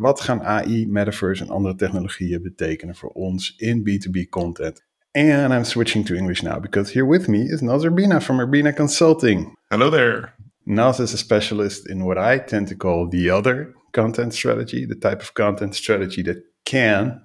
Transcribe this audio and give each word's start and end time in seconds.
wat 0.00 0.20
gaan 0.20 0.42
AI, 0.42 0.86
metaverse 0.88 1.42
en 1.42 1.50
andere 1.50 1.74
technologieën 1.74 2.42
betekenen 2.42 2.94
voor 2.94 3.10
ons 3.10 3.54
in 3.56 3.88
B2B 3.88 4.28
content? 4.28 4.82
And 5.12 5.52
I'm 5.52 5.64
switching 5.64 6.06
to 6.06 6.14
English 6.14 6.42
now 6.42 6.60
because 6.60 6.92
here 6.92 7.06
with 7.06 7.28
me 7.28 7.38
is 7.38 7.60
Noz 7.60 7.84
Urbina 7.84 8.20
from 8.20 8.40
Urbina 8.40 8.72
Consulting. 8.72 9.56
Hello 9.68 9.90
there. 9.90 10.32
Noz 10.64 11.00
is 11.00 11.12
a 11.12 11.16
specialist 11.16 11.88
in 11.88 12.04
what 12.04 12.16
I 12.16 12.38
tend 12.38 12.68
to 12.68 12.76
call 12.76 13.08
the 13.08 13.30
other 13.30 13.74
content 13.92 14.32
strategy, 14.32 14.86
the 14.86 14.94
type 14.94 15.20
of 15.20 15.34
content 15.34 15.74
strategy 15.74 16.22
that 16.22 16.42
can 16.64 17.20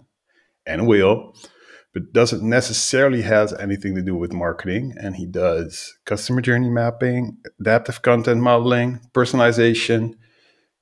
and 0.66 0.88
will, 0.88 1.34
but 1.94 2.12
doesn't 2.12 2.44
necessarily 2.44 3.22
has 3.22 3.54
anything 3.54 3.96
to 3.96 4.02
do 4.02 4.16
with 4.16 4.34
marketing. 4.34 4.94
And 5.00 5.16
he 5.16 5.26
does 5.26 5.98
customer 6.06 6.42
journey 6.42 6.70
mapping, 6.70 7.38
adaptive 7.60 8.02
content 8.02 8.42
modeling, 8.42 9.00
personalization, 9.14 10.16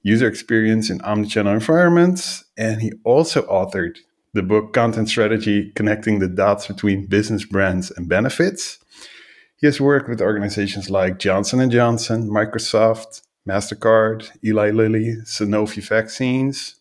user 0.04 0.28
experience 0.28 0.90
in 0.90 1.00
omnichannel 1.00 1.54
environments, 1.54 2.44
and 2.58 2.82
he 2.82 2.92
also 3.04 3.42
authored 3.44 3.98
the 4.34 4.44
book 4.44 4.74
Content 4.74 5.10
Strategy 5.10 5.72
Connecting 5.76 6.20
the 6.20 6.28
Dots 6.28 6.68
Between 6.68 7.06
Business 7.06 7.46
Brands 7.46 7.90
and 7.92 8.10
Benefits. 8.10 8.80
He 9.58 9.68
has 9.68 9.80
worked 9.80 10.10
with 10.10 10.22
organizations 10.22 10.90
like 10.90 11.20
Johnson 11.20 11.70
& 11.70 11.72
Johnson, 11.72 12.30
Microsoft, 12.30 13.22
MasterCard, 13.48 14.30
Eli 14.44 14.72
Lilly, 14.72 15.16
Sanofi 15.24 15.82
Vaccines, 15.88 16.76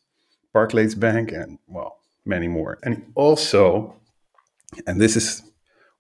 Barclays 0.53 0.95
Bank, 0.95 1.31
and 1.31 1.59
well, 1.69 1.99
many 2.25 2.49
more. 2.49 2.79
And 2.83 2.97
he 2.97 3.03
also, 3.15 3.95
and 4.87 5.01
this 5.01 5.17
is 5.17 5.43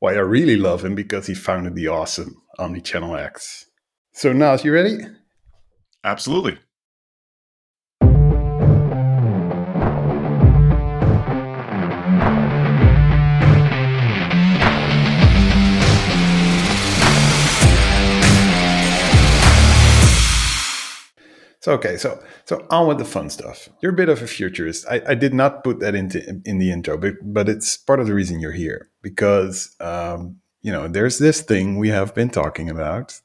why 0.00 0.14
I 0.14 0.20
really 0.20 0.56
love 0.56 0.84
him 0.84 0.96
because 0.96 1.26
he 1.26 1.34
founded 1.34 1.76
the 1.76 1.88
awesome 1.88 2.42
OmnichannelX. 2.58 3.66
So 4.12 4.32
Noz, 4.32 4.64
you 4.64 4.72
ready? 4.72 4.98
Absolutely. 6.02 6.58
So 21.62 21.70
okay, 21.74 21.96
so 21.96 22.20
so 22.44 22.66
on 22.70 22.88
with 22.88 22.98
the 22.98 23.04
fun 23.04 23.30
stuff. 23.30 23.68
You're 23.80 23.92
a 23.92 23.96
bit 23.96 24.08
of 24.08 24.20
a 24.20 24.26
futurist. 24.26 24.84
I, 24.90 25.00
I 25.06 25.14
did 25.14 25.32
not 25.32 25.62
put 25.62 25.78
that 25.78 25.94
into 25.94 26.40
in 26.44 26.58
the 26.58 26.72
intro, 26.72 26.98
but 26.98 27.14
but 27.22 27.48
it's 27.48 27.76
part 27.76 28.00
of 28.00 28.06
the 28.08 28.14
reason 28.14 28.40
you're 28.40 28.50
here 28.50 28.90
because 29.00 29.76
um, 29.80 30.40
you 30.62 30.72
know 30.72 30.88
there's 30.88 31.18
this 31.18 31.40
thing 31.40 31.78
we 31.78 31.90
have 31.90 32.16
been 32.16 32.30
talking 32.30 32.68
about. 32.68 33.20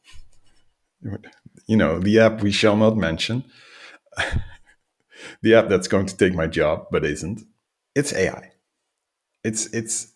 You 1.65 1.77
know 1.77 1.97
the 1.97 2.19
app 2.19 2.43
we 2.43 2.51
shall 2.51 2.77
not 2.77 2.95
mention, 2.95 3.43
the 5.41 5.55
app 5.55 5.67
that's 5.67 5.87
going 5.87 6.05
to 6.05 6.15
take 6.15 6.35
my 6.35 6.45
job 6.45 6.85
but 6.91 7.03
isn't. 7.05 7.41
It's 7.95 8.13
AI. 8.13 8.51
It's 9.43 9.65
it's 9.73 10.13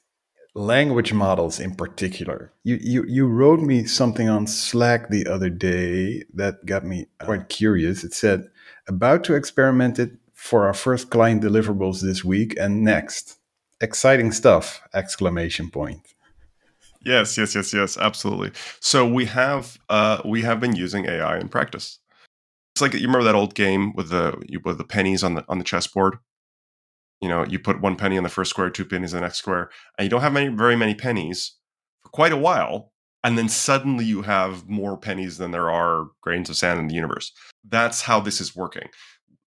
language 0.54 1.14
models 1.14 1.60
in 1.60 1.76
particular. 1.76 2.52
You, 2.64 2.78
you 2.82 3.06
you 3.08 3.28
wrote 3.28 3.62
me 3.62 3.86
something 3.86 4.30
on 4.30 4.48
Slack 4.48 5.10
the 5.10 5.28
other 5.28 5.50
day 5.50 6.24
that 6.34 6.66
got 6.66 6.86
me 6.86 7.08
quite 7.22 7.50
curious. 7.50 8.04
It 8.04 8.14
said 8.14 8.50
about 8.88 9.24
to 9.26 9.36
experiment 9.36 10.00
it 10.00 10.12
for 10.34 10.66
our 10.66 10.74
first 10.74 11.10
client 11.10 11.44
deliverables 11.44 12.02
this 12.02 12.24
week 12.24 12.56
and 12.60 12.84
next. 12.84 13.38
Exciting 13.80 14.32
stuff! 14.32 14.82
Exclamation 14.94 15.70
point. 15.70 16.02
Yes, 17.04 17.36
yes, 17.38 17.56
yes, 17.56 17.74
yes, 17.74 17.98
absolutely. 17.98 18.52
So 18.80 19.08
we 19.08 19.26
have 19.26 19.80
uh, 19.90 20.22
we 20.26 20.42
have 20.44 20.60
been 20.60 20.76
using 20.76 21.06
AI 21.06 21.40
in 21.40 21.50
practice. 21.50 22.00
It's 22.76 22.82
like 22.82 22.94
you 22.94 23.08
remember 23.08 23.24
that 23.24 23.36
old 23.36 23.56
game 23.56 23.94
with 23.94 24.10
the 24.10 24.42
with 24.64 24.78
the 24.78 24.84
pennies 24.84 25.24
on 25.24 25.36
the 25.36 25.46
on 25.48 25.58
the 25.58 25.64
chessboard 25.64 26.18
you 27.22 27.30
know 27.30 27.46
you 27.46 27.60
put 27.60 27.82
one 27.82 27.96
penny 27.96 28.18
on 28.18 28.24
the 28.24 28.30
first 28.30 28.50
square 28.50 28.70
two 28.70 28.86
pennies 28.86 29.14
on 29.14 29.22
the 29.22 29.26
next 29.26 29.38
square 29.38 29.70
and 29.98 30.06
you 30.06 30.10
don't 30.10 30.22
have 30.22 30.34
many 30.34 30.48
very 30.50 30.76
many 30.76 30.96
pennies 30.96 31.56
for 32.02 32.10
quite 32.10 32.32
a 32.32 32.38
while 32.38 32.92
and 33.24 33.38
then 33.38 33.50
suddenly 33.50 34.06
you 34.06 34.24
have 34.24 34.68
more 34.68 34.98
pennies 34.98 35.38
than 35.38 35.52
there 35.52 35.70
are 35.70 36.08
grains 36.22 36.50
of 36.50 36.58
sand 36.58 36.80
in 36.80 36.88
the 36.88 36.96
universe. 36.96 37.32
That's 37.68 38.02
how 38.02 38.20
this 38.20 38.42
is 38.42 38.56
working. 38.56 38.88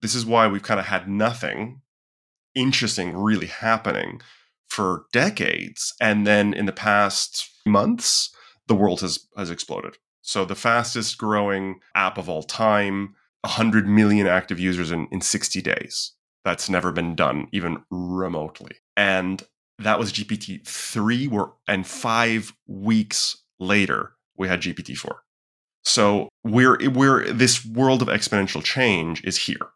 This 0.00 0.14
is 0.14 0.24
why 0.24 0.46
we've 0.46 0.62
kind 0.62 0.78
of 0.78 0.86
had 0.86 1.08
nothing 1.08 1.80
interesting 2.54 3.16
really 3.16 3.48
happening 3.48 4.20
for 4.68 5.06
decades 5.12 5.92
and 6.00 6.26
then 6.26 6.54
in 6.54 6.66
the 6.66 6.72
past 6.72 7.50
months 7.66 8.30
the 8.68 8.74
world 8.74 9.00
has 9.00 9.26
has 9.36 9.50
exploded. 9.50 9.96
So 10.22 10.44
the 10.44 10.54
fastest 10.54 11.18
growing 11.18 11.80
app 11.94 12.16
of 12.16 12.28
all 12.28 12.42
time 12.42 13.14
100 13.42 13.86
million 13.86 14.26
active 14.26 14.58
users 14.58 14.90
in, 14.90 15.06
in 15.10 15.20
60 15.20 15.60
days 15.60 16.13
that's 16.44 16.68
never 16.68 16.92
been 16.92 17.14
done, 17.14 17.48
even 17.52 17.82
remotely. 17.90 18.76
And 18.96 19.42
that 19.78 19.98
was 19.98 20.12
GPT 20.12 20.66
3, 20.66 21.28
were 21.28 21.52
and 21.66 21.86
five 21.86 22.52
weeks 22.66 23.42
later, 23.58 24.12
we 24.36 24.48
had 24.48 24.60
GPT 24.60 24.96
4. 24.96 25.22
So 25.84 26.28
we're, 26.44 26.78
we're, 26.90 27.24
this 27.32 27.64
world 27.64 28.02
of 28.02 28.08
exponential 28.08 28.62
change 28.62 29.22
is 29.24 29.36
here. 29.36 29.68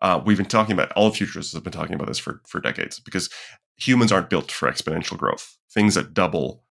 Uh, 0.00 0.20
we've 0.24 0.36
been 0.36 0.46
talking 0.46 0.72
about, 0.72 0.92
all 0.92 1.10
futurists 1.10 1.52
have 1.52 1.62
been 1.62 1.72
talking 1.72 1.94
about 1.94 2.08
this 2.08 2.18
for, 2.18 2.40
for 2.46 2.60
decades 2.60 2.98
because 2.98 3.30
humans 3.76 4.10
aren't 4.10 4.30
built 4.30 4.50
for 4.50 4.70
exponential 4.70 5.16
growth. 5.16 5.56
Things 5.70 5.94
that 5.94 6.14
double, 6.14 6.64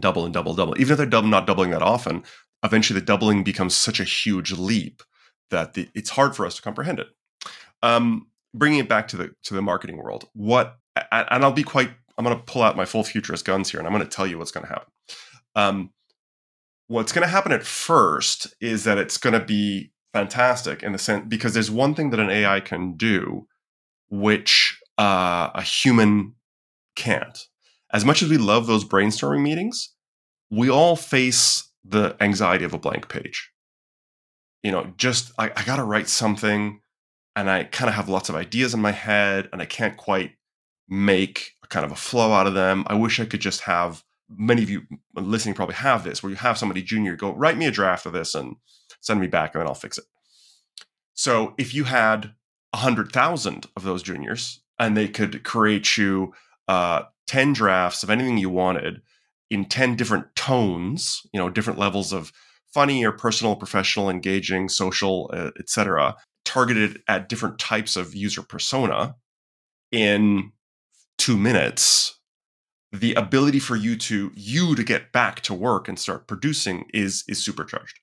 double, 0.00 0.24
and 0.24 0.32
double, 0.32 0.54
double. 0.54 0.78
Even 0.80 0.98
if 0.98 1.10
they're 1.10 1.22
not 1.22 1.46
doubling 1.46 1.70
that 1.70 1.82
often, 1.82 2.24
eventually 2.64 2.98
the 2.98 3.04
doubling 3.04 3.44
becomes 3.44 3.74
such 3.74 4.00
a 4.00 4.04
huge 4.04 4.52
leap 4.52 5.02
that 5.50 5.74
the, 5.74 5.88
it's 5.94 6.10
hard 6.10 6.34
for 6.34 6.46
us 6.46 6.56
to 6.56 6.62
comprehend 6.62 7.00
it. 7.00 7.08
Um, 7.82 8.28
bringing 8.54 8.78
it 8.78 8.88
back 8.88 9.08
to 9.08 9.16
the 9.16 9.30
to 9.44 9.54
the 9.54 9.62
marketing 9.62 9.98
world, 9.98 10.28
what 10.32 10.76
and 11.12 11.44
I'll 11.44 11.52
be 11.52 11.62
quite. 11.62 11.90
I'm 12.16 12.24
going 12.24 12.36
to 12.36 12.42
pull 12.42 12.62
out 12.62 12.76
my 12.76 12.84
full 12.84 13.04
futurist 13.04 13.44
guns 13.44 13.70
here, 13.70 13.78
and 13.78 13.86
I'm 13.86 13.92
going 13.92 14.04
to 14.04 14.10
tell 14.10 14.26
you 14.26 14.38
what's 14.38 14.50
going 14.50 14.66
to 14.66 14.72
happen. 14.72 14.92
Um, 15.54 15.90
what's 16.88 17.12
going 17.12 17.22
to 17.22 17.28
happen 17.28 17.52
at 17.52 17.62
first 17.62 18.54
is 18.60 18.84
that 18.84 18.98
it's 18.98 19.18
going 19.18 19.38
to 19.38 19.44
be 19.44 19.92
fantastic 20.12 20.82
in 20.82 20.92
the 20.92 20.98
sense 20.98 21.26
because 21.28 21.54
there's 21.54 21.70
one 21.70 21.94
thing 21.94 22.10
that 22.10 22.18
an 22.18 22.30
AI 22.30 22.60
can 22.60 22.96
do, 22.96 23.46
which 24.10 24.80
uh, 24.98 25.50
a 25.54 25.62
human 25.62 26.34
can't. 26.96 27.38
As 27.92 28.04
much 28.04 28.22
as 28.22 28.28
we 28.28 28.36
love 28.36 28.66
those 28.66 28.84
brainstorming 28.84 29.42
meetings, 29.42 29.94
we 30.50 30.68
all 30.68 30.96
face 30.96 31.70
the 31.84 32.16
anxiety 32.20 32.64
of 32.64 32.74
a 32.74 32.78
blank 32.78 33.08
page. 33.08 33.50
You 34.62 34.72
know, 34.72 34.92
just 34.96 35.32
I, 35.38 35.52
I 35.54 35.64
got 35.64 35.76
to 35.76 35.84
write 35.84 36.08
something 36.08 36.80
and 37.38 37.48
I 37.48 37.62
kind 37.62 37.88
of 37.88 37.94
have 37.94 38.08
lots 38.08 38.28
of 38.28 38.34
ideas 38.34 38.74
in 38.74 38.80
my 38.80 38.90
head 38.90 39.48
and 39.52 39.62
I 39.62 39.64
can't 39.64 39.96
quite 39.96 40.32
make 40.88 41.52
a 41.62 41.68
kind 41.68 41.86
of 41.86 41.92
a 41.92 41.96
flow 41.96 42.32
out 42.32 42.48
of 42.48 42.54
them. 42.54 42.82
I 42.88 42.94
wish 42.94 43.20
I 43.20 43.26
could 43.26 43.40
just 43.40 43.60
have 43.60 44.02
many 44.28 44.64
of 44.64 44.68
you 44.68 44.82
listening 45.14 45.54
probably 45.54 45.76
have 45.76 46.02
this 46.02 46.20
where 46.20 46.30
you 46.30 46.36
have 46.36 46.58
somebody 46.58 46.82
junior 46.82 47.14
go 47.14 47.32
write 47.32 47.56
me 47.56 47.66
a 47.66 47.70
draft 47.70 48.06
of 48.06 48.12
this 48.12 48.34
and 48.34 48.56
send 49.00 49.20
me 49.20 49.28
back 49.28 49.54
and 49.54 49.60
then 49.60 49.68
I'll 49.68 49.74
fix 49.74 49.98
it. 49.98 50.04
So 51.14 51.54
if 51.58 51.72
you 51.72 51.84
had 51.84 52.34
a 52.72 52.78
hundred 52.78 53.12
thousand 53.12 53.66
of 53.76 53.84
those 53.84 54.02
juniors 54.02 54.60
and 54.76 54.96
they 54.96 55.06
could 55.06 55.44
create 55.44 55.96
you 55.96 56.34
uh, 56.66 57.02
10 57.28 57.52
drafts 57.52 58.02
of 58.02 58.10
anything 58.10 58.38
you 58.38 58.50
wanted 58.50 59.00
in 59.48 59.64
10 59.64 59.94
different 59.94 60.34
tones, 60.34 61.22
you 61.32 61.38
know, 61.38 61.50
different 61.50 61.78
levels 61.78 62.12
of 62.12 62.32
funny 62.74 63.04
or 63.04 63.12
personal, 63.12 63.54
professional, 63.54 64.10
engaging, 64.10 64.68
social, 64.68 65.30
uh, 65.32 65.52
etc 65.60 66.16
targeted 66.48 67.02
at 67.06 67.28
different 67.28 67.58
types 67.58 67.94
of 67.94 68.14
user 68.14 68.42
persona 68.42 69.14
in 69.92 70.50
two 71.18 71.36
minutes 71.36 72.18
the 72.90 73.12
ability 73.14 73.58
for 73.58 73.76
you 73.76 73.96
to 73.96 74.32
you 74.34 74.74
to 74.74 74.82
get 74.82 75.12
back 75.12 75.40
to 75.42 75.52
work 75.52 75.88
and 75.88 75.98
start 75.98 76.26
producing 76.26 76.86
is 76.94 77.22
is 77.28 77.44
supercharged. 77.44 78.00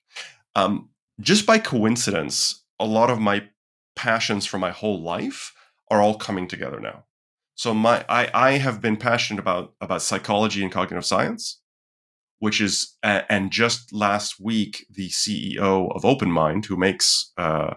Um, 0.54 0.90
just 1.20 1.44
by 1.44 1.58
coincidence 1.58 2.62
a 2.78 2.86
lot 2.86 3.10
of 3.10 3.18
my 3.18 3.48
passions 3.96 4.46
for 4.46 4.58
my 4.58 4.70
whole 4.70 5.02
life 5.02 5.52
are 5.90 6.00
all 6.00 6.14
coming 6.14 6.46
together 6.46 6.78
now. 6.78 7.04
So 7.56 7.74
my 7.74 8.04
i 8.08 8.30
i 8.32 8.50
have 8.58 8.80
been 8.80 8.96
passionate 8.96 9.40
about 9.40 9.74
about 9.80 10.02
psychology 10.02 10.62
and 10.62 10.70
cognitive 10.70 11.04
science 11.04 11.60
which 12.38 12.60
is 12.60 12.96
and 13.02 13.50
just 13.50 13.92
last 13.92 14.38
week 14.38 14.86
the 14.90 15.08
ceo 15.08 15.90
of 15.96 16.02
openmind 16.02 16.66
who 16.66 16.76
makes 16.76 17.32
uh, 17.38 17.74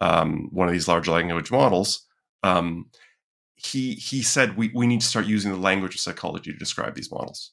um, 0.00 0.48
one 0.52 0.68
of 0.68 0.72
these 0.72 0.88
large 0.88 1.08
language 1.08 1.50
models, 1.50 2.06
um, 2.42 2.86
he 3.56 3.94
he 3.94 4.22
said 4.22 4.56
we, 4.56 4.70
we 4.74 4.86
need 4.86 5.00
to 5.00 5.06
start 5.06 5.26
using 5.26 5.50
the 5.50 5.58
language 5.58 5.94
of 5.94 6.00
psychology 6.00 6.52
to 6.52 6.58
describe 6.58 6.94
these 6.94 7.10
models 7.10 7.52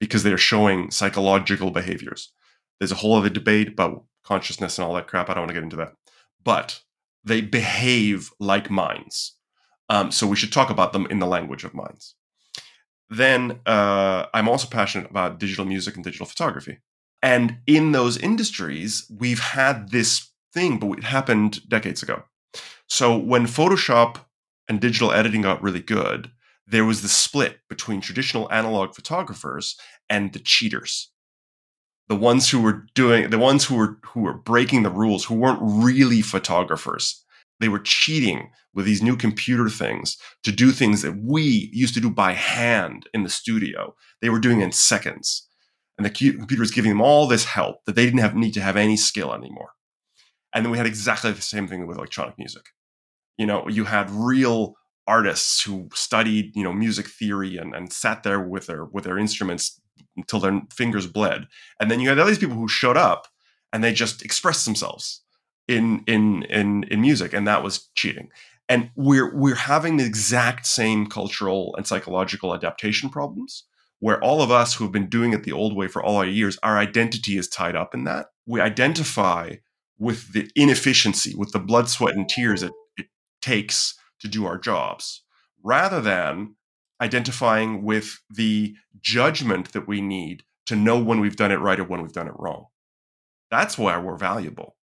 because 0.00 0.22
they're 0.22 0.38
showing 0.38 0.90
psychological 0.90 1.70
behaviors. 1.70 2.32
There's 2.78 2.92
a 2.92 2.96
whole 2.96 3.16
other 3.16 3.28
debate 3.28 3.68
about 3.68 4.04
consciousness 4.24 4.78
and 4.78 4.86
all 4.86 4.94
that 4.94 5.06
crap. 5.06 5.30
I 5.30 5.34
don't 5.34 5.42
want 5.42 5.50
to 5.50 5.54
get 5.54 5.62
into 5.62 5.76
that, 5.76 5.92
but 6.44 6.80
they 7.24 7.40
behave 7.40 8.30
like 8.38 8.70
minds. 8.70 9.36
Um, 9.88 10.10
so 10.10 10.26
we 10.26 10.36
should 10.36 10.52
talk 10.52 10.70
about 10.70 10.92
them 10.92 11.06
in 11.10 11.18
the 11.18 11.26
language 11.26 11.64
of 11.64 11.74
minds. 11.74 12.14
Then 13.10 13.60
uh, 13.64 14.26
I'm 14.34 14.48
also 14.48 14.68
passionate 14.68 15.10
about 15.10 15.40
digital 15.40 15.64
music 15.64 15.94
and 15.94 16.04
digital 16.04 16.26
photography. 16.26 16.78
And 17.22 17.58
in 17.66 17.92
those 17.92 18.18
industries, 18.18 19.10
we've 19.10 19.40
had 19.40 19.90
this 19.90 20.30
thing, 20.52 20.78
but 20.78 20.98
it 20.98 21.04
happened 21.04 21.68
decades 21.68 22.02
ago. 22.02 22.24
So 22.88 23.16
when 23.16 23.46
Photoshop 23.46 24.16
and 24.68 24.80
digital 24.80 25.12
editing 25.12 25.42
got 25.42 25.62
really 25.62 25.80
good, 25.80 26.30
there 26.66 26.84
was 26.84 27.02
the 27.02 27.08
split 27.08 27.58
between 27.68 28.00
traditional 28.00 28.50
analog 28.52 28.94
photographers 28.94 29.76
and 30.08 30.32
the 30.32 30.38
cheaters. 30.38 31.10
The 32.08 32.16
ones 32.16 32.50
who 32.50 32.60
were 32.60 32.86
doing 32.94 33.30
the 33.30 33.38
ones 33.38 33.66
who 33.66 33.76
were 33.76 33.98
who 34.06 34.20
were 34.20 34.34
breaking 34.34 34.82
the 34.82 34.90
rules, 34.90 35.26
who 35.26 35.34
weren't 35.34 35.60
really 35.62 36.22
photographers. 36.22 37.24
They 37.60 37.68
were 37.68 37.80
cheating 37.80 38.50
with 38.72 38.86
these 38.86 39.02
new 39.02 39.16
computer 39.16 39.68
things 39.68 40.16
to 40.44 40.52
do 40.52 40.70
things 40.70 41.02
that 41.02 41.16
we 41.22 41.70
used 41.72 41.94
to 41.94 42.00
do 42.00 42.10
by 42.10 42.32
hand 42.32 43.08
in 43.12 43.24
the 43.24 43.30
studio. 43.30 43.94
They 44.22 44.30
were 44.30 44.38
doing 44.38 44.60
in 44.60 44.72
seconds. 44.72 45.46
And 45.96 46.04
the 46.04 46.10
computer 46.10 46.60
was 46.60 46.70
giving 46.70 46.92
them 46.92 47.00
all 47.00 47.26
this 47.26 47.44
help 47.44 47.84
that 47.84 47.96
they 47.96 48.04
didn't 48.04 48.20
have 48.20 48.36
need 48.36 48.54
to 48.54 48.60
have 48.60 48.76
any 48.76 48.96
skill 48.96 49.34
anymore. 49.34 49.70
And 50.54 50.64
then 50.64 50.72
we 50.72 50.78
had 50.78 50.86
exactly 50.86 51.30
the 51.32 51.42
same 51.42 51.68
thing 51.68 51.86
with 51.86 51.98
electronic 51.98 52.38
music. 52.38 52.66
You 53.36 53.46
know, 53.46 53.68
you 53.68 53.84
had 53.84 54.10
real 54.10 54.74
artists 55.06 55.62
who 55.62 55.88
studied, 55.94 56.54
you 56.54 56.62
know, 56.62 56.72
music 56.72 57.08
theory 57.08 57.56
and, 57.56 57.74
and 57.74 57.92
sat 57.92 58.22
there 58.22 58.40
with 58.40 58.66
their 58.66 58.84
with 58.84 59.04
their 59.04 59.18
instruments 59.18 59.80
until 60.16 60.40
their 60.40 60.60
fingers 60.72 61.06
bled. 61.06 61.46
And 61.80 61.90
then 61.90 62.00
you 62.00 62.08
had 62.08 62.18
all 62.18 62.26
these 62.26 62.38
people 62.38 62.56
who 62.56 62.68
showed 62.68 62.96
up 62.96 63.28
and 63.72 63.82
they 63.82 63.92
just 63.92 64.22
expressed 64.22 64.64
themselves 64.64 65.22
in 65.66 66.02
in 66.06 66.42
in 66.44 66.84
in 66.84 67.00
music, 67.00 67.32
and 67.32 67.46
that 67.46 67.62
was 67.62 67.88
cheating. 67.94 68.30
And 68.68 68.90
we're 68.96 69.34
we're 69.34 69.54
having 69.54 69.96
the 69.96 70.04
exact 70.04 70.66
same 70.66 71.06
cultural 71.06 71.74
and 71.76 71.86
psychological 71.86 72.54
adaptation 72.54 73.10
problems 73.10 73.64
where 74.00 74.22
all 74.22 74.42
of 74.42 74.50
us 74.50 74.74
who 74.74 74.84
have 74.84 74.92
been 74.92 75.08
doing 75.08 75.32
it 75.32 75.42
the 75.42 75.52
old 75.52 75.74
way 75.74 75.88
for 75.88 76.02
all 76.02 76.16
our 76.16 76.26
years, 76.26 76.56
our 76.62 76.78
identity 76.78 77.36
is 77.36 77.48
tied 77.48 77.74
up 77.74 77.94
in 77.94 78.04
that. 78.04 78.26
We 78.46 78.60
identify 78.60 79.56
with 79.98 80.32
the 80.32 80.50
inefficiency, 80.54 81.34
with 81.36 81.52
the 81.52 81.58
blood, 81.58 81.88
sweat, 81.88 82.14
and 82.14 82.28
tears 82.28 82.62
it, 82.62 82.72
it 82.96 83.06
takes 83.42 83.94
to 84.20 84.28
do 84.28 84.46
our 84.46 84.58
jobs, 84.58 85.22
rather 85.62 86.00
than 86.00 86.54
identifying 87.00 87.82
with 87.82 88.18
the 88.30 88.74
judgment 89.00 89.72
that 89.72 89.86
we 89.86 90.00
need 90.00 90.42
to 90.66 90.76
know 90.76 90.98
when 90.98 91.20
we've 91.20 91.36
done 91.36 91.52
it 91.52 91.60
right 91.60 91.80
or 91.80 91.84
when 91.84 92.02
we've 92.02 92.12
done 92.12 92.28
it 92.28 92.34
wrong. 92.38 92.66
That's 93.50 93.78
why 93.78 93.96
we're 93.98 94.16
valuable 94.16 94.76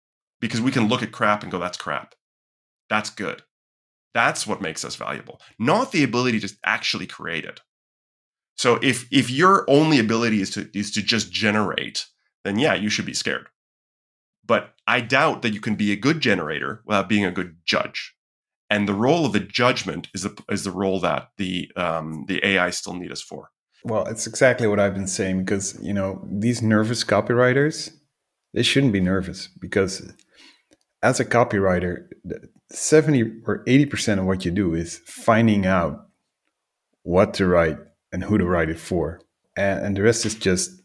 because 0.40 0.60
we 0.60 0.70
can 0.70 0.88
look 0.88 1.02
at 1.02 1.12
crap 1.12 1.42
and 1.42 1.50
go, 1.50 1.58
that's 1.58 1.78
crap. 1.78 2.14
That's 2.90 3.10
good. 3.10 3.42
That's 4.14 4.46
what 4.46 4.60
makes 4.60 4.84
us 4.84 4.96
valuable, 4.96 5.40
not 5.58 5.92
the 5.92 6.04
ability 6.04 6.40
to 6.40 6.54
actually 6.64 7.06
create 7.06 7.44
it. 7.44 7.60
So 8.56 8.78
if 8.82 9.08
if 9.10 9.30
your 9.30 9.64
only 9.68 9.98
ability 9.98 10.42
is 10.42 10.50
to 10.50 10.68
is 10.74 10.90
to 10.92 11.02
just 11.02 11.32
generate, 11.32 12.06
then 12.44 12.58
yeah, 12.58 12.74
you 12.74 12.90
should 12.90 13.06
be 13.06 13.14
scared. 13.14 13.48
But 14.44 14.74
I 14.86 15.00
doubt 15.00 15.42
that 15.42 15.54
you 15.54 15.60
can 15.60 15.76
be 15.76 15.92
a 15.92 15.96
good 15.96 16.20
generator 16.20 16.82
without 16.84 17.08
being 17.08 17.24
a 17.24 17.30
good 17.30 17.56
judge 17.64 18.14
and 18.72 18.88
the 18.88 18.94
role 18.94 19.26
of 19.26 19.34
the 19.34 19.40
judgment 19.40 20.08
is 20.14 20.22
the 20.22 20.34
is 20.50 20.64
the 20.64 20.70
role 20.70 20.98
that 21.00 21.28
the 21.36 21.70
um, 21.76 22.24
the 22.26 22.40
AI 22.42 22.70
still 22.70 22.94
need 22.94 23.12
us 23.12 23.20
for. 23.20 23.50
Well, 23.84 24.06
it's 24.06 24.26
exactly 24.26 24.66
what 24.66 24.80
I've 24.80 24.94
been 24.94 25.06
saying 25.06 25.44
because 25.44 25.78
you 25.82 25.92
know 25.92 26.26
these 26.26 26.62
nervous 26.62 27.04
copywriters, 27.04 27.92
they 28.54 28.62
shouldn't 28.62 28.94
be 28.94 29.00
nervous 29.00 29.46
because 29.60 30.10
as 31.02 31.20
a 31.20 31.24
copywriter, 31.26 32.06
seventy 32.70 33.30
or 33.46 33.62
eighty 33.66 33.84
percent 33.84 34.20
of 34.20 34.26
what 34.26 34.46
you 34.46 34.50
do 34.50 34.72
is 34.72 35.02
finding 35.04 35.66
out 35.66 36.06
what 37.02 37.34
to 37.34 37.46
write 37.46 37.76
and 38.10 38.24
who 38.24 38.38
to 38.38 38.46
write 38.46 38.70
it 38.70 38.78
for, 38.78 39.20
and, 39.54 39.84
and 39.84 39.96
the 39.98 40.02
rest 40.02 40.24
is 40.24 40.34
just 40.34 40.80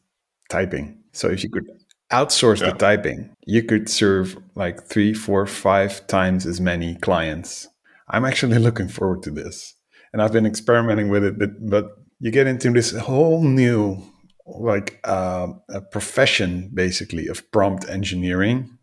typing. 0.50 1.00
So 1.14 1.30
if 1.30 1.42
you 1.42 1.50
could 1.50 1.64
outsource 2.12 2.62
yeah. 2.62 2.72
the 2.72 2.78
typing, 2.78 3.36
you 3.46 3.64
could 3.64 3.90
serve 3.90 4.38
like 4.56 4.84
three, 4.84 5.14
four, 5.14 5.46
five 5.46 6.06
times 6.08 6.46
as 6.46 6.62
many 6.62 6.96
clients 6.96 7.68
I'm 8.10 8.26
actually 8.26 8.60
looking 8.60 8.88
forward 8.88 9.24
to 9.24 9.32
this. 9.32 9.76
And 10.14 10.22
I've 10.22 10.32
been 10.32 10.46
experimenting 10.46 11.10
with 11.10 11.24
it, 11.24 11.38
but, 11.38 11.70
but 11.70 11.98
you 12.20 12.32
get 12.32 12.48
into 12.48 12.72
this 12.72 12.96
whole 12.96 13.44
new 13.44 14.02
like 14.46 15.00
uh, 15.04 15.48
a 15.70 15.82
profession 15.82 16.72
basically 16.74 17.28
of 17.28 17.50
prompt 17.52 17.88
engineering 17.90 18.78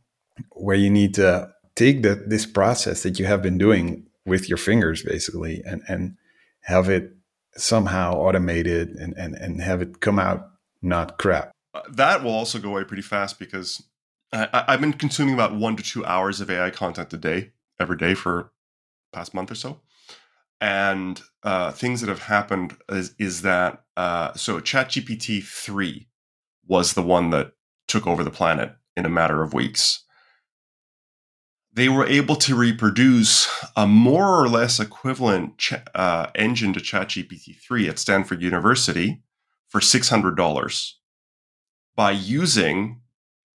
where 0.50 0.76
you 0.76 0.90
need 0.90 1.14
to 1.14 1.50
take 1.74 2.02
that 2.02 2.28
this 2.28 2.44
process 2.44 3.02
that 3.02 3.18
you 3.18 3.24
have 3.24 3.40
been 3.40 3.56
doing 3.56 4.06
with 4.26 4.46
your 4.46 4.58
fingers 4.58 5.02
basically 5.02 5.62
and 5.64 5.80
and 5.88 6.16
have 6.64 6.90
it 6.90 7.14
somehow 7.56 8.12
automated 8.12 8.90
and 8.90 9.14
and, 9.16 9.34
and 9.36 9.62
have 9.62 9.80
it 9.80 10.00
come 10.00 10.18
out 10.18 10.50
not 10.82 11.16
crap 11.16 11.50
that 11.90 12.22
will 12.22 12.32
also 12.32 12.58
go 12.58 12.70
away 12.70 12.84
pretty 12.84 13.02
fast 13.02 13.38
because 13.38 13.82
I, 14.32 14.64
i've 14.68 14.80
been 14.80 14.92
consuming 14.92 15.34
about 15.34 15.54
one 15.54 15.76
to 15.76 15.82
two 15.82 16.04
hours 16.04 16.40
of 16.40 16.50
ai 16.50 16.70
content 16.70 17.12
a 17.12 17.16
day 17.16 17.52
every 17.78 17.96
day 17.96 18.14
for 18.14 18.52
past 19.14 19.32
month 19.32 19.50
or 19.50 19.54
so. 19.54 19.80
And 20.60 21.20
uh, 21.42 21.72
things 21.72 22.00
that 22.00 22.08
have 22.08 22.22
happened 22.22 22.76
is, 22.88 23.14
is 23.18 23.42
that 23.42 23.84
uh, 23.96 24.34
so 24.34 24.60
ChatGPT 24.60 25.42
3 25.42 26.08
was 26.66 26.94
the 26.94 27.02
one 27.02 27.30
that 27.30 27.52
took 27.86 28.06
over 28.06 28.24
the 28.24 28.30
planet 28.30 28.72
in 28.96 29.06
a 29.06 29.10
matter 29.10 29.42
of 29.42 29.54
weeks. 29.54 30.04
They 31.72 31.88
were 31.88 32.06
able 32.06 32.36
to 32.36 32.54
reproduce 32.54 33.50
a 33.76 33.86
more 33.86 34.40
or 34.40 34.48
less 34.48 34.78
equivalent 34.78 35.58
ch- 35.58 35.74
uh, 35.94 36.28
engine 36.34 36.72
to 36.72 36.80
ChatGPT 36.80 37.56
3 37.56 37.88
at 37.88 37.98
Stanford 37.98 38.40
University 38.40 39.22
for 39.68 39.80
$600 39.80 40.92
by 41.96 42.10
using 42.10 43.00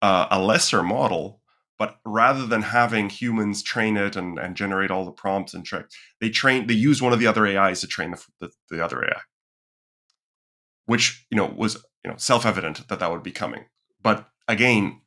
uh, 0.02 0.28
a 0.32 0.40
lesser 0.42 0.82
model 0.84 1.40
but 1.80 1.98
rather 2.06 2.46
than 2.46 2.62
having 2.62 3.10
humans 3.10 3.64
train 3.64 3.96
it 3.96 4.18
and, 4.18 4.38
and 4.38 4.58
generate 4.58 4.92
all 4.92 5.06
the 5.06 5.12
prompts 5.14 5.54
and 5.54 5.66
tricks, 5.66 5.96
they 6.20 6.30
train 6.30 6.68
they 6.68 6.74
use 6.74 7.02
one 7.02 7.14
of 7.14 7.20
the 7.20 7.26
other 7.26 7.48
AIs 7.48 7.80
to 7.82 7.88
train 7.88 8.12
the, 8.12 8.22
the, 8.42 8.50
the 8.70 8.84
other 8.84 9.04
AI, 9.04 9.22
which 10.86 11.26
you 11.32 11.38
know 11.38 11.48
was 11.48 11.76
you 12.04 12.12
know 12.12 12.18
self 12.18 12.46
evident 12.46 12.86
that 12.90 13.00
that 13.00 13.10
would 13.10 13.24
be 13.24 13.32
coming. 13.32 13.64
But 14.04 14.28
again, 14.50 15.02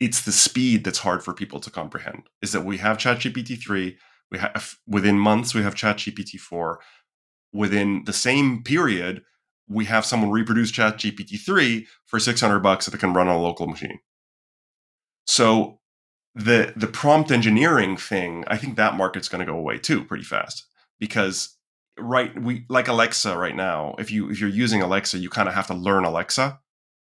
it's 0.00 0.22
the 0.22 0.32
speed 0.32 0.82
that's 0.84 0.98
hard 0.98 1.22
for 1.22 1.32
people 1.32 1.60
to 1.60 1.70
comprehend. 1.70 2.24
Is 2.42 2.50
that 2.52 2.64
we 2.64 2.78
have 2.78 2.98
ChatGPT 2.98 3.62
three, 3.62 3.96
we 4.32 4.38
have 4.38 4.74
within 4.88 5.16
months 5.16 5.54
we 5.54 5.62
have 5.62 5.76
ChatGPT 5.76 6.40
four, 6.40 6.80
within 7.52 8.02
the 8.04 8.12
same 8.12 8.64
period 8.64 9.22
we 9.70 9.84
have 9.84 10.04
someone 10.04 10.30
reproduce 10.30 10.72
ChatGPT 10.72 11.40
three 11.40 11.86
for 12.06 12.18
six 12.18 12.40
hundred 12.40 12.60
bucks 12.60 12.84
that 12.84 12.94
it 12.94 12.98
can 12.98 13.14
run 13.14 13.28
on 13.28 13.36
a 13.36 13.40
local 13.42 13.66
machine. 13.68 14.00
So 15.26 15.78
the 16.34 16.72
the 16.76 16.88
prompt 16.88 17.30
engineering 17.30 17.96
thing, 17.96 18.44
I 18.48 18.56
think 18.56 18.76
that 18.76 18.96
market's 18.96 19.28
going 19.28 19.46
to 19.46 19.50
go 19.50 19.56
away 19.56 19.78
too 19.78 20.04
pretty 20.04 20.24
fast 20.24 20.66
because 20.98 21.56
right 21.98 22.36
we 22.42 22.66
like 22.68 22.88
Alexa 22.88 23.36
right 23.36 23.54
now. 23.54 23.94
If 23.98 24.10
you 24.10 24.28
if 24.28 24.40
you're 24.40 24.50
using 24.50 24.82
Alexa, 24.82 25.18
you 25.18 25.30
kind 25.30 25.48
of 25.48 25.54
have 25.54 25.68
to 25.68 25.74
learn 25.74 26.04
Alexa, 26.04 26.58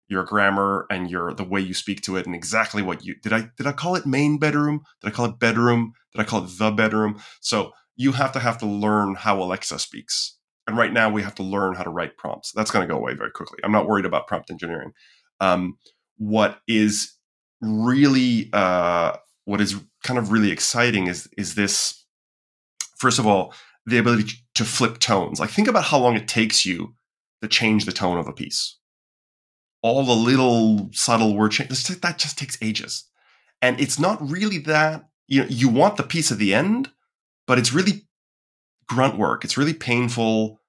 your 0.10 0.24
grammar 0.26 0.88
and 0.90 1.10
your 1.10 1.34
the 1.34 1.46
way 1.46 1.62
you 1.62 1.74
speak 1.74 2.02
to 2.02 2.18
it 2.18 2.26
and 2.26 2.36
exactly 2.36 2.82
what 2.82 3.06
you 3.06 3.16
did 3.16 3.32
I 3.32 3.50
did 3.56 3.66
I 3.66 3.72
call 3.72 3.96
it 3.96 4.06
main 4.06 4.38
bedroom? 4.38 4.82
Did 5.02 5.08
I 5.08 5.12
call 5.12 5.26
it 5.26 5.40
bedroom? 5.40 5.94
Did 6.14 6.22
I 6.22 6.26
call 6.26 6.44
it 6.44 6.58
the 6.58 6.72
bedroom? 6.72 7.22
So 7.40 7.72
you 7.96 8.12
have 8.14 8.34
to 8.34 8.40
have 8.40 8.58
to 8.58 8.66
learn 8.66 9.16
how 9.16 9.42
Alexa 9.42 9.80
speaks. 9.80 10.38
And 10.72 10.78
right 10.78 10.94
now 10.94 11.10
we 11.10 11.22
have 11.22 11.36
to 11.36 11.44
learn 11.44 11.76
how 11.76 11.84
to 11.84 11.90
write 11.90 12.16
prompts. 12.16 12.54
That's 12.54 12.72
going 12.72 12.88
to 12.88 12.94
go 12.94 12.98
away 12.98 13.14
very 13.14 13.30
quickly. 13.30 13.60
I'm 13.62 13.74
not 13.74 13.88
worried 13.88 14.06
about 14.06 14.26
prompt 14.26 14.50
engineering. 14.50 14.94
Um, 15.42 15.78
what 16.18 16.62
is 16.66 17.12
really 17.60 18.50
uh, 18.54 19.18
what 19.44 19.60
is 19.60 19.76
kind 20.06 20.18
of 20.18 20.32
really 20.32 20.50
exciting 20.50 21.08
is 21.08 21.28
is 21.38 21.56
this 21.56 22.06
first 22.98 23.20
of 23.20 23.28
all 23.28 23.54
the 23.86 23.98
ability 23.98 24.32
to 24.56 24.64
flip 24.64 25.00
tones 25.00 25.42
like 25.42 25.50
think 25.50 25.68
about 25.68 25.84
how 25.84 25.98
long 25.98 26.16
it 26.16 26.26
takes 26.26 26.66
you 26.66 26.94
to 27.42 27.50
change 27.50 27.84
the 27.84 27.92
tone 27.92 28.18
of 28.18 28.28
a 28.28 28.34
piece 28.34 28.78
all 29.82 30.06
the 30.06 30.16
little 30.16 30.90
subtle 30.94 31.36
word 31.36 31.52
changes 31.52 31.84
that 31.84 32.18
just 32.18 32.38
takes 32.38 32.58
ages 32.62 33.10
and 33.62 33.78
it's 33.82 34.00
not 34.00 34.18
really 34.22 34.58
that 34.58 35.10
you 35.28 35.42
know 35.42 35.48
you 35.50 35.68
want 35.68 35.98
the 35.98 36.04
piece 36.04 36.32
at 36.32 36.38
the 36.38 36.54
end 36.54 36.90
but 37.46 37.60
it's 37.60 37.74
really 37.74 38.08
grunt 38.88 39.18
work 39.18 39.44
it's 39.44 39.58
really 39.58 39.74
painful 39.74 40.61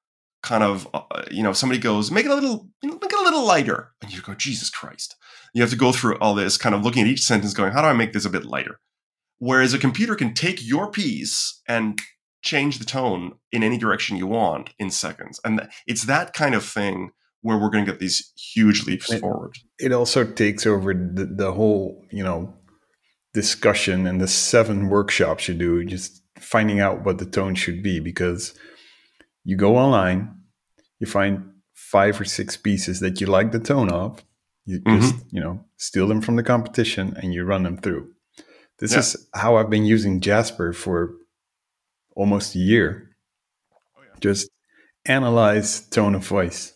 kind 0.42 0.62
of 0.62 0.88
uh, 0.92 1.02
you 1.30 1.42
know 1.42 1.52
somebody 1.52 1.80
goes 1.80 2.11
make 2.11 2.26
it 2.26 2.30
a 2.30 2.34
little 2.34 2.68
you 2.82 2.90
know, 2.90 2.99
make 3.00 3.12
it 3.12 3.18
a 3.18 3.22
little 3.22 3.44
lighter. 3.44 3.92
And 4.02 4.12
you 4.12 4.20
go 4.20 4.34
jesus 4.34 4.70
christ. 4.70 5.16
You 5.54 5.62
have 5.62 5.70
to 5.70 5.76
go 5.76 5.92
through 5.92 6.18
all 6.18 6.34
this 6.34 6.56
kind 6.56 6.75
of 6.75 6.82
looking 6.82 7.02
at 7.02 7.08
each 7.08 7.22
sentence 7.22 7.54
going 7.54 7.72
how 7.72 7.82
do 7.82 7.88
i 7.88 7.92
make 7.92 8.12
this 8.12 8.25
a 8.25 8.30
bit 8.30 8.44
lighter? 8.44 8.80
Whereas 9.38 9.75
a 9.75 9.78
computer 9.78 10.14
can 10.14 10.34
take 10.34 10.64
your 10.64 10.90
piece 10.90 11.61
and 11.66 12.00
change 12.42 12.78
the 12.78 12.84
tone 12.84 13.32
in 13.50 13.62
any 13.62 13.78
direction 13.78 14.16
you 14.16 14.26
want 14.26 14.70
in 14.78 14.90
seconds. 14.90 15.40
And 15.44 15.68
it's 15.87 16.04
that 16.04 16.32
kind 16.32 16.54
of 16.54 16.64
thing 16.64 17.11
where 17.40 17.58
we're 17.58 17.70
going 17.70 17.84
to 17.84 17.90
get 17.90 18.00
these 18.00 18.32
huge 18.37 18.87
leaps 18.87 19.11
it, 19.11 19.20
forward. 19.20 19.54
it 19.78 19.92
also 19.92 20.25
takes 20.25 20.66
over 20.66 20.94
the, 20.94 21.26
the 21.26 21.52
whole 21.52 22.04
you 22.11 22.22
know 22.22 22.54
discussion 23.34 24.06
and 24.06 24.20
the 24.20 24.28
seven 24.28 24.88
workshops 24.88 25.49
you 25.49 25.54
do 25.54 25.84
just 25.84 26.22
finding 26.38 26.80
out 26.80 27.04
what 27.04 27.18
the 27.18 27.26
tone 27.26 27.54
should 27.54 27.82
be 27.82 27.99
because 27.99 28.54
you 29.44 29.56
go 29.56 29.76
online, 29.76 30.37
you 30.99 31.06
find 31.06 31.50
five 31.75 32.20
or 32.20 32.25
six 32.25 32.56
pieces 32.56 33.00
that 33.00 33.20
you 33.20 33.26
like 33.26 33.52
the 33.52 33.58
tone 33.58 33.90
of, 33.90 34.25
you 34.64 34.80
mm-hmm. 34.80 35.00
just 35.00 35.14
you 35.30 35.40
know 35.40 35.64
steal 35.76 36.06
them 36.06 36.20
from 36.20 36.37
the 36.37 36.42
competition 36.42 37.16
and 37.20 37.34
you 37.34 37.44
run 37.44 37.62
them 37.62 37.78
through. 37.78 38.11
This 38.78 38.92
yeah. 38.92 38.99
is 39.00 39.28
how 39.34 39.56
I've 39.56 39.70
been 39.70 39.84
using 39.84 40.20
Jasper 40.20 40.72
for 40.72 41.14
almost 42.16 42.54
a 42.54 42.58
year. 42.58 43.11
Oh, 43.96 44.02
yeah. 44.02 44.18
Just 44.20 44.50
analyze 45.06 45.88
tone 45.88 46.14
of 46.14 46.26
voice, 46.26 46.75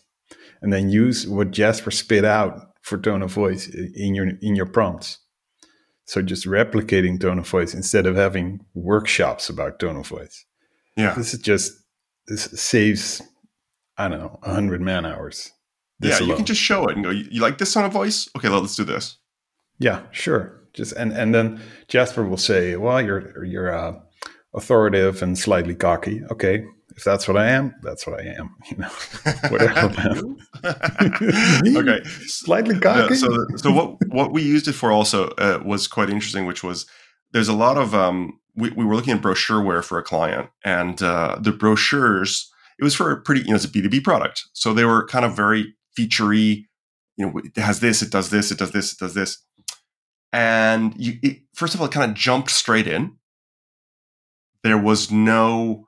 and 0.61 0.71
then 0.71 0.89
use 0.89 1.27
what 1.27 1.51
Jasper 1.51 1.91
spit 1.91 2.25
out 2.25 2.73
for 2.81 2.97
tone 2.97 3.21
of 3.21 3.31
voice 3.31 3.67
in 3.67 4.15
your 4.15 4.27
in 4.41 4.55
your 4.55 4.65
prompts. 4.65 5.19
So 6.05 6.21
just 6.21 6.45
replicating 6.45 7.19
tone 7.19 7.39
of 7.39 7.47
voice 7.47 7.73
instead 7.73 8.05
of 8.05 8.15
having 8.15 8.65
workshops 8.73 9.49
about 9.49 9.79
tone 9.79 9.97
of 9.97 10.07
voice. 10.07 10.45
Yeah. 10.95 11.13
This 11.13 11.33
is 11.33 11.41
just 11.41 11.73
this 12.27 12.43
saves 12.59 13.21
I 13.97 14.07
don't 14.07 14.19
know 14.19 14.39
hundred 14.43 14.81
man 14.81 15.05
hours. 15.05 15.51
Yeah, 15.99 16.19
you 16.19 16.35
can 16.35 16.45
just 16.45 16.61
show 16.61 16.85
it 16.87 16.95
and 16.95 17.03
go, 17.03 17.09
you, 17.09 17.25
you 17.31 17.41
like 17.41 17.57
this 17.57 17.73
tone 17.73 17.85
of 17.85 17.91
voice? 17.91 18.29
Okay, 18.37 18.49
well, 18.49 18.61
let's 18.61 18.75
do 18.75 18.83
this. 18.83 19.17
Yeah, 19.79 20.01
sure. 20.11 20.61
Just 20.73 20.93
and 20.93 21.11
and 21.11 21.33
then 21.33 21.59
Jasper 21.87 22.23
will 22.23 22.37
say, 22.37 22.75
"Well, 22.75 23.01
you're 23.01 23.43
you're 23.43 23.73
uh, 23.73 23.99
authoritative 24.53 25.23
and 25.23 25.37
slightly 25.37 25.73
cocky." 25.73 26.23
Okay, 26.29 26.65
if 26.95 27.03
that's 27.03 27.27
what 27.27 27.35
I 27.37 27.47
am, 27.49 27.73
that's 27.81 28.05
what 28.05 28.19
I 28.19 28.25
am. 28.25 28.55
You 28.69 28.77
know, 28.77 28.89
whatever. 29.49 30.21
Okay. 31.77 32.03
slightly 32.25 32.75
Yeah, 32.75 32.81
cocky. 32.81 33.15
so, 33.15 33.45
so 33.55 33.71
what 33.71 33.97
what 34.09 34.33
we 34.33 34.41
used 34.41 34.67
it 34.67 34.73
for 34.73 34.91
also 34.91 35.29
uh, 35.37 35.61
was 35.63 35.87
quite 35.87 36.09
interesting, 36.09 36.45
which 36.45 36.63
was 36.63 36.85
there's 37.31 37.47
a 37.47 37.53
lot 37.53 37.77
of 37.77 37.93
um, 37.93 38.39
we, 38.57 38.71
we 38.71 38.83
were 38.83 38.95
looking 38.95 39.13
at 39.13 39.21
brochureware 39.21 39.83
for 39.83 39.97
a 39.97 40.03
client, 40.03 40.49
and 40.65 41.01
uh, 41.01 41.37
the 41.39 41.51
brochures 41.51 42.51
it 42.79 42.83
was 42.83 42.95
for 42.95 43.11
a 43.11 43.21
pretty 43.21 43.41
you 43.41 43.49
know 43.49 43.55
it's 43.55 43.65
a 43.65 43.69
B 43.69 43.81
two 43.81 43.89
B 43.89 43.99
product, 43.99 44.45
so 44.53 44.73
they 44.73 44.85
were 44.85 45.05
kind 45.07 45.25
of 45.25 45.35
very 45.35 45.75
featurey. 45.97 46.65
You 47.15 47.25
know, 47.25 47.37
it 47.39 47.57
has 47.57 47.79
this, 47.79 48.01
it 48.01 48.11
does 48.11 48.29
this, 48.29 48.51
it 48.51 48.59
does 48.59 48.71
this, 48.71 48.93
it 48.93 48.99
does 48.99 49.13
this, 49.13 49.43
and 50.33 50.93
you 50.97 51.19
it, 51.23 51.37
first 51.53 51.73
of 51.73 51.81
all, 51.81 51.87
it 51.87 51.93
kind 51.93 52.09
of 52.09 52.17
jumped 52.17 52.51
straight 52.51 52.87
in. 52.87 53.17
There 54.63 54.77
was 54.77 55.11
no, 55.11 55.87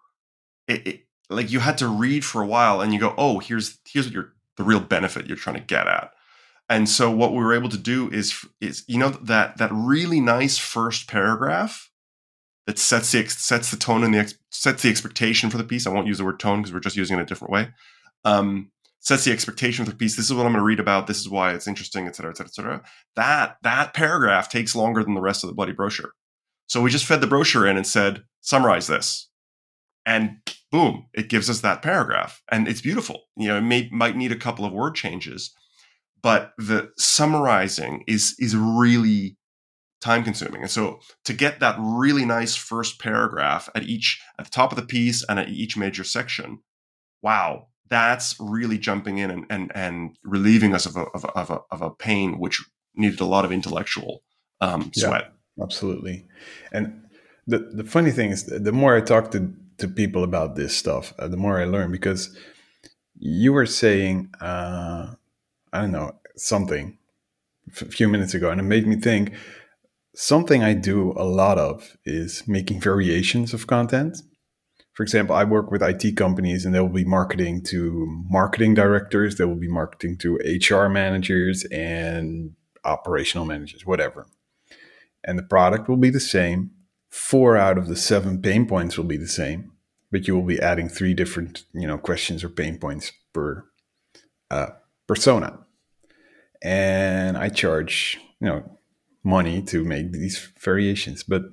it, 0.68 0.88
it, 0.88 1.02
like 1.30 1.52
you 1.52 1.60
had 1.60 1.78
to 1.80 1.88
read 1.88 2.24
for 2.24 2.42
a 2.42 2.48
while, 2.48 2.82
and 2.82 2.94
you 2.94 3.00
go, 3.00 3.14
oh, 3.18 3.40
here's 3.40 3.78
here's 3.88 4.06
what 4.06 4.14
you're 4.14 4.34
the 4.58 4.64
real 4.64 4.80
benefit 4.80 5.28
you're 5.28 5.38
trying 5.38 5.56
to 5.56 5.62
get 5.62 5.88
at. 5.88 6.12
And 6.70 6.88
so 6.88 7.10
what 7.10 7.32
we 7.32 7.40
were 7.40 7.54
able 7.54 7.70
to 7.70 7.78
do 7.78 8.10
is 8.12 8.46
is 8.62 8.84
you 8.88 8.98
know 8.98 9.10
that 9.10 9.58
that 9.58 9.72
really 9.72 10.20
nice 10.20 10.58
first 10.58 11.08
paragraph 11.08 11.89
that 12.70 12.78
sets 12.78 13.12
the 13.12 13.26
sets 13.28 13.72
the 13.72 13.78
tone 13.78 14.04
and 14.04 14.14
the 14.14 14.20
ex, 14.20 14.36
sets 14.52 14.84
the 14.84 14.92
expectation 14.92 15.50
for 15.50 15.58
the 15.58 15.64
piece. 15.64 15.88
I 15.88 15.90
won't 15.90 16.06
use 16.06 16.20
the 16.20 16.24
word 16.24 16.40
tone 16.40 16.62
because 16.62 16.72
we're 16.72 16.80
just 16.80 16.96
using 16.96 17.18
it 17.18 17.24
a 17.24 17.26
different 17.26 17.52
way. 17.52 17.70
Um, 18.26 18.70
sets 19.00 19.26
the 19.26 19.32
expectation 19.32 19.86
for 19.86 19.90
the 19.90 19.98
piece. 19.98 20.16
This 20.16 20.26
is 20.26 20.36
what 20.36 20.46
I'm 20.46 20.52
going 20.52 20.62
to 20.62 20.66
read 20.66 20.80
about. 20.80 21.08
This 21.08 21.18
is 21.18 21.28
why 21.28 21.54
it's 21.54 21.68
interesting, 21.68 22.06
et 22.06 22.16
cetera, 22.16 22.30
et 22.30 22.38
cetera, 22.38 22.48
et 22.48 22.54
cetera. 22.54 22.84
That 23.16 23.58
that 23.64 23.96
paragraph 23.96 24.52
takes 24.52 24.76
longer 24.76 25.04
than 25.04 25.16
the 25.16 25.20
rest 25.20 25.44
of 25.44 25.48
the 25.48 25.56
bloody 25.56 25.72
brochure. 25.72 26.12
So 26.68 26.80
we 26.80 26.92
just 26.92 27.06
fed 27.06 27.22
the 27.22 27.26
brochure 27.26 27.66
in 27.66 27.76
and 27.76 27.88
said, 27.88 28.22
summarize 28.42 28.86
this, 28.86 29.32
and 30.06 30.38
boom, 30.72 31.08
it 31.16 31.28
gives 31.28 31.50
us 31.50 31.62
that 31.62 31.82
paragraph, 31.82 32.44
and 32.52 32.68
it's 32.68 32.82
beautiful. 32.82 33.24
You 33.36 33.48
know, 33.48 33.58
it 33.58 33.62
may 33.62 33.90
might 33.92 34.16
need 34.16 34.32
a 34.32 34.36
couple 34.36 34.64
of 34.64 34.74
word 34.74 34.94
changes, 34.94 35.56
but 36.22 36.52
the 36.60 36.92
summarizing 37.00 38.04
is 38.06 38.36
is 38.38 38.56
really 38.56 39.39
time 40.02 40.24
consuming 40.24 40.62
and 40.62 40.72
so 40.72 41.00
to 41.26 41.34
get 41.34 41.60
that 41.60 41.76
really 41.80 42.26
nice 42.26 42.56
first 42.56 43.00
paragraph 43.00 43.70
at 43.76 43.84
each 43.84 44.22
at 44.38 44.46
the 44.46 44.52
top 44.52 44.72
of 44.72 44.78
the 44.78 44.86
piece 44.86 45.24
and 45.28 45.40
at 45.40 45.50
each 45.50 45.76
major 45.76 46.04
section 46.04 46.60
wow 47.22 47.68
that's 47.90 48.36
really 48.40 48.78
jumping 48.78 49.18
in 49.18 49.30
and 49.30 49.46
and, 49.50 49.72
and 49.76 50.18
relieving 50.24 50.74
us 50.74 50.86
of 50.86 50.96
a, 50.96 51.04
of, 51.14 51.24
a, 51.26 51.28
of, 51.30 51.50
a, 51.50 51.60
of 51.72 51.82
a 51.82 51.90
pain 51.90 52.40
which 52.40 52.64
needed 52.96 53.20
a 53.20 53.26
lot 53.26 53.46
of 53.46 53.52
intellectual 53.52 54.22
um, 54.62 54.92
Yeah. 54.96 55.08
sweat 55.08 55.34
Absolutely. 55.62 56.26
And 56.72 57.04
the 57.48 57.60
the 57.60 57.84
funny 57.84 58.12
thing 58.12 58.32
is, 58.32 58.46
the 58.46 58.72
more 58.72 58.96
I 58.96 59.02
talk 59.02 59.32
to 59.32 59.54
to 59.78 59.88
people 59.88 60.24
about 60.24 60.56
this 60.56 60.76
stuff, 60.76 61.14
uh, 61.20 61.28
the 61.28 61.38
more 61.38 61.60
I 61.60 61.66
learn 61.66 61.92
because 61.92 62.36
you 63.18 63.54
were 63.54 63.66
saying, 63.66 64.30
uh, 64.42 65.14
I 65.74 65.82
don't 65.82 65.92
know, 65.92 66.16
something 66.36 66.98
a 67.82 67.86
few 67.86 68.08
minutes 68.08 68.34
ago, 68.34 68.50
and 68.50 68.60
it 68.60 68.64
made 68.64 68.88
me 68.88 68.96
think. 68.96 69.34
Something 70.16 70.64
I 70.64 70.74
do 70.74 71.14
a 71.16 71.24
lot 71.24 71.58
of 71.58 71.98
is 72.06 72.44
making 72.48 72.82
variations 72.82 73.54
of 73.54 73.68
content. 73.68 74.18
For 74.94 75.04
example, 75.04 75.36
I 75.36 75.46
work 75.46 75.72
with 75.72 75.82
IT 75.82 76.18
companies 76.18 76.66
and 76.66 76.76
they 76.76 76.80
will 76.80 76.90
be 76.90 77.06
marketing 77.06 77.64
to 77.66 78.06
marketing 78.30 78.74
directors, 78.74 79.38
they 79.38 79.46
will 79.46 79.56
be 79.56 79.70
marketing 79.70 80.18
to 80.18 80.36
HR 80.36 80.90
managers 80.90 81.64
and 81.66 82.54
operational 82.84 83.46
managers, 83.46 83.86
whatever 83.86 84.28
and 85.24 85.38
the 85.38 85.44
product 85.44 85.90
will 85.90 85.98
be 85.98 86.10
the 86.10 86.20
same. 86.20 86.72
Four 87.10 87.58
out 87.58 87.78
of 87.78 87.88
the 87.88 87.96
seven 87.96 88.42
pain 88.42 88.68
points 88.68 88.98
will 88.98 89.06
be 89.06 89.18
the 89.18 89.28
same, 89.28 89.72
but 90.12 90.28
you 90.28 90.36
will 90.36 90.46
be 90.46 90.60
adding 90.60 90.88
three 90.88 91.14
different, 91.14 91.64
you 91.74 91.88
know, 91.88 91.98
questions 91.98 92.44
or 92.44 92.50
pain 92.50 92.78
points 92.78 93.12
per 93.34 93.66
uh, 94.52 94.68
persona. 95.08 95.60
And 96.62 97.38
I 97.38 97.50
charge, 97.50 98.20
you 98.40 98.48
know, 98.48 98.79
money 99.24 99.62
to 99.64 99.84
make 99.84 100.12
these 100.12 100.52
variations. 100.60 101.24
But 101.24 101.44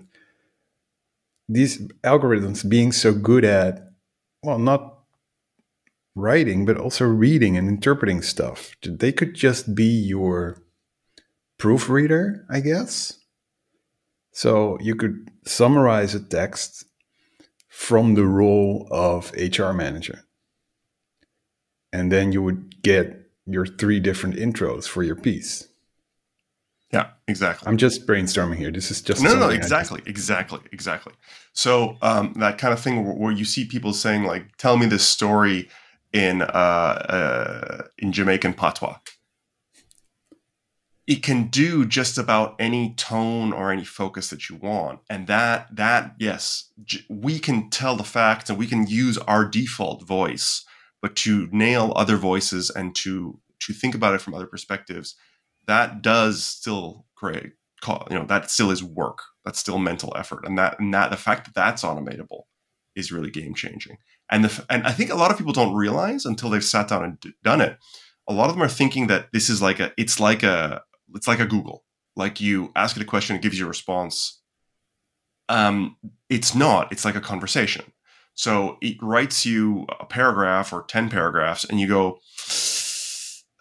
these 1.48 1.86
algorithms 2.02 2.68
being 2.68 2.92
so 2.92 3.12
good 3.12 3.44
at, 3.44 3.88
well, 4.42 4.58
not 4.58 4.98
writing, 6.14 6.64
but 6.64 6.78
also 6.78 7.04
reading 7.04 7.56
and 7.56 7.68
interpreting 7.68 8.22
stuff, 8.22 8.74
they 8.82 9.12
could 9.12 9.34
just 9.34 9.74
be 9.74 9.84
your 9.84 10.62
proofreader, 11.58 12.44
I 12.50 12.60
guess. 12.60 13.18
So 14.32 14.78
you 14.80 14.94
could 14.94 15.30
summarize 15.44 16.14
a 16.14 16.20
text 16.20 16.84
from 17.68 18.14
the 18.14 18.26
role 18.26 18.88
of 18.90 19.32
HR 19.32 19.72
manager. 19.72 20.24
And 21.92 22.10
then 22.12 22.32
you 22.32 22.42
would 22.42 22.82
get 22.82 23.30
your 23.46 23.64
three 23.64 24.00
different 24.00 24.36
intros 24.36 24.86
for 24.86 25.02
your 25.02 25.16
piece. 25.16 25.68
Yeah 26.96 27.06
exactly 27.28 27.66
I'm 27.68 27.76
just 27.76 28.06
brainstorming 28.06 28.56
here. 28.62 28.70
This 28.70 28.90
is 28.90 29.00
just 29.02 29.22
no, 29.22 29.28
no, 29.30 29.34
no, 29.34 29.40
something 29.42 29.58
just- 29.58 29.72
exactly, 29.72 30.00
exactly, 30.06 30.60
exactly. 30.72 31.14
So 31.52 31.96
um, 32.02 32.34
that 32.44 32.58
kind 32.58 32.72
of 32.74 32.80
thing 32.80 33.04
where, 33.04 33.14
where 33.22 33.32
you 33.40 33.44
see 33.44 33.64
people 33.64 33.92
saying 33.92 34.22
like, 34.32 34.44
"Tell 34.58 34.76
me 34.76 34.86
this 34.86 35.06
story 35.16 35.68
in 36.12 36.42
uh, 36.42 36.44
uh, 37.18 37.82
in 37.98 38.12
Jamaican 38.12 38.54
patois." 38.54 38.96
It 41.06 41.22
can 41.22 41.46
do 41.46 41.84
just 41.86 42.18
about 42.18 42.56
any 42.58 42.92
tone 42.94 43.52
or 43.52 43.70
any 43.70 43.84
focus 43.84 44.28
that 44.30 44.48
you 44.50 44.56
want, 44.56 44.98
and 45.08 45.28
that 45.28 45.68
that 45.76 46.16
yes, 46.18 46.70
j- 46.84 47.04
we 47.08 47.38
can 47.38 47.70
tell 47.70 47.94
the 47.96 48.02
facts 48.18 48.50
and 48.50 48.58
we 48.58 48.66
can 48.66 48.88
use 48.88 49.16
our 49.18 49.44
default 49.44 50.02
voice, 50.04 50.64
but 51.00 51.14
to 51.16 51.48
nail 51.52 51.92
other 51.94 52.16
voices 52.16 52.70
and 52.70 52.94
to 52.96 53.38
to 53.60 53.72
think 53.72 53.94
about 53.94 54.14
it 54.14 54.20
from 54.20 54.34
other 54.34 54.46
perspectives, 54.48 55.14
that 55.66 56.02
does 56.02 56.44
still 56.44 57.06
create 57.14 57.52
you 58.10 58.18
know 58.18 58.26
that 58.26 58.50
still 58.50 58.70
is 58.70 58.82
work. 58.82 59.20
That's 59.44 59.60
still 59.60 59.78
mental 59.78 60.12
effort. 60.16 60.44
And 60.44 60.58
that 60.58 60.78
and 60.80 60.92
that 60.94 61.10
the 61.10 61.16
fact 61.16 61.44
that 61.44 61.54
that's 61.54 61.82
automatable 61.82 62.42
is 62.94 63.12
really 63.12 63.30
game 63.30 63.54
changing. 63.54 63.98
And 64.30 64.44
the 64.44 64.64
and 64.68 64.84
i 64.86 64.90
think 64.92 65.10
a 65.10 65.14
lot 65.14 65.30
of 65.30 65.38
people 65.38 65.52
don't 65.52 65.74
realize 65.74 66.24
until 66.24 66.50
they've 66.50 66.64
sat 66.64 66.88
down 66.88 67.04
and 67.04 67.20
d- 67.20 67.32
done 67.44 67.60
it 67.60 67.78
a 68.28 68.32
lot 68.32 68.48
of 68.48 68.56
them 68.56 68.62
are 68.62 68.68
thinking 68.68 69.06
that 69.06 69.28
this 69.32 69.48
is 69.48 69.62
like 69.62 69.80
a 69.80 69.92
it's 69.96 70.18
like 70.18 70.42
a 70.42 70.82
it's 71.14 71.28
like 71.28 71.40
a 71.40 71.46
google. 71.46 71.84
Like 72.16 72.40
you 72.40 72.72
ask 72.74 72.96
it 72.96 73.02
a 73.02 73.06
question 73.06 73.36
it 73.36 73.42
gives 73.42 73.58
you 73.58 73.66
a 73.66 73.68
response. 73.68 74.40
Um 75.48 75.96
it's 76.28 76.54
not. 76.54 76.90
It's 76.90 77.04
like 77.04 77.14
a 77.14 77.20
conversation. 77.20 77.84
So 78.34 78.78
it 78.82 78.96
writes 79.00 79.46
you 79.46 79.86
a 79.98 80.04
paragraph 80.04 80.72
or 80.72 80.82
10 80.82 81.08
paragraphs 81.08 81.64
and 81.64 81.80
you 81.80 81.88
go 81.88 82.18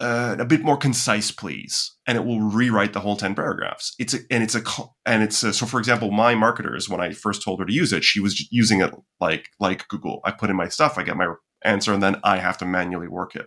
uh, 0.00 0.36
a 0.38 0.44
bit 0.44 0.62
more 0.62 0.76
concise, 0.76 1.30
please, 1.30 1.96
and 2.06 2.18
it 2.18 2.24
will 2.24 2.40
rewrite 2.40 2.92
the 2.92 3.00
whole 3.00 3.16
ten 3.16 3.34
paragraphs. 3.34 3.94
It's 3.98 4.14
a, 4.14 4.18
and 4.30 4.42
it's 4.42 4.54
a 4.54 4.62
and 5.06 5.22
it's 5.22 5.42
a, 5.42 5.52
so. 5.52 5.66
For 5.66 5.78
example, 5.78 6.10
my 6.10 6.34
marketers, 6.34 6.88
when 6.88 7.00
I 7.00 7.12
first 7.12 7.42
told 7.42 7.60
her 7.60 7.66
to 7.66 7.72
use 7.72 7.92
it, 7.92 8.04
she 8.04 8.20
was 8.20 8.50
using 8.52 8.80
it 8.80 8.92
like 9.20 9.48
like 9.58 9.88
Google. 9.88 10.20
I 10.24 10.32
put 10.32 10.50
in 10.50 10.56
my 10.56 10.68
stuff, 10.68 10.98
I 10.98 11.02
get 11.02 11.16
my 11.16 11.32
answer, 11.64 11.92
and 11.92 12.02
then 12.02 12.20
I 12.22 12.38
have 12.38 12.58
to 12.58 12.66
manually 12.66 13.08
work 13.08 13.34
it. 13.34 13.46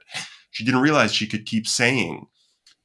She 0.52 0.66
didn't 0.66 0.82
realize 0.82 1.14
she 1.14 1.28
could 1.28 1.46
keep 1.46 1.68
saying 1.68 2.26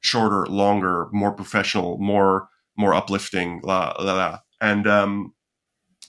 shorter, 0.01 0.45
longer, 0.47 1.09
more 1.13 1.33
professional, 1.33 1.97
more 1.99 2.49
more 2.77 2.93
uplifting, 2.93 3.61
la 3.65 3.95
la 3.99 4.15
la, 4.15 4.39
and 4.61 4.87
um, 4.87 5.33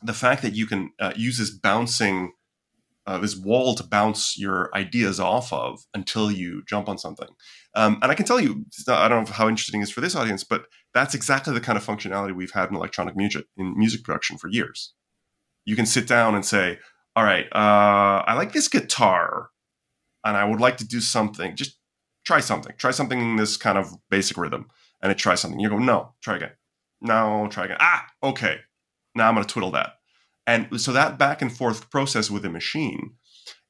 the 0.03 0.13
fact 0.13 0.41
that 0.41 0.55
you 0.55 0.65
can 0.65 0.91
uh, 0.99 1.13
use 1.15 1.37
this 1.37 1.51
bouncing 1.51 2.33
uh, 3.07 3.19
this 3.19 3.35
wall 3.35 3.75
to 3.75 3.83
bounce 3.83 4.37
your 4.37 4.69
ideas 4.75 5.19
off 5.19 5.53
of 5.53 5.79
until 5.93 6.31
you 6.31 6.63
jump 6.67 6.89
on 6.89 6.97
something. 6.97 7.29
Um, 7.75 7.99
and 8.01 8.11
I 8.11 8.15
can 8.15 8.25
tell 8.25 8.39
you, 8.39 8.65
I 8.87 9.07
don't 9.07 9.27
know 9.27 9.33
how 9.33 9.47
interesting 9.47 9.81
it 9.81 9.83
is 9.83 9.91
for 9.91 10.01
this 10.01 10.15
audience, 10.15 10.43
but 10.43 10.65
that's 10.93 11.13
exactly 11.13 11.53
the 11.53 11.61
kind 11.61 11.77
of 11.77 11.85
functionality 11.85 12.35
we've 12.35 12.51
had 12.51 12.69
in 12.69 12.75
electronic 12.75 13.15
music 13.15 13.45
in 13.57 13.77
music 13.77 14.03
production 14.03 14.37
for 14.37 14.47
years. 14.47 14.93
You 15.65 15.75
can 15.75 15.85
sit 15.85 16.07
down 16.07 16.35
and 16.35 16.45
say, 16.45 16.79
"All 17.15 17.23
right, 17.23 17.45
uh, 17.53 18.23
I 18.27 18.33
like 18.35 18.53
this 18.53 18.67
guitar, 18.67 19.49
and 20.23 20.37
I 20.37 20.45
would 20.45 20.59
like 20.61 20.77
to 20.77 20.87
do 20.87 21.01
something. 21.01 21.55
Just 21.55 21.77
try 22.25 22.39
something. 22.39 22.73
Try 22.77 22.91
something 22.91 23.19
in 23.19 23.35
this 23.35 23.57
kind 23.57 23.77
of 23.77 23.91
basic 24.09 24.37
rhythm." 24.37 24.67
And 25.01 25.11
it 25.11 25.17
tries 25.17 25.41
something. 25.41 25.59
You 25.59 25.69
go, 25.69 25.77
"No, 25.77 26.15
try 26.21 26.37
again. 26.37 26.53
No, 27.01 27.47
try 27.51 27.65
again. 27.65 27.77
Ah, 27.79 28.07
okay. 28.23 28.61
Now 29.15 29.27
I'm 29.27 29.35
going 29.35 29.45
to 29.45 29.51
twiddle 29.51 29.71
that." 29.71 29.95
And 30.47 30.79
so 30.79 30.91
that 30.91 31.17
back 31.17 31.41
and 31.41 31.55
forth 31.55 31.89
process 31.89 32.29
with 32.29 32.45
a 32.45 32.49
machine, 32.49 33.13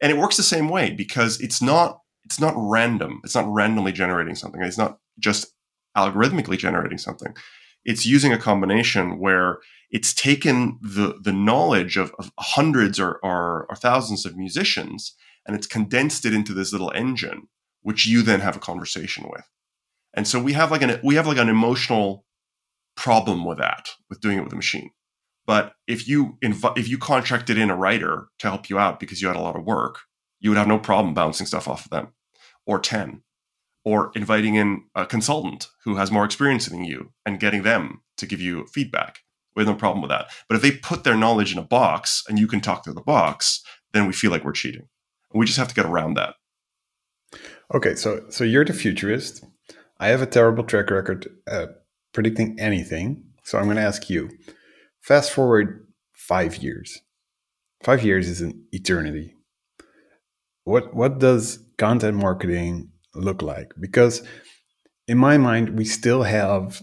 and 0.01 0.11
it 0.11 0.17
works 0.17 0.37
the 0.37 0.43
same 0.43 0.69
way 0.69 0.91
because 0.91 1.39
it's 1.39 1.61
not 1.61 2.01
it's 2.25 2.39
not 2.39 2.53
random. 2.57 3.21
It's 3.23 3.35
not 3.35 3.51
randomly 3.51 3.91
generating 3.91 4.35
something. 4.35 4.61
It's 4.61 4.77
not 4.77 4.99
just 5.19 5.53
algorithmically 5.95 6.57
generating 6.57 6.97
something. 6.97 7.35
It's 7.85 8.05
using 8.05 8.33
a 8.33 8.37
combination 8.37 9.19
where 9.19 9.59
it's 9.91 10.13
taken 10.13 10.79
the 10.81 11.19
the 11.21 11.31
knowledge 11.31 11.97
of, 11.97 12.13
of 12.19 12.31
hundreds 12.39 12.99
or, 12.99 13.19
or, 13.23 13.67
or 13.69 13.75
thousands 13.75 14.25
of 14.25 14.35
musicians 14.35 15.15
and 15.45 15.55
it's 15.55 15.67
condensed 15.67 16.25
it 16.25 16.33
into 16.33 16.53
this 16.53 16.71
little 16.71 16.91
engine, 16.95 17.47
which 17.81 18.05
you 18.05 18.21
then 18.21 18.39
have 18.39 18.55
a 18.55 18.59
conversation 18.59 19.29
with. 19.31 19.47
And 20.13 20.27
so 20.27 20.41
we 20.41 20.53
have 20.53 20.71
like 20.71 20.81
an 20.81 20.99
we 21.03 21.15
have 21.15 21.27
like 21.27 21.37
an 21.37 21.49
emotional 21.49 22.25
problem 22.95 23.45
with 23.45 23.57
that, 23.59 23.89
with 24.09 24.21
doing 24.21 24.37
it 24.37 24.43
with 24.43 24.53
a 24.53 24.57
machine. 24.57 24.91
But 25.45 25.73
if 25.87 26.07
you 26.07 26.37
inv- 26.43 26.77
if 26.77 26.87
you 26.87 26.97
contracted 26.97 27.57
in 27.57 27.69
a 27.69 27.75
writer 27.75 28.27
to 28.39 28.49
help 28.49 28.69
you 28.69 28.79
out 28.79 28.99
because 28.99 29.21
you 29.21 29.27
had 29.27 29.37
a 29.37 29.41
lot 29.41 29.55
of 29.55 29.63
work, 29.63 29.99
you 30.39 30.49
would 30.49 30.57
have 30.57 30.67
no 30.67 30.79
problem 30.79 31.13
bouncing 31.13 31.45
stuff 31.45 31.67
off 31.67 31.85
of 31.85 31.91
them, 31.91 32.07
or 32.65 32.79
ten, 32.79 33.21
or 33.83 34.11
inviting 34.15 34.55
in 34.55 34.83
a 34.95 35.05
consultant 35.05 35.67
who 35.83 35.95
has 35.95 36.11
more 36.11 36.25
experience 36.25 36.65
than 36.65 36.83
you 36.83 37.11
and 37.25 37.39
getting 37.39 37.63
them 37.63 38.01
to 38.17 38.25
give 38.25 38.41
you 38.41 38.65
feedback. 38.67 39.19
We 39.55 39.61
have 39.61 39.73
no 39.73 39.75
problem 39.75 40.01
with 40.01 40.09
that. 40.09 40.27
But 40.49 40.55
if 40.55 40.61
they 40.61 40.71
put 40.71 41.03
their 41.03 41.15
knowledge 41.15 41.53
in 41.53 41.59
a 41.59 41.63
box 41.63 42.23
and 42.27 42.37
you 42.37 42.47
can 42.47 42.59
talk 42.59 42.83
through 42.83 42.95
the 42.95 43.01
box, 43.01 43.63
then 43.93 44.05
we 44.05 44.13
feel 44.13 44.31
like 44.31 44.43
we're 44.43 44.51
cheating. 44.51 44.87
We 45.33 45.45
just 45.45 45.57
have 45.57 45.67
to 45.67 45.75
get 45.75 45.85
around 45.85 46.15
that. 46.15 46.35
Okay, 47.73 47.95
so 47.95 48.25
so 48.29 48.43
you're 48.43 48.65
the 48.65 48.73
futurist. 48.73 49.43
I 49.99 50.07
have 50.07 50.21
a 50.21 50.25
terrible 50.27 50.63
track 50.63 50.89
record 50.91 51.27
uh, 51.47 51.67
predicting 52.13 52.59
anything. 52.59 53.23
So 53.43 53.57
I'm 53.57 53.65
going 53.65 53.77
to 53.77 53.83
ask 53.83 54.09
you 54.09 54.29
fast 55.05 55.31
forward 55.31 55.85
five 56.13 56.57
years. 56.57 57.01
Five 57.83 58.03
years 58.03 58.27
is 58.27 58.41
an 58.41 58.65
eternity. 58.71 59.35
What, 60.63 60.95
what 60.95 61.19
does 61.19 61.59
content 61.77 62.17
marketing 62.17 62.89
look 63.13 63.43
like? 63.43 63.73
Because 63.79 64.23
in 65.07 65.19
my 65.19 65.37
mind, 65.37 65.77
we 65.77 65.85
still 65.85 66.23
have 66.23 66.81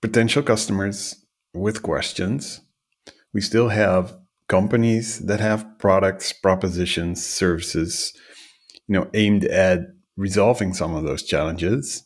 potential 0.00 0.44
customers 0.44 1.16
with 1.52 1.82
questions. 1.82 2.60
We 3.34 3.40
still 3.40 3.70
have 3.70 4.16
companies 4.48 5.18
that 5.26 5.40
have 5.40 5.66
products, 5.80 6.32
propositions, 6.32 7.26
services, 7.26 8.12
you 8.86 8.92
know, 8.92 9.10
aimed 9.12 9.44
at 9.46 9.80
resolving 10.16 10.72
some 10.72 10.94
of 10.94 11.02
those 11.02 11.24
challenges. 11.24 12.04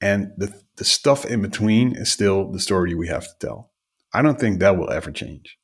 And 0.00 0.32
the, 0.36 0.52
the 0.78 0.84
stuff 0.84 1.24
in 1.24 1.40
between 1.42 1.94
is 1.94 2.10
still 2.10 2.50
the 2.50 2.58
story 2.58 2.92
we 2.96 3.06
have 3.06 3.22
to 3.22 3.46
tell. 3.46 3.70
I 4.14 4.22
don't 4.22 4.38
think 4.38 4.60
that 4.60 4.76
will 4.76 4.90
ever 4.90 5.10
change. 5.10 5.58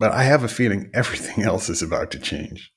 But 0.00 0.12
I 0.12 0.24
have 0.24 0.42
a 0.42 0.48
feeling 0.48 0.90
everything 0.94 1.44
else 1.44 1.68
is 1.68 1.82
about 1.82 2.10
to 2.12 2.18
change. 2.18 2.72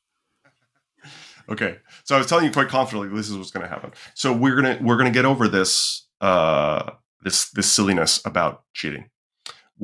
Okay, 1.50 1.77
so 2.03 2.13
I 2.13 2.17
was 2.17 2.27
telling 2.27 2.44
you 2.44 2.51
quite 2.51 2.67
confidently 2.67 3.15
this 3.15 3.29
is 3.29 3.38
what's 3.38 3.51
going 3.51 3.63
to 3.63 3.70
happen. 3.70 3.94
So 4.15 4.34
we're 4.34 4.56
gonna 4.56 4.77
we're 4.82 4.98
gonna 4.98 5.12
get 5.12 5.24
over 5.24 5.48
this 5.48 6.06
uh, 6.20 6.91
this 7.24 7.50
this 7.51 7.72
silliness 7.72 8.20
about 8.25 8.63
cheating, 8.74 9.10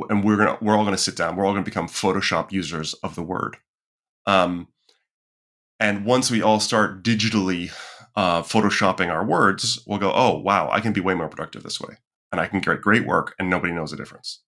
and 0.09 0.25
we're 0.25 0.35
gonna 0.35 0.57
we're 0.61 0.75
all 0.75 0.83
gonna 0.83 0.97
sit 0.97 1.15
down. 1.15 1.37
We're 1.37 1.45
all 1.45 1.53
gonna 1.53 1.63
become 1.63 1.87
Photoshop 1.87 2.51
users 2.51 2.93
of 2.95 3.15
the 3.15 3.23
word. 3.23 3.55
Um, 4.25 4.67
and 5.79 6.05
once 6.05 6.29
we 6.29 6.41
all 6.41 6.59
start 6.59 7.03
digitally 7.03 7.71
uh, 8.15 8.41
photoshopping 8.41 9.09
our 9.09 9.25
words, 9.25 9.83
we'll 9.85 9.99
go, 9.99 10.13
oh, 10.13 10.37
wow, 10.39 10.69
I 10.71 10.79
can 10.79 10.93
be 10.93 11.01
way 11.01 11.13
more 11.13 11.27
productive 11.27 11.63
this 11.63 11.81
way. 11.81 11.95
And 12.33 12.41
I 12.41 12.47
can 12.47 12.59
get 12.59 12.81
great 12.81 13.07
work 13.07 13.35
and 13.39 13.49
nobody 13.49 13.71
knows 13.71 13.91
the 13.91 13.97
difference. 13.97 14.41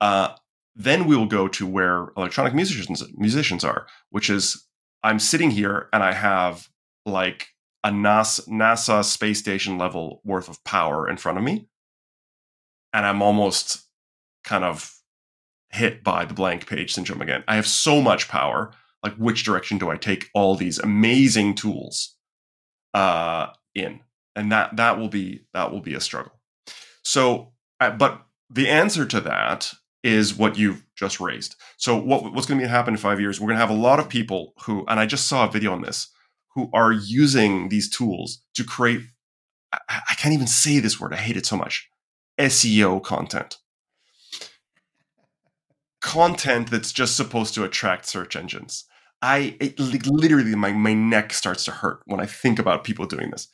Uh, 0.00 0.34
then 0.74 1.06
we 1.06 1.16
will 1.16 1.26
go 1.26 1.46
to 1.46 1.66
where 1.68 2.08
electronic 2.16 2.54
musicians, 2.54 3.04
musicians 3.16 3.64
are, 3.64 3.86
which 4.10 4.30
is 4.30 4.66
I'm 5.04 5.20
sitting 5.20 5.52
here 5.52 5.88
and 5.92 6.02
I 6.02 6.12
have 6.14 6.68
like 7.06 7.48
a 7.84 7.90
NASA, 7.90 8.48
NASA 8.48 9.04
space 9.04 9.38
station 9.38 9.78
level 9.78 10.22
worth 10.24 10.48
of 10.48 10.64
power 10.64 11.08
in 11.08 11.18
front 11.18 11.38
of 11.38 11.44
me. 11.44 11.68
And 12.92 13.06
I'm 13.06 13.22
almost 13.22 13.84
kind 14.42 14.64
of 14.64 14.92
hit 15.70 16.02
by 16.02 16.24
the 16.24 16.34
blank 16.34 16.66
page 16.66 16.94
syndrome 16.94 17.22
again. 17.22 17.44
I 17.46 17.56
have 17.56 17.68
so 17.68 18.02
much 18.02 18.28
power. 18.28 18.72
Like, 19.04 19.14
which 19.14 19.44
direction 19.44 19.78
do 19.78 19.90
I 19.90 19.96
take 19.96 20.28
all 20.34 20.56
these 20.56 20.78
amazing 20.78 21.54
tools? 21.54 22.16
uh, 22.94 23.48
in, 23.74 24.00
and 24.36 24.52
that 24.52 24.76
that 24.76 24.98
will 24.98 25.08
be 25.08 25.44
that 25.54 25.72
will 25.72 25.80
be 25.80 25.94
a 25.94 26.00
struggle. 26.00 26.39
So, 27.02 27.52
uh, 27.80 27.90
but 27.90 28.22
the 28.50 28.68
answer 28.68 29.04
to 29.06 29.20
that 29.22 29.72
is 30.02 30.34
what 30.34 30.58
you've 30.58 30.84
just 30.96 31.20
raised. 31.20 31.56
So, 31.76 31.96
what, 31.96 32.32
what's 32.32 32.46
going 32.46 32.60
to 32.60 32.68
happen 32.68 32.94
in 32.94 32.98
five 32.98 33.20
years? 33.20 33.40
We're 33.40 33.48
going 33.48 33.56
to 33.56 33.66
have 33.66 33.70
a 33.70 33.74
lot 33.74 34.00
of 34.00 34.08
people 34.08 34.54
who, 34.64 34.84
and 34.88 34.98
I 34.98 35.06
just 35.06 35.28
saw 35.28 35.46
a 35.46 35.50
video 35.50 35.72
on 35.72 35.82
this, 35.82 36.10
who 36.54 36.70
are 36.72 36.92
using 36.92 37.68
these 37.68 37.88
tools 37.88 38.42
to 38.54 38.64
create. 38.64 39.02
I, 39.72 40.00
I 40.10 40.14
can't 40.14 40.34
even 40.34 40.46
say 40.46 40.78
this 40.80 41.00
word. 41.00 41.12
I 41.12 41.18
hate 41.18 41.36
it 41.36 41.46
so 41.46 41.56
much. 41.56 41.88
SEO 42.38 43.02
content. 43.02 43.58
Content 46.00 46.70
that's 46.70 46.92
just 46.92 47.14
supposed 47.14 47.54
to 47.54 47.64
attract 47.64 48.06
search 48.06 48.34
engines. 48.34 48.84
I 49.22 49.56
it, 49.60 49.78
literally 49.78 50.54
my 50.54 50.72
my 50.72 50.94
neck 50.94 51.34
starts 51.34 51.64
to 51.66 51.72
hurt 51.72 52.00
when 52.06 52.20
I 52.20 52.26
think 52.26 52.58
about 52.58 52.84
people 52.84 53.04
doing 53.04 53.30
this. 53.30 53.48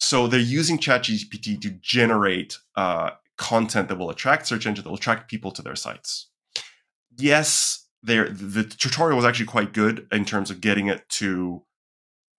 So 0.00 0.26
they're 0.26 0.40
using 0.40 0.78
ChatGPT 0.78 1.60
to 1.60 1.70
generate 1.70 2.58
uh, 2.74 3.10
content 3.36 3.88
that 3.88 3.98
will 3.98 4.10
attract 4.10 4.46
search 4.46 4.66
engine 4.66 4.84
that 4.84 4.90
will 4.90 4.96
attract 4.96 5.30
people 5.30 5.50
to 5.52 5.62
their 5.62 5.76
sites. 5.76 6.28
Yes, 7.16 7.86
the 8.02 8.74
tutorial 8.78 9.16
was 9.16 9.26
actually 9.26 9.46
quite 9.46 9.72
good 9.72 10.06
in 10.10 10.24
terms 10.24 10.50
of 10.50 10.60
getting 10.60 10.88
it 10.88 11.08
to 11.10 11.62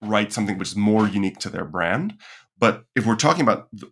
write 0.02 0.34
something 0.34 0.58
which 0.58 0.70
is 0.70 0.76
more 0.76 1.08
unique 1.08 1.38
to 1.40 1.50
their 1.50 1.66
brand. 1.66 2.16
But 2.58 2.86
if 2.96 3.06
we're 3.06 3.16
talking 3.16 3.44
about 3.44 3.68
the, 3.72 3.92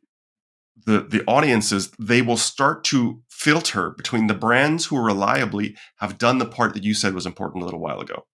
the, 0.85 1.01
the 1.01 1.23
audiences, 1.27 1.91
they 1.99 2.23
will 2.23 2.37
start 2.37 2.83
to 2.85 3.21
filter 3.29 3.91
between 3.91 4.27
the 4.27 4.33
brands 4.33 4.87
who 4.87 4.99
reliably 4.99 5.75
have 5.97 6.17
done 6.17 6.39
the 6.39 6.45
part 6.45 6.73
that 6.73 6.83
you 6.83 6.95
said 6.95 7.13
was 7.13 7.27
important 7.27 7.61
a 7.61 7.65
little 7.65 7.79
while 7.79 8.01
ago 8.01 8.25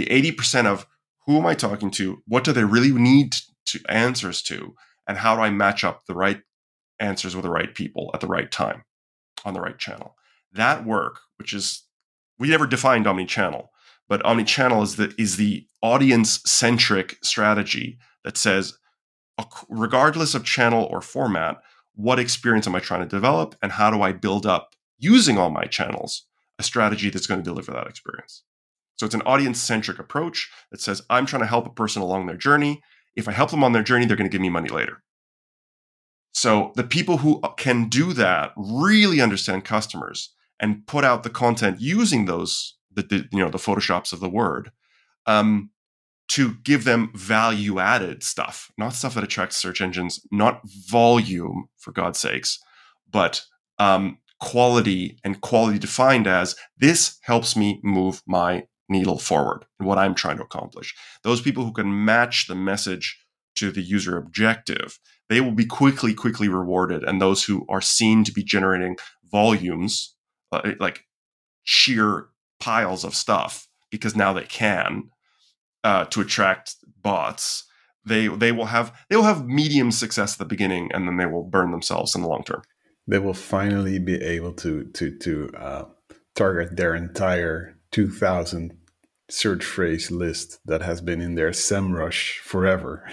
the 0.00 0.06
80% 0.06 0.66
of 0.66 0.86
who 1.26 1.38
am 1.38 1.46
I 1.46 1.54
talking 1.54 1.90
to? 1.92 2.22
What 2.26 2.44
do 2.44 2.52
they 2.52 2.64
really 2.64 2.92
need 2.92 3.36
to 3.66 3.80
answers 3.88 4.42
to? 4.42 4.74
And 5.06 5.18
how 5.18 5.36
do 5.36 5.42
I 5.42 5.50
match 5.50 5.84
up 5.84 6.06
the 6.06 6.14
right 6.14 6.40
answers 6.98 7.34
with 7.34 7.44
the 7.44 7.50
right 7.50 7.74
people 7.74 8.10
at 8.14 8.20
the 8.20 8.26
right 8.26 8.50
time 8.50 8.84
on 9.44 9.54
the 9.54 9.60
right 9.60 9.78
channel? 9.78 10.14
That 10.52 10.84
work, 10.84 11.20
which 11.36 11.52
is 11.52 11.84
we 12.38 12.48
never 12.48 12.66
defined 12.66 13.06
omni-channel, 13.06 13.70
but 14.08 14.24
omni-channel 14.24 14.82
is 14.82 14.96
the 14.96 15.14
is 15.18 15.36
the 15.36 15.66
audience-centric 15.82 17.18
strategy 17.22 17.98
that 18.24 18.36
says, 18.36 18.78
regardless 19.68 20.34
of 20.34 20.44
channel 20.44 20.84
or 20.90 21.00
format, 21.00 21.62
what 21.94 22.18
experience 22.18 22.66
am 22.66 22.74
I 22.74 22.80
trying 22.80 23.00
to 23.00 23.06
develop, 23.06 23.54
and 23.62 23.72
how 23.72 23.90
do 23.90 24.02
I 24.02 24.12
build 24.12 24.46
up 24.46 24.74
using 24.98 25.38
all 25.38 25.50
my 25.50 25.64
channels 25.64 26.26
a 26.58 26.62
strategy 26.62 27.10
that's 27.10 27.26
going 27.26 27.40
to 27.40 27.50
deliver 27.50 27.72
that 27.72 27.86
experience? 27.86 28.42
So 28.96 29.06
it's 29.06 29.14
an 29.14 29.22
audience 29.22 29.58
centric 29.58 29.98
approach 29.98 30.50
that 30.70 30.80
says, 30.80 31.00
I'm 31.08 31.24
trying 31.24 31.42
to 31.42 31.48
help 31.48 31.66
a 31.66 31.72
person 31.72 32.02
along 32.02 32.26
their 32.26 32.36
journey. 32.36 32.82
If 33.16 33.28
I 33.28 33.32
help 33.32 33.50
them 33.50 33.64
on 33.64 33.72
their 33.72 33.82
journey, 33.82 34.06
they're 34.06 34.16
going 34.16 34.28
to 34.28 34.32
give 34.32 34.40
me 34.40 34.48
money 34.50 34.68
later. 34.68 35.02
So 36.32 36.72
the 36.76 36.84
people 36.84 37.18
who 37.18 37.40
can 37.56 37.88
do 37.88 38.12
that 38.12 38.52
really 38.56 39.20
understand 39.20 39.64
customers 39.64 40.32
and 40.60 40.86
put 40.86 41.04
out 41.04 41.22
the 41.22 41.30
content 41.30 41.80
using 41.80 42.26
those, 42.26 42.76
the, 42.92 43.02
the 43.02 43.28
you 43.32 43.38
know, 43.38 43.50
the 43.50 43.58
photoshops 43.58 44.12
of 44.12 44.20
the 44.20 44.28
word, 44.28 44.70
um, 45.26 45.70
to 46.28 46.54
give 46.62 46.84
them 46.84 47.10
value 47.14 47.80
added 47.80 48.22
stuff, 48.22 48.70
not 48.78 48.94
stuff 48.94 49.14
that 49.14 49.24
attracts 49.24 49.56
search 49.56 49.80
engines, 49.80 50.20
not 50.30 50.60
volume 50.64 51.68
for 51.76 51.90
God's 51.90 52.20
sakes, 52.20 52.60
but 53.10 53.44
um, 53.78 54.18
quality 54.38 55.18
and 55.24 55.40
quality 55.40 55.78
defined 55.78 56.28
as 56.28 56.54
this 56.78 57.18
helps 57.22 57.56
me 57.56 57.80
move 57.82 58.22
my 58.26 58.64
needle 58.90 59.18
forward 59.18 59.64
and 59.78 59.88
what 59.88 59.98
I'm 59.98 60.14
trying 60.14 60.36
to 60.38 60.42
accomplish. 60.42 60.94
Those 61.22 61.40
people 61.40 61.64
who 61.64 61.72
can 61.72 62.04
match 62.04 62.46
the 62.46 62.54
message 62.54 63.18
to 63.56 63.70
the 63.70 63.82
user 63.82 64.16
objective, 64.16 64.98
they 65.28 65.40
will 65.40 65.52
be 65.52 65.64
quickly, 65.64 66.12
quickly 66.12 66.48
rewarded. 66.48 67.04
And 67.04 67.20
those 67.20 67.44
who 67.44 67.64
are 67.68 67.80
seen 67.80 68.24
to 68.24 68.32
be 68.32 68.42
generating 68.42 68.96
volumes, 69.30 70.14
uh, 70.52 70.72
like 70.78 71.04
sheer 71.62 72.26
piles 72.58 73.04
of 73.04 73.14
stuff, 73.14 73.68
because 73.90 74.16
now 74.16 74.32
they 74.32 74.44
can 74.44 75.10
uh, 75.84 76.04
to 76.06 76.20
attract 76.20 76.76
bots, 77.02 77.64
they 78.04 78.28
they 78.28 78.52
will 78.52 78.66
have 78.66 78.92
they 79.08 79.16
will 79.16 79.24
have 79.24 79.46
medium 79.46 79.90
success 79.90 80.34
at 80.34 80.38
the 80.38 80.44
beginning, 80.44 80.90
and 80.92 81.06
then 81.06 81.16
they 81.16 81.26
will 81.26 81.44
burn 81.44 81.70
themselves 81.70 82.14
in 82.14 82.22
the 82.22 82.28
long 82.28 82.44
term. 82.44 82.62
They 83.06 83.18
will 83.18 83.34
finally 83.34 83.98
be 83.98 84.16
able 84.16 84.52
to 84.54 84.84
to 84.84 85.18
to 85.18 85.50
uh, 85.56 85.84
target 86.34 86.76
their 86.76 86.94
entire 86.94 87.76
2000 87.92 88.76
search 89.30 89.64
phrase 89.64 90.10
list 90.10 90.58
that 90.66 90.82
has 90.82 91.00
been 91.00 91.20
in 91.20 91.34
their 91.34 91.50
SEMrush 91.50 92.38
forever. 92.38 93.08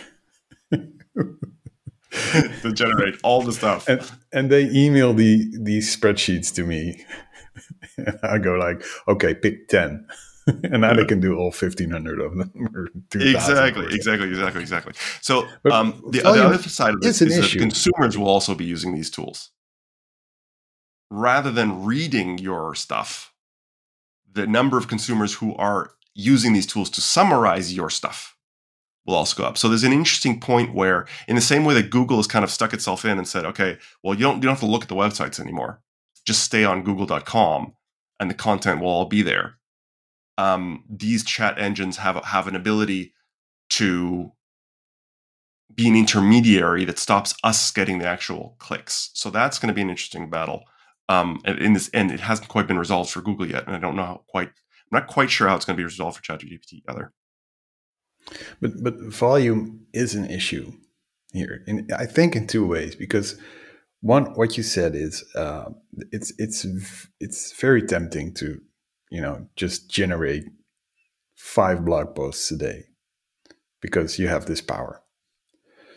to 0.72 2.74
generate 2.74 3.16
all 3.24 3.42
the 3.42 3.52
stuff. 3.52 3.88
And, 3.88 4.02
and 4.34 4.50
they 4.50 4.70
email 4.72 5.14
the 5.14 5.52
these 5.60 5.96
spreadsheets 5.96 6.54
to 6.56 6.64
me 6.64 7.06
and 7.98 8.20
I 8.24 8.38
go 8.38 8.54
like, 8.54 8.84
okay, 9.08 9.34
pick 9.34 9.68
ten. 9.68 10.08
and 10.64 10.82
now 10.82 10.94
they 10.94 11.04
can 11.04 11.20
do 11.20 11.36
all 11.36 11.48
1500 11.48 12.22
of 12.22 12.38
them 12.38 12.50
exactly 13.16 13.94
exactly 13.94 14.30
exactly 14.30 14.62
exactly 14.62 14.94
so 15.20 15.46
um, 15.70 16.02
the, 16.10 16.22
the, 16.22 16.26
other 16.26 16.58
side 16.58 16.94
of 16.94 17.02
this 17.02 17.22
is 17.22 17.36
that 17.36 17.60
consumers 17.60 18.18
will 18.18 18.30
also 18.30 18.56
be 18.56 18.64
using 18.64 18.96
these 18.96 19.10
tools 19.10 19.52
rather 21.10 21.52
than 21.52 21.84
reading 21.84 22.38
your 22.38 22.74
stuff 22.76 23.34
the 24.32 24.48
number 24.48 24.78
of 24.78 24.88
consumers 24.88 25.34
who 25.34 25.54
are 25.56 25.92
using 26.18 26.52
these 26.52 26.66
tools 26.66 26.90
to 26.90 27.00
summarize 27.00 27.74
your 27.74 27.90
stuff 27.90 28.36
will 29.06 29.16
also 29.16 29.42
go 29.42 29.48
up. 29.48 29.58
So 29.58 29.70
there's 29.70 29.86
an 29.86 29.94
interesting 29.94 30.40
point 30.40 30.76
where, 30.76 31.08
in 31.28 31.36
the 31.36 31.42
same 31.42 31.64
way 31.64 31.74
that 31.76 31.90
Google 31.90 32.18
has 32.18 32.28
kind 32.28 32.44
of 32.44 32.52
stuck 32.52 32.74
itself 32.74 33.06
in 33.06 33.18
and 33.18 33.28
said, 33.28 33.46
okay, 33.46 33.78
well, 34.04 34.14
you 34.14 34.22
don't 34.22 34.36
you 34.36 34.42
don't 34.42 34.52
have 34.52 34.60
to 34.60 34.66
look 34.66 34.84
at 34.84 34.90
the 34.90 34.96
websites 34.96 35.40
anymore. 35.40 35.82
Just 36.26 36.44
stay 36.44 36.66
on 36.66 36.84
Google.com, 36.84 37.74
and 38.20 38.30
the 38.30 38.36
content 38.36 38.82
will 38.82 38.90
all 38.90 39.06
be 39.06 39.22
there. 39.22 39.58
Um, 40.38 40.84
these 40.90 41.24
chat 41.24 41.58
engines 41.58 41.98
have 41.98 42.18
have 42.26 42.48
an 42.48 42.56
ability 42.56 43.14
to 43.70 44.34
be 45.74 45.88
an 45.88 45.96
intermediary 45.96 46.84
that 46.86 47.00
stops 47.00 47.36
us 47.44 47.72
getting 47.72 48.00
the 48.00 48.08
actual 48.08 48.56
clicks. 48.60 49.12
So 49.14 49.30
that's 49.30 49.60
going 49.60 49.68
to 49.68 49.74
be 49.74 49.82
an 49.82 49.90
interesting 49.90 50.30
battle. 50.30 50.64
Um, 51.10 51.42
in 51.46 51.72
this, 51.72 51.90
and 51.94 52.12
it 52.12 52.20
hasn't 52.20 52.50
quite 52.50 52.68
been 52.68 52.78
resolved 52.78 53.10
for 53.10 53.22
Google 53.22 53.48
yet, 53.48 53.66
and 53.66 53.76
I 53.76 53.80
don't 53.80 53.96
know 53.96 54.04
how 54.04 54.24
quite. 54.28 54.50
I'm 54.92 55.00
not 55.00 55.08
quite 55.08 55.30
sure 55.30 55.48
how 55.48 55.56
it's 55.56 55.66
going 55.66 55.76
to 55.76 55.82
be 55.82 55.86
resolved 55.86 56.18
for 56.18 56.24
ChatGPT 56.24 56.82
either. 56.90 57.14
But 58.62 58.84
but 58.84 59.00
volume 59.02 59.86
is 59.94 60.16
an 60.16 60.30
issue 60.30 60.74
here, 61.34 61.64
and 61.68 61.92
I 61.94 62.06
think 62.06 62.36
in 62.36 62.48
two 62.48 62.66
ways. 62.66 62.96
Because 62.96 63.40
one, 64.02 64.26
what 64.36 64.58
you 64.58 64.64
said 64.64 64.96
is 64.96 65.24
uh, 65.36 65.66
it's 66.12 66.34
it's 66.38 66.66
it's 67.20 67.54
very 67.60 67.82
tempting 67.82 68.34
to 68.36 68.60
you 69.10 69.22
know 69.22 69.48
just 69.56 69.90
generate 69.90 70.44
five 71.36 71.86
blog 71.86 72.16
posts 72.16 72.52
a 72.52 72.58
day 72.58 72.84
because 73.82 74.20
you 74.20 74.28
have 74.28 74.46
this 74.46 74.62
power. 74.62 75.02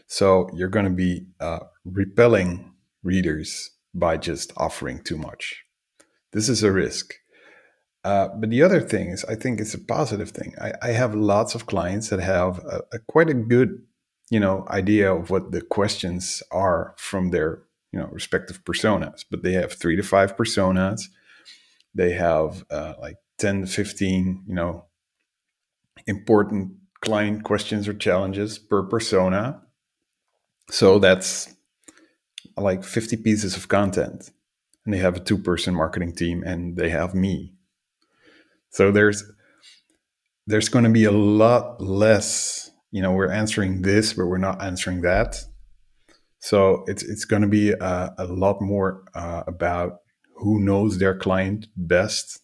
So 0.07 0.48
you're 0.55 0.68
going 0.68 0.87
to 0.87 0.90
be 0.90 1.26
uh, 1.40 1.61
repelling 1.85 2.74
readers 3.03 3.70
by 3.94 4.16
just 4.16 4.53
offering 4.57 5.03
too 5.03 5.16
much. 5.16 5.62
This 6.33 6.48
is 6.48 6.62
a 6.62 6.72
risk. 6.72 7.14
Uh, 8.02 8.28
but 8.28 8.50
the 8.50 8.62
other 8.62 8.80
thing 8.80 9.08
is, 9.08 9.24
I 9.26 9.34
think 9.34 9.60
it's 9.60 9.74
a 9.74 9.78
positive 9.78 10.30
thing. 10.30 10.54
I, 10.60 10.72
I 10.82 10.88
have 10.92 11.14
lots 11.14 11.54
of 11.54 11.66
clients 11.66 12.08
that 12.08 12.20
have 12.20 12.58
a, 12.60 12.82
a, 12.92 12.98
quite 12.98 13.28
a 13.28 13.34
good, 13.34 13.82
you 14.30 14.40
know, 14.40 14.64
idea 14.70 15.12
of 15.14 15.28
what 15.28 15.52
the 15.52 15.60
questions 15.60 16.42
are 16.50 16.94
from 16.96 17.30
their, 17.30 17.62
you 17.92 17.98
know, 17.98 18.08
respective 18.10 18.64
personas. 18.64 19.24
But 19.30 19.42
they 19.42 19.52
have 19.52 19.74
three 19.74 19.96
to 19.96 20.02
five 20.02 20.36
personas. 20.36 21.02
They 21.94 22.12
have 22.12 22.64
uh, 22.70 22.94
like 23.00 23.16
10 23.38 23.62
to 23.62 23.66
15, 23.66 24.44
you 24.46 24.54
know, 24.54 24.86
important 26.06 26.72
client 27.02 27.44
questions 27.44 27.86
or 27.86 27.92
challenges 27.92 28.58
per 28.58 28.82
persona. 28.82 29.60
So 30.70 30.98
that's 30.98 31.54
like 32.56 32.82
50 32.82 33.18
pieces 33.18 33.56
of 33.56 33.68
content. 33.68 34.30
And 34.84 34.94
they 34.94 34.98
have 34.98 35.16
a 35.16 35.20
two 35.20 35.36
person 35.36 35.74
marketing 35.74 36.14
team 36.14 36.42
and 36.44 36.76
they 36.76 36.88
have 36.88 37.14
me 37.14 37.54
so 38.70 38.90
there's 38.90 39.24
there's 40.46 40.68
going 40.68 40.85
to 40.85 40.90
be 40.90 41.04
a 41.04 41.12
lot 41.12 41.80
less. 41.80 42.70
You 42.90 43.02
know, 43.02 43.12
we're 43.12 43.30
answering 43.30 43.83
this, 43.83 44.14
but 44.14 44.26
we're 44.26 44.38
not 44.38 44.62
answering 44.62 45.02
that. 45.02 45.37
So 46.38 46.85
it's 46.87 47.02
it's 47.02 47.24
going 47.24 47.42
to 47.42 47.48
be 47.48 47.72
a, 47.72 48.14
a 48.18 48.24
lot 48.24 48.61
more 48.61 49.04
uh, 49.14 49.42
about 49.46 49.98
who 50.37 50.59
knows 50.59 50.98
their 50.98 51.16
client 51.16 51.66
best, 51.76 52.40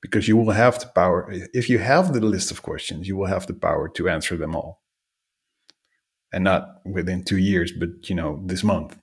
because 0.00 0.28
you 0.28 0.36
will 0.36 0.52
have 0.52 0.78
the 0.78 0.86
power. 0.86 1.28
If 1.52 1.68
you 1.68 1.78
have 1.78 2.12
the 2.12 2.20
list 2.20 2.50
of 2.50 2.62
questions, 2.62 3.08
you 3.08 3.16
will 3.16 3.26
have 3.26 3.46
the 3.46 3.54
power 3.54 3.88
to 3.88 4.08
answer 4.08 4.36
them 4.36 4.54
all, 4.54 4.80
and 6.32 6.44
not 6.44 6.80
within 6.84 7.24
two 7.24 7.38
years, 7.38 7.72
but 7.72 8.08
you 8.08 8.14
know 8.14 8.40
this 8.46 8.62
month. 8.62 8.96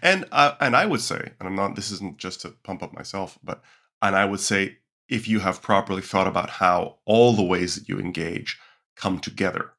And 0.00 0.24
uh, 0.32 0.54
and 0.60 0.76
I 0.76 0.86
would 0.86 1.00
say, 1.00 1.32
and 1.38 1.48
I'm 1.48 1.56
not. 1.56 1.74
This 1.74 1.90
isn't 1.90 2.18
just 2.18 2.40
to 2.42 2.54
pump 2.62 2.82
up 2.82 2.94
myself, 2.94 3.38
but 3.42 3.62
and 4.00 4.14
I 4.14 4.24
would 4.24 4.40
say 4.40 4.78
if 5.08 5.26
you 5.26 5.40
have 5.40 5.62
properly 5.62 6.02
thought 6.02 6.26
about 6.26 6.50
how 6.50 6.98
all 7.04 7.32
the 7.32 7.42
ways 7.42 7.74
that 7.74 7.88
you 7.88 7.98
engage 7.98 8.58
come 8.96 9.18
together. 9.18 9.72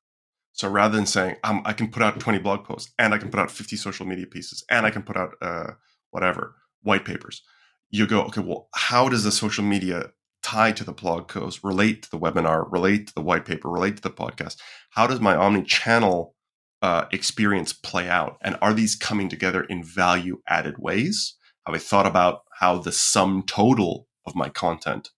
So 0.54 0.68
rather 0.68 0.96
than 0.96 1.06
saying 1.06 1.38
um, 1.44 1.62
I 1.66 1.74
can 1.74 1.90
put 1.90 2.04
out 2.04 2.20
20 2.20 2.40
blog 2.40 2.66
posts 2.66 2.92
and 2.98 3.14
I 3.14 3.18
can 3.18 3.30
put 3.30 3.40
out 3.40 3.52
50 3.52 3.76
social 3.76 4.06
media 4.06 4.26
pieces 4.26 4.64
and 4.70 4.86
I 4.86 4.90
can 4.90 5.04
put 5.04 5.18
out 5.18 5.36
uh, 5.42 5.72
whatever 6.12 6.56
white 6.82 7.06
papers, 7.06 7.44
you 7.90 8.08
go 8.08 8.22
okay. 8.24 8.42
Well, 8.42 8.70
how 8.76 9.10
does 9.10 9.24
the 9.24 9.32
social 9.32 9.64
media 9.64 10.12
tie 10.42 10.72
to 10.72 10.84
the 10.84 10.94
blog 10.94 11.28
post 11.28 11.64
relate 11.64 12.04
to 12.04 12.12
the 12.12 12.20
webinar, 12.20 12.72
relate 12.72 13.08
to 13.08 13.14
the 13.14 13.22
white 13.22 13.46
paper, 13.46 13.70
relate 13.70 13.98
to 13.98 14.02
the 14.02 14.10
podcast? 14.10 14.58
How 14.92 15.08
does 15.08 15.20
my 15.20 15.36
omni-channel 15.36 16.36
uh, 16.82 17.06
experience 17.12 17.74
play 17.74 18.10
out? 18.10 18.38
And 18.42 18.58
are 18.62 18.74
these 18.74 18.96
coming 18.96 19.30
together 19.30 19.64
in 19.64 19.84
value 19.84 20.42
added 20.48 20.76
ways? 20.78 21.36
Have 21.66 21.76
I 21.76 21.80
thought 21.80 22.08
about 22.08 22.42
how 22.60 22.78
the 22.78 22.92
sum 22.92 23.44
total 23.46 24.08
of 24.26 24.36
my 24.36 24.50
content 24.50 25.10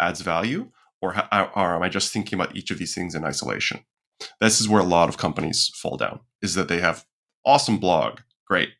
adds 0.00 0.20
value, 0.20 0.70
or, 1.00 1.14
or 1.32 1.74
am 1.76 1.82
I 1.82 1.88
just 1.88 2.12
thinking 2.12 2.38
about 2.38 2.56
each 2.56 2.70
of 2.70 2.78
these 2.78 2.94
things 2.94 3.14
in 3.14 3.24
isolation? 3.24 3.84
This 4.40 4.60
is 4.60 4.68
where 4.68 4.80
a 4.80 4.84
lot 4.84 5.08
of 5.08 5.18
companies 5.18 5.70
fall 5.74 5.96
down, 5.96 6.20
is 6.42 6.54
that 6.54 6.68
they 6.68 6.80
have 6.80 7.06
awesome 7.44 7.78
blog, 7.78 8.20
great, 8.46 8.70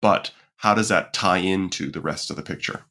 but 0.00 0.32
how 0.56 0.74
does 0.74 0.88
that 0.88 1.12
tie 1.12 1.38
into 1.38 1.90
the 1.90 2.00
rest 2.00 2.30
of 2.30 2.36
the 2.36 2.42
picture? 2.42 2.84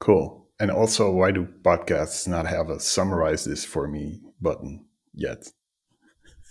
Cool. 0.00 0.48
And 0.60 0.70
also, 0.70 1.10
why 1.10 1.30
do 1.30 1.48
podcasts 1.62 2.26
not 2.26 2.46
have 2.46 2.68
a 2.68 2.80
summarize 2.80 3.44
this 3.44 3.64
for 3.64 3.86
me 3.86 4.20
button 4.40 4.86
yet? 5.14 5.50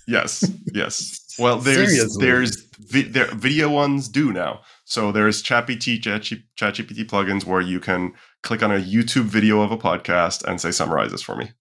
Yes, 0.07 0.49
yes. 0.73 1.35
Well, 1.37 1.57
there's 1.57 1.89
Seriously? 1.89 2.25
there's 2.25 2.61
vi- 2.79 3.09
there, 3.09 3.33
video 3.33 3.69
ones 3.69 4.07
do 4.07 4.31
now. 4.31 4.61
So 4.85 5.11
there's 5.11 5.43
ChatGPT, 5.43 6.01
ChatGPT 6.01 7.05
plugins 7.05 7.45
where 7.45 7.61
you 7.61 7.79
can 7.79 8.13
click 8.47 8.63
on 8.63 8.71
a 8.71 8.79
YouTube 8.79 9.25
video 9.25 9.59
of 9.59 9.73
a 9.73 9.77
podcast 9.77 10.41
and 10.45 10.61
say 10.61 10.71
summarize 10.71 11.11
this 11.11 11.21
for 11.21 11.35
me. 11.35 11.51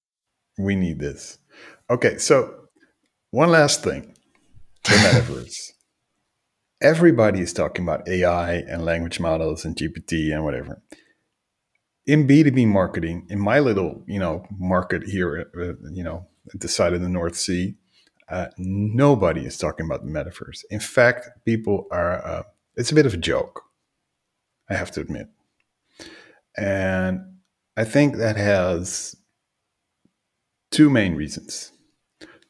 We 0.57 0.77
need 0.77 1.01
this. 1.01 1.37
Okay, 1.91 2.17
so 2.17 2.69
one 3.33 3.51
last 3.51 3.83
thing: 3.83 4.15
the 4.85 4.91
metaverse. 4.95 5.73
Everybody 6.81 7.41
is 7.41 7.53
talking 7.53 7.85
about 7.85 8.07
AI 8.09 8.53
and 8.53 8.85
language 8.85 9.19
models 9.19 9.65
and 9.65 9.75
GPT 9.75 10.33
and 10.33 10.45
whatever. 10.45 10.81
In 12.07 12.29
B2B 12.29 12.69
marketing, 12.69 13.27
in 13.29 13.41
my 13.41 13.59
little, 13.59 14.05
you 14.07 14.21
know, 14.21 14.47
market 14.57 15.03
here, 15.09 15.51
uh, 15.61 15.89
you 15.91 16.05
know, 16.05 16.29
at 16.55 16.61
the 16.61 16.69
side 16.69 16.93
of 16.93 17.01
the 17.01 17.09
North 17.09 17.35
Sea, 17.35 17.75
uh, 18.29 18.47
nobody 18.59 19.45
is 19.45 19.59
talking 19.59 19.87
about 19.87 20.05
the 20.05 20.11
metaverse. 20.11 20.61
In 20.71 20.79
fact, 20.79 21.31
people 21.45 21.89
are, 21.91 22.25
uh, 22.25 22.43
it's 22.77 22.93
a 22.93 22.95
bit 22.95 23.07
of 23.07 23.15
a 23.15 23.17
joke, 23.33 23.63
I 24.71 24.75
have 24.75 24.93
to 24.93 25.01
admit. 25.01 25.27
And 26.57 27.21
I 27.77 27.85
think 27.85 28.17
that 28.17 28.37
has 28.37 29.17
two 30.71 30.89
main 30.89 31.15
reasons. 31.15 31.73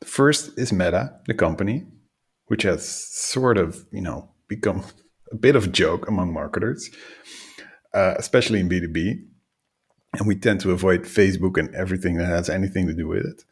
The 0.00 0.06
first 0.06 0.56
is 0.58 0.72
Meta, 0.72 1.20
the 1.26 1.34
company, 1.34 1.86
which 2.46 2.62
has 2.62 2.86
sort 2.88 3.58
of, 3.58 3.86
you 3.90 4.00
know, 4.00 4.30
become 4.48 4.84
a 5.32 5.36
bit 5.36 5.56
of 5.56 5.64
a 5.64 5.68
joke 5.68 6.08
among 6.08 6.32
marketers, 6.32 6.90
uh, 7.92 8.14
especially 8.16 8.60
in 8.60 8.68
B2B. 8.68 9.22
And 10.18 10.26
we 10.26 10.36
tend 10.36 10.60
to 10.60 10.70
avoid 10.70 11.02
Facebook 11.02 11.58
and 11.58 11.74
everything 11.74 12.16
that 12.16 12.26
has 12.26 12.48
anything 12.48 12.86
to 12.86 12.94
do 12.94 13.08
with 13.08 13.26
it. 13.26 13.44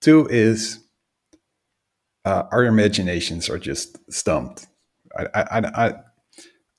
Two 0.00 0.28
is 0.28 0.84
uh, 2.24 2.44
our 2.52 2.64
imaginations 2.64 3.48
are 3.48 3.58
just 3.58 3.98
stumped. 4.12 4.66
I, 5.16 5.26
I, 5.34 5.58
I, 5.60 5.94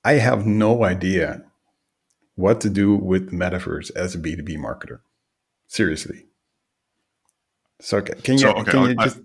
I 0.03 0.13
have 0.13 0.45
no 0.45 0.83
idea 0.83 1.43
what 2.35 2.61
to 2.61 2.69
do 2.69 2.95
with 2.95 3.31
the 3.31 3.35
metaverse 3.35 3.91
as 3.95 4.15
a 4.15 4.17
B2B 4.17 4.57
marketer. 4.57 4.99
Seriously. 5.67 6.25
So 7.81 8.01
can 8.01 8.33
you, 8.33 8.39
so, 8.39 8.51
okay, 8.51 8.71
can 8.71 8.89
you 8.89 8.95
just... 8.95 9.19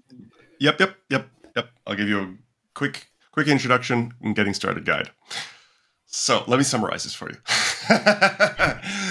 Yep, 0.58 0.80
yep, 0.80 0.96
yep, 1.08 1.28
yep. 1.56 1.70
I'll 1.86 1.94
give 1.94 2.08
you 2.08 2.20
a 2.20 2.34
quick 2.74 3.08
quick 3.32 3.48
introduction 3.48 4.12
and 4.20 4.34
getting 4.34 4.54
started 4.54 4.84
guide. 4.84 5.10
So 6.06 6.44
let 6.46 6.58
me 6.58 6.64
summarize 6.64 7.04
this 7.04 7.14
for 7.14 7.30
you. 7.30 7.36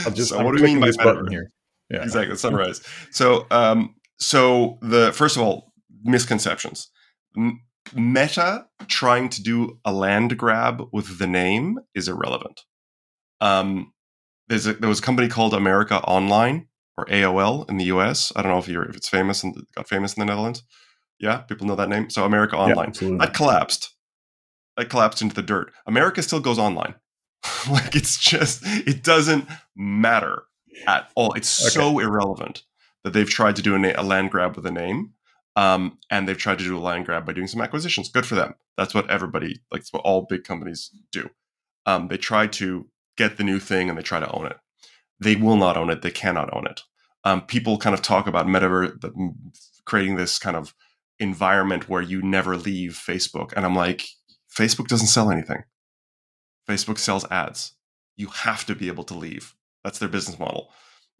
I'll 0.06 0.12
just 0.12 0.30
so 0.30 0.44
what 0.44 0.56
do 0.56 0.62
we 0.62 0.68
mean 0.68 0.80
by 0.80 0.88
this 0.88 0.98
button 0.98 1.28
here? 1.28 1.52
Yeah. 1.90 2.04
Exactly. 2.04 2.36
Summarize. 2.36 2.82
so 3.12 3.48
um, 3.50 3.96
so 4.18 4.78
the 4.82 5.12
first 5.14 5.38
of 5.38 5.42
all, 5.42 5.74
misconceptions. 6.04 6.90
Meta 7.96 8.68
trying 8.88 9.30
to 9.30 9.42
do 9.42 9.80
a 9.86 9.92
land 9.92 10.38
grab 10.38 10.84
with 10.92 11.18
the 11.18 11.28
name 11.28 11.80
is 11.96 12.08
irrelevant. 12.08 12.62
Um, 13.42 13.94
there's 14.48 14.68
a, 14.68 14.74
there 14.74 14.90
was 14.90 15.00
a 15.00 15.04
company 15.04 15.28
called 15.28 15.54
America 15.54 16.00
Online 16.02 16.68
or 16.98 17.06
AOL 17.06 17.70
in 17.70 17.78
the 17.78 17.86
US. 17.86 18.32
I 18.36 18.42
don't 18.42 18.52
know 18.52 18.58
if 18.58 18.68
you're 18.68 18.84
if 18.84 18.96
it's 18.96 19.10
famous 19.10 19.44
and 19.44 19.56
got 19.76 19.88
famous 19.88 20.16
in 20.16 20.22
the 20.22 20.26
Netherlands. 20.26 20.64
Yeah, 21.20 21.38
people 21.40 21.68
know 21.68 21.76
that 21.76 21.90
name. 21.90 22.10
So 22.10 22.26
America 22.26 22.56
Online 22.58 22.94
yeah, 23.00 23.18
that 23.20 23.34
collapsed. 23.34 23.96
That 24.78 24.90
collapsed 24.90 25.22
into 25.22 25.36
the 25.36 25.42
dirt. 25.42 25.72
America 25.86 26.22
still 26.22 26.40
goes 26.40 26.60
online. 26.60 26.96
like 27.72 27.96
it's 27.96 28.18
just 28.18 28.62
it 28.66 29.04
doesn't 29.04 29.48
matter 29.76 30.44
at 30.88 31.10
all. 31.16 31.34
It's 31.34 31.66
okay. 31.66 31.74
so 31.74 32.00
irrelevant 32.00 32.64
that 33.04 33.14
they've 33.14 33.30
tried 33.30 33.56
to 33.56 33.62
do 33.62 33.76
a, 33.76 33.94
a 33.94 34.04
land 34.04 34.32
grab 34.32 34.56
with 34.56 34.66
a 34.66 34.72
name. 34.72 35.14
Um, 35.56 35.98
and 36.10 36.28
they've 36.28 36.38
tried 36.38 36.60
to 36.60 36.64
do 36.64 36.78
a 36.78 36.80
land 36.80 37.06
grab 37.06 37.26
by 37.26 37.34
doing 37.34 37.48
some 37.48 37.62
acquisitions. 37.62 38.10
Good 38.10 38.26
for 38.26 38.36
them. 38.36 38.54
That's 38.78 38.94
what 38.94 39.10
everybody, 39.10 39.60
like, 39.72 39.84
what 39.92 40.04
all 40.04 40.26
big 40.30 40.44
companies 40.44 40.92
do. 41.12 41.30
Um, 41.86 42.08
they 42.08 42.18
try 42.18 42.48
to 42.48 42.88
get 43.20 43.38
the 43.38 43.44
new 43.44 43.60
thing 43.60 43.90
and 43.90 43.98
they 43.98 44.02
try 44.02 44.20
to 44.20 44.32
own 44.32 44.46
it. 44.48 44.58
They 45.20 45.36
will 45.36 45.58
not 45.58 45.78
own 45.78 45.90
it. 45.90 46.02
They 46.02 46.12
cannot 46.12 46.54
own 46.56 46.66
it. 46.66 46.82
Um, 47.26 47.42
people 47.42 47.78
kind 47.78 47.94
of 47.94 48.02
talk 48.02 48.26
about 48.28 48.48
metaverse, 48.48 48.94
creating 49.86 50.16
this 50.16 50.40
kind 50.40 50.56
of 50.56 50.74
environment 51.20 51.90
where 51.90 52.02
you 52.02 52.22
never 52.22 52.56
leave 52.56 52.92
Facebook. 52.94 53.52
And 53.56 53.66
I'm 53.66 53.76
like, 53.76 54.08
Facebook 54.60 54.88
doesn't 54.88 55.08
sell 55.08 55.30
anything. 55.30 55.64
Facebook 56.68 56.98
sells 56.98 57.30
ads. 57.30 57.74
You 58.16 58.28
have 58.28 58.66
to 58.68 58.76
be 58.76 58.88
able 58.88 59.04
to 59.06 59.14
leave. 59.14 59.54
That's 59.84 60.00
their 60.00 60.10
business 60.10 60.40
model. 60.40 60.72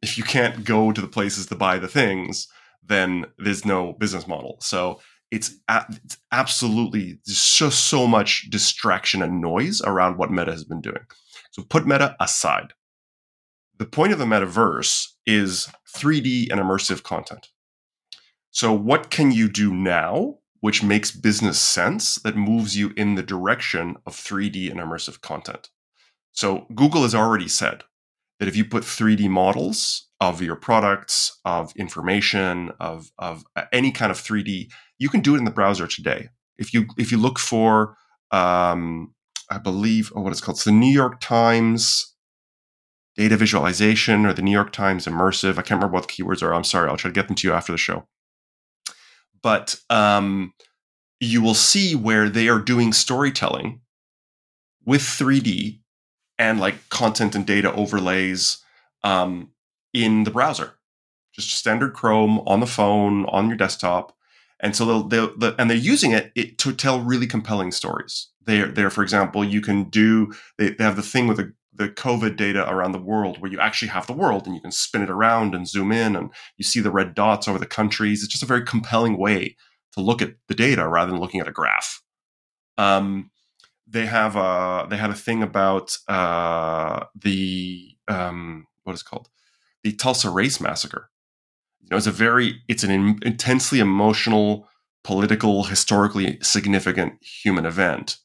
If 0.02 0.18
you 0.18 0.24
can't 0.24 0.64
go 0.64 0.92
to 0.94 1.02
the 1.02 1.08
places 1.08 1.48
to 1.48 1.56
buy 1.56 1.80
the 1.80 1.88
things, 1.90 2.48
then 2.82 3.26
there's 3.38 3.66
no 3.66 3.94
business 3.94 4.26
model. 4.28 4.58
So 4.62 5.02
it's, 5.32 5.52
a- 5.68 5.86
it's 6.06 6.18
absolutely 6.32 7.20
just 7.28 7.86
so 7.86 8.08
much 8.08 8.50
distraction 8.50 9.22
and 9.22 9.42
noise 9.42 9.82
around 9.82 10.18
what 10.18 10.32
Meta 10.32 10.52
has 10.52 10.64
been 10.64 10.82
doing. 10.82 11.06
So 11.52 11.64
put 11.64 11.88
Meta 11.88 12.16
aside. 12.20 12.74
The 13.80 13.86
point 13.86 14.12
of 14.12 14.20
the 14.20 14.26
metaverse 14.26 15.08
is 15.26 15.70
3D 15.96 16.52
and 16.52 16.60
immersive 16.60 17.02
content. 17.02 17.48
So, 18.52 18.74
what 18.74 19.10
can 19.10 19.32
you 19.32 19.48
do 19.48 19.74
now 19.74 20.40
which 20.60 20.84
makes 20.84 21.12
business 21.12 21.58
sense 21.58 22.16
that 22.16 22.36
moves 22.36 22.76
you 22.76 22.92
in 22.98 23.16
the 23.16 23.24
direction 23.24 23.96
of 24.06 24.16
3D 24.16 24.70
and 24.70 24.82
immersive 24.82 25.22
content? 25.22 25.70
So, 26.34 26.66
Google 26.76 27.04
has 27.04 27.16
already 27.16 27.48
said 27.48 27.84
that 28.40 28.50
if 28.50 28.56
you 28.58 28.66
put 28.66 28.84
3D 28.84 29.30
models 29.30 30.10
of 30.20 30.42
your 30.42 30.58
products, 30.58 31.40
of 31.46 31.72
information, 31.78 32.72
of, 32.82 33.12
of 33.18 33.46
uh, 33.56 33.64
any 33.72 33.92
kind 33.92 34.12
of 34.12 34.18
3D, 34.18 34.70
you 34.98 35.10
can 35.10 35.22
do 35.22 35.36
it 35.36 35.38
in 35.38 35.46
the 35.46 35.52
browser 35.52 35.88
today. 35.88 36.30
If 36.58 36.74
you 36.74 36.88
if 36.98 37.14
you 37.14 37.18
look 37.18 37.40
for, 37.40 37.96
um, 38.32 39.14
I 39.50 39.58
believe, 39.58 40.12
oh, 40.16 40.22
what 40.22 40.32
it's 40.32 40.42
called, 40.42 40.58
it's 40.58 40.66
the 40.66 40.72
New 40.72 40.92
York 40.92 41.20
Times 41.20 42.14
data 43.16 43.36
visualization 43.36 44.26
or 44.26 44.34
the 44.34 44.42
New 44.42 44.52
York 44.52 44.72
Times 44.72 45.06
immersive. 45.06 45.52
I 45.52 45.62
can't 45.62 45.72
remember 45.72 45.96
what 45.96 46.08
the 46.08 46.14
keywords 46.14 46.42
are. 46.42 46.54
I'm 46.54 46.64
sorry. 46.64 46.90
I'll 46.90 46.98
try 46.98 47.10
to 47.10 47.16
get 47.16 47.28
them 47.28 47.36
to 47.36 47.48
you 47.48 47.54
after 47.54 47.72
the 47.72 47.78
show. 47.78 48.08
But 49.42 49.76
um, 49.90 50.54
you 51.20 51.42
will 51.42 51.54
see 51.54 51.96
where 51.96 52.30
they 52.30 52.48
are 52.48 52.60
doing 52.60 52.94
storytelling 52.94 53.82
with 54.86 55.02
3D 55.02 55.80
and 56.38 56.60
like 56.60 56.90
content 56.90 57.36
and 57.36 57.46
data 57.46 57.74
overlays 57.74 58.64
um, 59.04 59.52
in 59.94 60.24
the 60.24 60.32
browser, 60.32 60.76
just 61.34 61.52
standard 61.52 61.94
Chrome 61.94 62.40
on 62.48 62.60
the 62.60 62.68
phone 62.68 63.26
on 63.26 63.48
your 63.48 63.58
desktop. 63.58 64.16
And 64.62 64.76
so 64.76 64.86
they'll, 64.86 65.04
they'll, 65.04 65.38
they'll 65.38 65.56
and 65.58 65.70
they're 65.70 65.78
using 65.78 66.12
it, 66.12 66.32
it, 66.36 66.58
to 66.60 66.74
tell 66.74 67.02
really 67.02 67.28
compelling 67.28 67.72
stories. 67.72 68.30
They're 68.50 68.68
there, 68.68 68.90
for 68.90 69.04
example, 69.04 69.44
you 69.44 69.62
can 69.62 69.86
do 69.86 70.34
they, 70.58 70.72
they 70.72 70.84
have 70.84 70.96
the 70.96 71.04
thing 71.04 71.28
with 71.28 71.38
the 71.38 71.54
the 71.72 71.88
COVID 71.88 72.36
data 72.36 72.70
around 72.70 72.92
the 72.92 73.00
world 73.00 73.40
where 73.40 73.50
you 73.50 73.60
actually 73.60 73.88
have 73.90 74.06
the 74.06 74.14
world 74.14 74.46
and 74.46 74.54
you 74.54 74.62
can 74.62 74.72
spin 74.72 75.02
it 75.02 75.10
around 75.10 75.56
and 75.56 75.68
zoom 75.68 75.92
in 75.94 76.16
and 76.16 76.30
you 76.58 76.66
see 76.66 76.82
the 76.82 76.92
red 76.92 77.16
dots 77.16 77.48
over 77.48 77.58
the 77.58 77.66
countries. 77.66 78.22
It's 78.22 78.34
just 78.34 78.44
a 78.44 78.48
very 78.48 78.66
compelling 78.66 79.18
way 79.18 79.56
to 79.94 80.02
look 80.02 80.22
at 80.22 80.34
the 80.48 80.56
data 80.56 80.88
rather 80.88 81.12
than 81.12 81.22
looking 81.22 81.40
at 81.40 81.48
a 81.48 81.54
graph. 81.54 82.02
Um, 82.78 83.32
they 83.88 84.08
have 84.08 84.36
a 84.36 84.88
they 84.90 84.98
had 84.98 85.10
a 85.10 85.16
thing 85.16 85.44
about 85.44 85.96
uh, 86.08 87.06
the 87.16 87.96
um, 88.08 88.68
what 88.84 88.94
is 88.94 89.04
called 89.04 89.30
the 89.84 89.94
Tulsa 89.94 90.30
Race 90.30 90.60
Massacre. 90.60 91.10
You 91.82 91.90
know, 91.92 91.98
it's 91.98 92.08
a 92.08 92.12
very 92.12 92.62
it's 92.68 92.84
an 92.84 92.92
in, 92.92 93.20
intensely 93.22 93.80
emotional, 93.80 94.68
political, 95.04 95.64
historically 95.66 96.40
significant 96.42 97.24
human 97.24 97.66
event. 97.66 98.18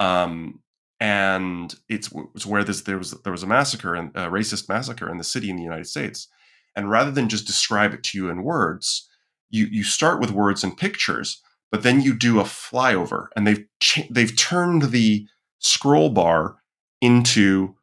Um, 0.00 0.60
and 0.98 1.74
it's, 1.88 2.10
it's 2.34 2.44
where 2.44 2.64
this, 2.64 2.82
there 2.82 2.98
was 2.98 3.12
there 3.22 3.32
was 3.32 3.42
a 3.42 3.46
massacre 3.46 3.94
and 3.94 4.10
a 4.16 4.28
racist 4.28 4.68
massacre 4.68 5.08
in 5.08 5.18
the 5.18 5.24
city 5.24 5.48
in 5.48 5.56
the 5.56 5.62
United 5.62 5.86
States. 5.86 6.28
And 6.76 6.90
rather 6.90 7.10
than 7.10 7.28
just 7.28 7.46
describe 7.46 7.94
it 7.94 8.02
to 8.04 8.18
you 8.18 8.28
in 8.28 8.42
words, 8.42 9.08
you 9.50 9.66
you 9.66 9.84
start 9.84 10.20
with 10.20 10.30
words 10.30 10.62
and 10.64 10.76
pictures, 10.76 11.42
but 11.70 11.82
then 11.82 12.00
you 12.00 12.14
do 12.14 12.40
a 12.40 12.44
flyover, 12.44 13.26
and 13.34 13.46
they've 13.46 13.64
they've 14.10 14.36
turned 14.36 14.82
the 14.82 15.26
scroll 15.58 16.10
bar 16.10 16.56
into 17.00 17.74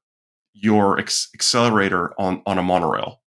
your 0.53 0.99
accelerator 0.99 2.13
on 2.19 2.41
on 2.45 2.57
a 2.57 2.63
monorail, 2.63 3.21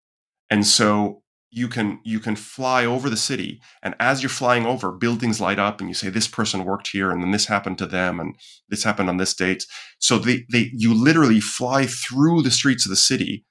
and 0.49 0.65
so 0.65 1.20
you 1.51 1.67
can 1.67 1.99
you 2.03 2.19
can 2.19 2.35
fly 2.35 2.85
over 2.85 3.09
the 3.09 3.17
city 3.17 3.61
and 3.83 3.93
as 3.99 4.23
you're 4.23 4.29
flying 4.29 4.65
over 4.65 4.91
buildings 4.91 5.41
light 5.41 5.59
up 5.59 5.79
and 5.79 5.89
you 5.89 5.93
say 5.93 6.09
this 6.09 6.27
person 6.27 6.63
worked 6.63 6.89
here 6.93 7.11
and 7.11 7.21
then 7.21 7.31
this 7.31 7.47
happened 7.47 7.77
to 7.77 7.85
them 7.85 8.19
and 8.19 8.35
this 8.69 8.83
happened 8.83 9.09
on 9.09 9.17
this 9.17 9.33
date. 9.33 9.65
So 9.99 10.17
they, 10.17 10.45
they 10.51 10.71
you 10.73 10.93
literally 10.93 11.41
fly 11.41 11.85
through 11.85 12.41
the 12.41 12.51
streets 12.51 12.85
of 12.85 12.89
the 12.89 12.95
city 12.95 13.45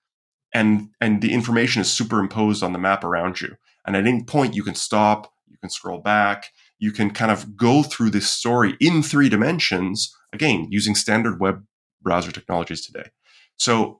and 0.54 0.88
and 1.00 1.20
the 1.20 1.32
information 1.32 1.82
is 1.82 1.92
superimposed 1.92 2.62
on 2.62 2.72
the 2.72 2.78
map 2.78 3.04
around 3.04 3.40
you. 3.40 3.56
And 3.86 3.94
at 3.94 4.06
any 4.06 4.24
point 4.24 4.54
you 4.54 4.62
can 4.62 4.74
stop 4.74 5.30
you 5.46 5.58
can 5.58 5.70
scroll 5.70 6.00
back 6.00 6.46
you 6.78 6.90
can 6.90 7.10
kind 7.10 7.30
of 7.30 7.56
go 7.56 7.82
through 7.82 8.10
this 8.10 8.30
story 8.30 8.74
in 8.80 9.02
three 9.02 9.28
dimensions 9.28 10.10
again 10.32 10.66
using 10.70 10.94
standard 10.94 11.38
web 11.38 11.62
browser 12.02 12.32
technologies 12.32 12.84
today. 12.84 13.10
So 13.58 13.99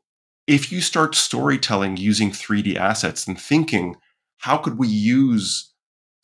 if 0.50 0.72
you 0.72 0.80
start 0.80 1.14
storytelling 1.14 1.96
using 1.96 2.32
3D 2.32 2.74
assets 2.74 3.28
and 3.28 3.40
thinking, 3.40 3.94
how 4.38 4.56
could 4.56 4.78
we 4.78 4.88
use 4.88 5.72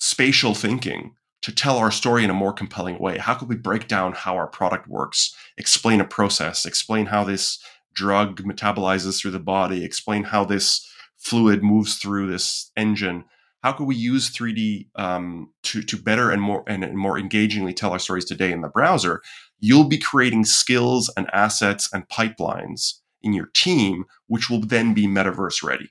spatial 0.01 0.53
thinking 0.53 1.15
to 1.43 1.55
tell 1.55 1.79
our 1.79 1.93
story 1.93 2.25
in 2.25 2.31
a 2.31 2.35
more 2.35 2.53
compelling 2.53 2.99
way? 2.99 3.19
How 3.19 3.35
could 3.35 3.49
we 3.49 3.55
break 3.55 3.87
down 3.87 4.15
how 4.15 4.35
our 4.35 4.49
product 4.49 4.89
works, 4.89 5.33
explain 5.57 6.01
a 6.01 6.05
process, 6.05 6.67
explain 6.67 7.07
how 7.07 7.23
this 7.23 7.61
drug 7.95 8.43
metabolizes 8.43 9.21
through 9.21 9.31
the 9.31 9.39
body, 9.39 9.85
explain 9.85 10.25
how 10.25 10.45
this 10.45 10.85
fluid 11.17 11.63
moves 11.63 11.99
through 11.99 12.27
this 12.27 12.73
engine? 12.77 13.27
How 13.63 13.71
could 13.71 13.87
we 13.87 13.95
use 13.95 14.29
3D 14.31 14.89
um, 14.97 15.53
to, 15.63 15.83
to 15.83 15.97
better 15.97 16.33
and 16.33 16.43
more 16.43 16.65
and 16.67 16.99
more 16.99 17.17
engagingly 17.17 17.73
tell 17.73 17.93
our 17.93 18.01
stories 18.01 18.25
today 18.25 18.51
in 18.51 18.63
the 18.63 18.69
browser? 18.69 19.23
You'll 19.61 19.89
be 19.89 19.99
creating 19.99 20.47
skills 20.47 21.13
and 21.17 21.31
assets 21.33 21.89
and 21.93 22.09
pipelines 22.09 22.95
in 23.27 23.35
your 23.35 23.51
team, 23.55 24.05
which 24.29 24.49
will 24.49 24.61
then 24.61 24.95
be 24.95 25.07
metaverse 25.07 25.63
ready. 25.63 25.91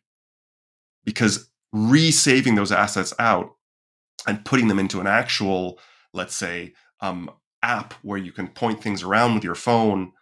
Because 1.04 1.52
resaving 1.74 2.56
those 2.56 2.72
assets 2.72 3.14
out 3.20 3.52
and 4.26 4.46
putting 4.46 4.70
them 4.70 4.80
into 4.80 5.02
an 5.02 5.08
actual, 5.08 5.78
let's 6.14 6.34
say, 6.36 6.74
um, 7.02 7.30
app 7.62 7.94
where 8.02 8.18
you 8.18 8.32
can 8.32 8.48
point 8.48 8.82
things 8.82 9.04
around 9.04 9.36
with 9.36 9.44
your 9.44 9.56
phone 9.56 10.14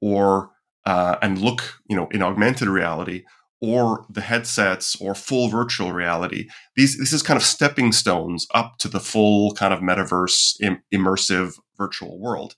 or 0.00 0.50
uh, 0.84 1.16
and 1.22 1.38
look, 1.38 1.80
you 1.88 1.94
know, 1.94 2.08
in 2.10 2.22
augmented 2.22 2.68
reality 2.68 3.24
or 3.60 4.04
the 4.10 4.22
headsets 4.22 4.96
or 5.00 5.14
full 5.14 5.48
virtual 5.48 5.92
reality. 5.92 6.48
These 6.74 6.98
this 6.98 7.12
is 7.12 7.22
kind 7.22 7.36
of 7.36 7.44
stepping 7.44 7.92
stones 7.92 8.46
up 8.54 8.78
to 8.78 8.88
the 8.88 8.98
full 8.98 9.52
kind 9.52 9.72
of 9.72 9.80
metaverse 9.80 10.60
Im- 10.60 10.82
immersive 10.92 11.54
virtual 11.76 12.18
world. 12.18 12.56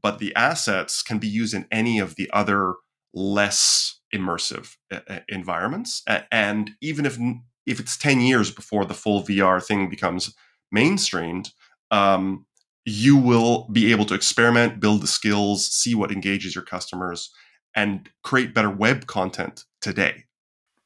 But 0.00 0.20
the 0.20 0.34
assets 0.36 1.02
can 1.02 1.18
be 1.18 1.28
used 1.28 1.52
in 1.52 1.66
any 1.70 1.98
of 1.98 2.14
the 2.14 2.30
other 2.32 2.74
less 3.18 4.00
immersive 4.14 4.76
uh, 4.92 5.20
environments. 5.28 6.02
And 6.30 6.70
even 6.80 7.06
if 7.06 7.18
if 7.66 7.80
it's 7.80 7.96
ten 7.96 8.20
years 8.20 8.50
before 8.50 8.84
the 8.84 8.94
full 8.94 9.22
VR 9.22 9.64
thing 9.64 9.90
becomes 9.90 10.34
mainstreamed, 10.74 11.50
um, 11.90 12.46
you 12.84 13.16
will 13.16 13.68
be 13.70 13.90
able 13.90 14.06
to 14.06 14.14
experiment, 14.14 14.80
build 14.80 15.02
the 15.02 15.06
skills, 15.06 15.66
see 15.66 15.94
what 15.94 16.10
engages 16.10 16.54
your 16.54 16.64
customers, 16.64 17.30
and 17.74 18.08
create 18.22 18.54
better 18.54 18.70
web 18.70 19.06
content 19.06 19.64
today. 19.80 20.24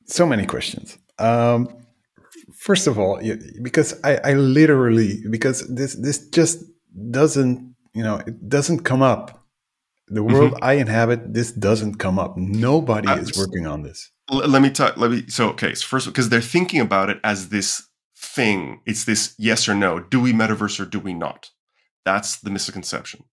So 0.07 0.27
many 0.27 0.47
questions. 0.47 0.99
Um, 1.19 1.69
first 2.55 2.87
of 2.87 2.99
all, 2.99 3.21
because 3.63 4.01
I, 4.03 4.17
I 4.25 4.33
literally 4.35 5.23
because 5.31 5.67
this 5.69 5.95
this 5.95 6.29
just 6.31 6.65
doesn't 7.11 7.75
you 7.95 8.03
know 8.03 8.17
it 8.17 8.49
doesn't 8.49 8.81
come 8.81 9.03
up 9.03 9.42
the 10.13 10.23
world 10.23 10.53
mm-hmm. 10.53 10.65
I 10.65 10.75
inhabit, 10.75 11.33
this 11.33 11.53
doesn't 11.53 11.97
come 11.97 12.19
up. 12.19 12.37
Nobody 12.37 13.09
uh, 13.09 13.17
is 13.17 13.37
working 13.37 13.67
on 13.67 13.83
this. 13.83 14.11
Let 14.31 14.63
me 14.63 14.71
talk. 14.71 14.97
Let 14.97 15.11
me. 15.11 15.25
So, 15.29 15.51
okay. 15.51 15.75
So 15.75 15.87
first, 15.87 16.07
because 16.07 16.29
they're 16.29 16.41
thinking 16.41 16.81
about 16.81 17.11
it 17.11 17.19
as 17.25 17.49
this 17.49 17.87
thing. 18.17 18.81
It's 18.87 19.05
this 19.05 19.35
yes 19.39 19.69
or 19.69 19.75
no. 19.75 20.01
Do 20.01 20.21
we 20.21 20.33
metaverse 20.33 20.79
or 20.81 20.85
do 20.85 20.99
we 20.99 21.13
not? 21.13 21.51
That's 22.05 22.39
the 22.41 22.51
misconception. 22.51 23.25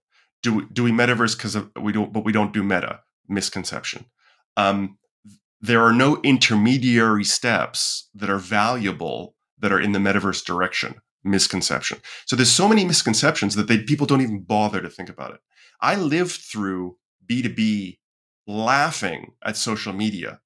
Do 0.42 0.54
we 0.56 0.66
do 0.72 0.84
we 0.84 0.92
metaverse 0.92 1.38
because 1.38 1.58
we 1.82 1.92
don't, 1.92 2.12
but 2.12 2.26
we 2.26 2.32
don't 2.32 2.54
do 2.54 2.64
meta? 2.64 3.02
Misconception. 3.28 4.06
Um, 4.58 4.98
there 5.62 5.84
are 5.84 5.94
no 5.94 6.20
intermediary 6.24 7.24
steps 7.24 8.10
that 8.16 8.30
are 8.30 8.40
valuable 8.40 9.36
that 9.60 9.72
are 9.72 9.80
in 9.80 9.92
the 9.92 10.00
metaverse 10.00 10.44
direction. 10.46 10.96
Misconception. 11.24 12.00
So 12.26 12.36
there's 12.36 12.52
so 12.52 12.68
many 12.68 12.86
misconceptions 12.86 13.56
that 13.56 13.68
they, 13.68 13.80
people 13.80 14.08
don't 14.08 14.22
even 14.22 14.42
bother 14.42 14.82
to 14.82 14.90
think 14.90 15.10
about 15.10 15.34
it. 15.34 15.42
I 15.82 15.96
lived 15.96 16.42
through 16.42 16.98
B2B 17.30 17.98
laughing 18.48 19.34
at 19.44 19.56
social 19.56 19.94
media 19.94 20.40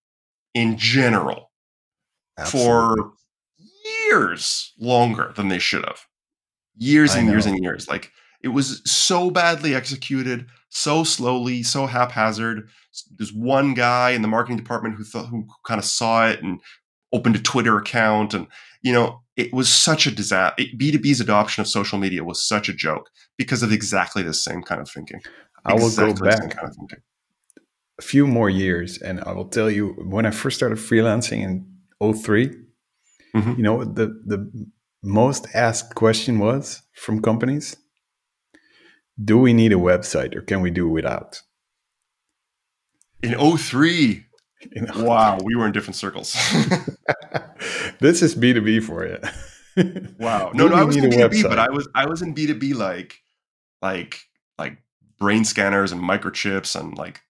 in 0.54 0.78
general 0.78 1.52
Absolutely. 2.38 2.70
for 2.70 3.14
years 4.08 4.74
longer 4.80 5.34
than 5.36 5.48
they 5.48 5.60
should 5.60 5.86
have. 5.86 6.02
Years 6.76 7.16
and 7.16 7.28
years 7.28 7.46
and 7.46 7.62
years. 7.62 7.88
Like 7.88 8.12
it 8.42 8.50
was 8.50 8.82
so 8.90 9.32
badly 9.32 9.74
executed, 9.76 10.48
so 10.70 11.04
slowly, 11.04 11.64
so 11.64 11.86
haphazard. 11.86 12.68
There's 13.16 13.34
one 13.34 13.74
guy 13.74 14.12
in 14.12 14.22
the 14.22 14.28
marketing 14.28 14.58
department 14.58 14.96
who 14.96 15.04
thought 15.04 15.28
who 15.28 15.48
kind 15.66 15.80
of 15.80 15.86
saw 15.86 16.28
it 16.28 16.44
and 16.44 16.60
opened 17.14 17.36
a 17.38 17.40
Twitter 17.42 17.78
account, 17.78 18.34
and 18.34 18.48
you 18.82 18.92
know 18.92 19.22
it 19.38 19.54
was 19.54 19.70
such 19.70 20.06
a 20.08 20.12
disaster. 20.12 20.64
B2B's 20.78 21.22
adoption 21.22 21.62
of 21.62 21.68
social 21.68 21.98
media 21.98 22.24
was 22.24 22.46
such 22.46 22.68
a 22.70 22.74
joke 22.74 23.10
because 23.38 23.64
of 23.64 23.72
exactly 23.72 24.24
the 24.24 24.34
same 24.34 24.62
kind 24.62 24.82
of 24.82 24.90
thinking. 24.90 25.22
I 25.66 25.74
will 25.74 25.86
Exactly 25.86 26.14
go 26.14 26.26
back 26.26 26.56
kind 26.58 26.68
of 26.68 26.76
a 28.00 28.02
few 28.02 28.28
more 28.28 28.50
years 28.50 28.98
and 28.98 29.22
I 29.22 29.32
will 29.32 29.48
tell 29.48 29.70
you 29.70 29.90
when 30.08 30.26
I 30.26 30.32
first 30.32 30.58
started 30.58 30.78
freelancing 30.78 31.42
in 31.44 32.14
3 32.14 32.52
Mhm. 33.36 33.58
you 33.58 33.64
know 33.64 33.84
the 33.84 34.08
the 34.26 34.40
most 35.04 35.48
asked 35.54 35.96
question 35.96 36.38
was 36.40 36.82
from 36.94 37.22
companies 37.22 37.78
do 39.24 39.38
we 39.38 39.54
need 39.54 39.72
a 39.74 39.76
website 39.78 40.36
or 40.36 40.42
can 40.42 40.62
we 40.62 40.70
do 40.72 40.88
without 40.90 41.42
In 43.24 43.36
03, 43.58 44.26
you 44.72 44.82
know 44.88 45.04
wow, 45.04 45.38
we 45.44 45.56
were 45.56 45.66
in 45.66 45.72
different 45.72 45.96
circles. 45.96 46.34
this 48.00 48.22
is 48.22 48.36
b2b 48.36 48.84
for 48.84 49.08
you 49.08 49.18
Wow. 50.20 50.52
No, 50.54 50.68
no, 50.68 50.76
I 50.76 50.84
was 50.84 50.96
in 50.96 51.10
need 51.10 51.20
a 51.20 51.30
B2B, 51.30 51.44
but? 51.50 51.58
I 51.60 51.70
was 51.70 51.88
I 51.96 52.06
was 52.06 52.22
in 52.22 52.36
B2B 52.36 52.76
like 52.76 53.22
like 53.82 54.20
like 54.60 54.78
brain 55.20 55.46
scanners 55.46 55.92
and 55.92 56.02
microchips 56.02 56.80
and 56.80 56.96
like 56.98 57.22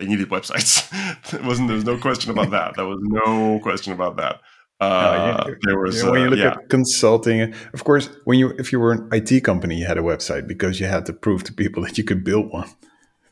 they 0.00 0.06
needed 0.06 0.28
websites. 0.28 0.88
it 1.32 1.44
wasn't 1.44 1.68
there 1.68 1.76
was 1.76 1.84
no 1.84 1.96
question 1.98 2.32
about 2.32 2.50
that. 2.50 2.74
There 2.76 2.86
was 2.86 2.98
no 3.02 3.60
question 3.60 3.92
about 3.92 4.16
that. 4.16 4.40
Uh, 4.80 5.44
you- 5.46 5.56
there 5.62 5.78
was 5.78 5.96
You 5.98 6.06
know, 6.06 6.10
when 6.10 6.20
you 6.22 6.26
uh, 6.26 6.30
look 6.30 6.38
yeah. 6.40 6.50
at 6.60 6.68
consulting, 6.68 7.54
of 7.72 7.84
course, 7.84 8.08
when 8.24 8.38
you 8.40 8.50
if 8.58 8.72
you 8.72 8.80
were 8.80 8.92
an 8.92 9.08
IT 9.12 9.44
company, 9.44 9.76
you 9.76 9.86
had 9.86 9.96
a 9.98 10.02
website 10.02 10.48
because 10.48 10.80
you 10.80 10.86
had 10.86 11.06
to 11.06 11.12
prove 11.12 11.44
to 11.44 11.52
people 11.52 11.84
that 11.84 11.96
you 11.98 12.02
could 12.02 12.24
build 12.24 12.50
one. 12.50 12.68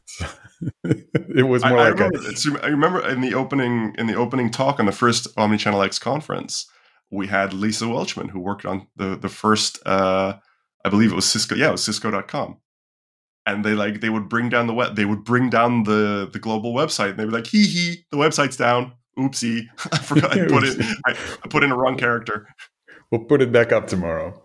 So, 0.05 0.27
it 0.85 1.47
was 1.47 1.65
more 1.65 1.79
I 1.79 1.91
like 1.91 2.01
a, 2.01 2.09
remember, 2.09 2.65
I 2.65 2.69
remember 2.69 3.09
in 3.09 3.21
the 3.21 3.35
opening 3.35 3.95
in 3.99 4.07
the 4.07 4.15
opening 4.15 4.51
talk 4.51 4.79
on 4.79 4.87
the 4.87 4.93
first 4.93 5.35
OmnichannelX 5.37 6.01
conference, 6.01 6.67
we 7.11 7.27
had 7.27 7.53
Lisa 7.53 7.85
Welchman 7.87 8.31
who 8.31 8.41
worked 8.41 8.67
on 8.67 8.87
the 8.97 9.17
the 9.17 9.29
first 9.29 9.79
uh, 9.87 10.35
I 10.85 10.89
believe 10.89 11.13
it 11.13 11.17
was 11.17 11.27
Cisco. 11.27 11.55
Yeah, 11.55 11.69
it 11.69 11.73
was 11.73 11.85
Cisco.com. 11.85 12.59
And 13.47 13.65
they 13.65 13.75
like 13.75 14.01
they 14.01 14.11
would 14.11 14.29
bring 14.29 14.49
down 14.49 14.67
the 14.67 14.75
web 14.75 14.97
they 14.97 15.05
would 15.05 15.25
bring 15.25 15.51
down 15.51 15.85
the 15.85 16.29
the 16.31 16.39
global 16.39 16.75
website 16.75 17.11
and 17.11 17.19
they 17.19 17.25
were 17.25 17.33
like, 17.33 17.47
hee 17.47 17.67
hee, 17.67 18.05
the 18.11 18.19
website's 18.19 18.57
down. 18.57 18.93
Oopsie. 19.19 19.65
I 19.93 19.99
forgot 20.03 20.33
I 20.33 20.47
put 20.47 20.65
it 20.65 20.81
I, 21.07 21.13
I 21.13 21.49
put 21.49 21.65
in 21.65 21.73
a 21.73 21.77
wrong 21.77 21.97
character. 21.97 22.47
we'll 23.11 23.25
put 23.25 23.43
it 23.43 23.51
back 23.51 23.73
up 23.73 23.87
tomorrow. 23.87 24.41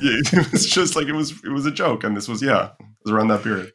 Yeah, 0.00 0.20
it 0.32 0.52
was 0.52 0.66
just 0.66 0.96
like 0.96 1.08
it 1.08 1.14
was 1.14 1.32
it 1.44 1.50
was 1.50 1.66
a 1.66 1.70
joke. 1.70 2.04
And 2.04 2.16
this 2.16 2.28
was 2.28 2.42
yeah, 2.42 2.70
it 2.80 2.86
was 3.04 3.12
around 3.12 3.28
that 3.28 3.42
period. 3.42 3.72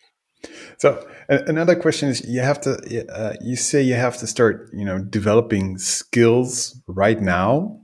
So 0.77 1.07
another 1.29 1.75
question 1.75 2.09
is, 2.09 2.27
you 2.27 2.41
have 2.41 2.59
to. 2.62 3.05
Uh, 3.13 3.33
you 3.41 3.55
say 3.55 3.81
you 3.81 3.95
have 3.95 4.17
to 4.17 4.27
start, 4.27 4.69
you 4.73 4.86
know, 4.86 4.99
developing 4.99 5.77
skills 5.77 6.81
right 6.88 7.21
now 7.21 7.79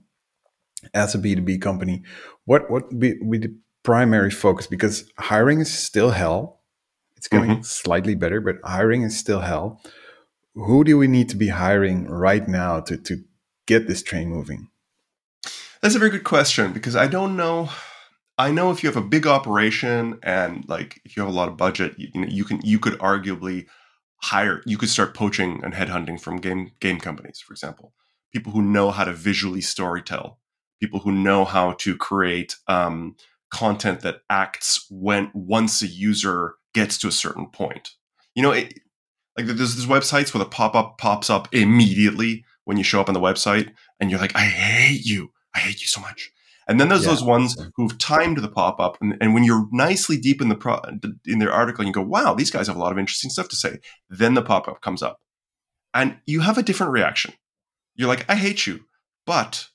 as 0.93 1.15
a 1.15 1.17
B 1.17 1.35
two 1.35 1.41
B 1.41 1.57
company. 1.57 2.03
What 2.45 2.69
what 2.69 2.97
be, 2.97 3.13
be 3.29 3.37
the 3.37 3.55
primary 3.83 4.31
focus? 4.31 4.67
Because 4.67 5.09
hiring 5.17 5.61
is 5.61 5.71
still 5.71 6.11
hell. 6.11 6.61
It's 7.15 7.27
getting 7.27 7.63
slightly 7.63 8.15
better, 8.15 8.39
but 8.41 8.55
hiring 8.63 9.03
is 9.03 9.17
still 9.17 9.41
hell. 9.41 9.81
Who 10.55 10.83
do 10.83 10.97
we 10.97 11.07
need 11.07 11.29
to 11.29 11.37
be 11.37 11.49
hiring 11.49 12.07
right 12.07 12.47
now 12.47 12.79
to 12.81 12.97
to 12.97 13.23
get 13.65 13.87
this 13.87 14.01
train 14.03 14.29
moving? 14.29 14.69
That's 15.81 15.95
a 15.95 15.99
very 15.99 16.11
good 16.11 16.23
question 16.23 16.73
because 16.73 16.95
I 16.95 17.07
don't 17.07 17.37
know. 17.37 17.69
I 18.39 18.51
know 18.51 18.71
if 18.71 18.81
you 18.81 18.87
have 18.89 18.95
a 18.95 19.05
big 19.05 19.27
operation 19.27 20.17
and 20.23 20.63
like 20.69 21.01
if 21.03 21.17
you 21.17 21.21
have 21.21 21.31
a 21.31 21.35
lot 21.35 21.49
of 21.49 21.57
budget, 21.57 21.95
you, 21.97 22.07
you 22.13 22.21
know, 22.21 22.27
you 22.27 22.45
can 22.45 22.61
you 22.63 22.79
could 22.79 22.93
arguably 22.99 23.65
hire. 24.15 24.63
You 24.65 24.77
could 24.77 24.87
start 24.89 25.13
poaching 25.13 25.59
and 25.61 25.73
headhunting 25.73 26.21
from 26.21 26.37
game 26.37 26.71
game 26.79 27.01
companies, 27.01 27.43
for 27.45 27.51
example, 27.51 27.93
people 28.33 28.53
who 28.53 28.61
know 28.61 28.91
how 28.91 29.03
to 29.03 29.11
visually 29.11 29.59
storytell, 29.59 30.37
people 30.79 31.01
who 31.01 31.11
know 31.11 31.43
how 31.43 31.73
to 31.73 31.97
create 31.97 32.55
um, 32.69 33.17
content 33.51 33.99
that 34.01 34.21
acts 34.29 34.87
when 34.89 35.31
once 35.33 35.81
a 35.81 35.87
user 35.87 36.55
gets 36.73 36.97
to 36.99 37.09
a 37.09 37.11
certain 37.11 37.47
point. 37.47 37.89
You 38.35 38.43
know, 38.43 38.51
it, 38.51 38.79
like 39.37 39.47
there's 39.47 39.75
these 39.75 39.85
websites 39.85 40.33
where 40.33 40.41
the 40.41 40.49
pop 40.49 40.75
up 40.75 40.97
pops 40.97 41.29
up 41.29 41.53
immediately 41.53 42.45
when 42.63 42.77
you 42.77 42.85
show 42.85 43.01
up 43.01 43.09
on 43.09 43.13
the 43.13 43.19
website, 43.19 43.73
and 43.99 44.09
you're 44.09 44.19
like, 44.19 44.35
I 44.37 44.45
hate 44.45 45.05
you. 45.05 45.33
I 45.53 45.59
hate 45.59 45.81
you 45.81 45.87
so 45.87 45.99
much. 45.99 46.31
And 46.69 46.79
then 46.79 46.87
there's 46.87 47.03
Yeah. 47.03 47.09
those 47.09 47.23
ones 47.23 47.57
who've 47.75 47.97
timed 47.97 48.37
the 48.37 48.47
pop 48.47 48.79
up, 48.79 48.97
and, 49.01 49.17
and 49.19 49.33
when 49.33 49.43
you're 49.43 49.67
nicely 49.71 50.17
deep 50.17 50.41
in 50.41 50.47
the 50.49 50.55
pro, 50.55 50.79
in 51.25 51.39
their 51.39 51.51
article, 51.51 51.83
you 51.85 51.91
go, 51.91 52.01
"Wow, 52.01 52.33
these 52.35 52.51
guys 52.51 52.67
have 52.67 52.75
a 52.77 52.79
lot 52.79 52.91
of 52.93 52.99
interesting 52.99 53.31
stuff 53.31 53.49
to 53.49 53.55
say." 53.57 53.79
Then 54.09 54.35
the 54.35 54.41
pop 54.41 54.67
up 54.67 54.79
comes 54.81 55.01
up, 55.03 55.19
and 55.93 56.17
you 56.25 56.41
have 56.41 56.57
a 56.57 56.63
different 56.63 56.93
reaction. 56.93 57.33
You're 57.95 58.07
like, 58.07 58.23
"I 58.29 58.35
hate 58.35 58.65
you," 58.67 58.85
but 59.25 59.67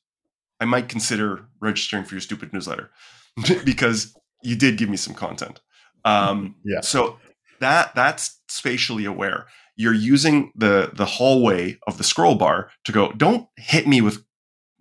I 0.60 0.64
might 0.66 0.88
consider 0.88 1.48
registering 1.60 2.04
for 2.04 2.14
your 2.14 2.20
stupid 2.22 2.52
newsletter 2.52 2.90
because 3.64 4.16
you 4.42 4.56
did 4.56 4.78
give 4.78 4.88
me 4.88 4.96
some 4.96 5.14
content. 5.14 5.60
Um, 6.04 6.54
Yeah. 6.64 6.80
So 6.80 7.18
that 7.60 7.94
that's 7.94 8.40
spatially 8.48 9.04
aware. 9.04 9.46
You're 9.76 9.94
using 9.94 10.52
the 10.54 10.90
the 10.94 11.06
hallway 11.06 11.78
of 11.88 11.98
the 11.98 12.04
scroll 12.04 12.36
bar 12.36 12.70
to 12.84 12.92
go. 12.92 13.10
Don't 13.12 13.48
hit 13.56 13.88
me 13.88 14.00
with 14.00 14.22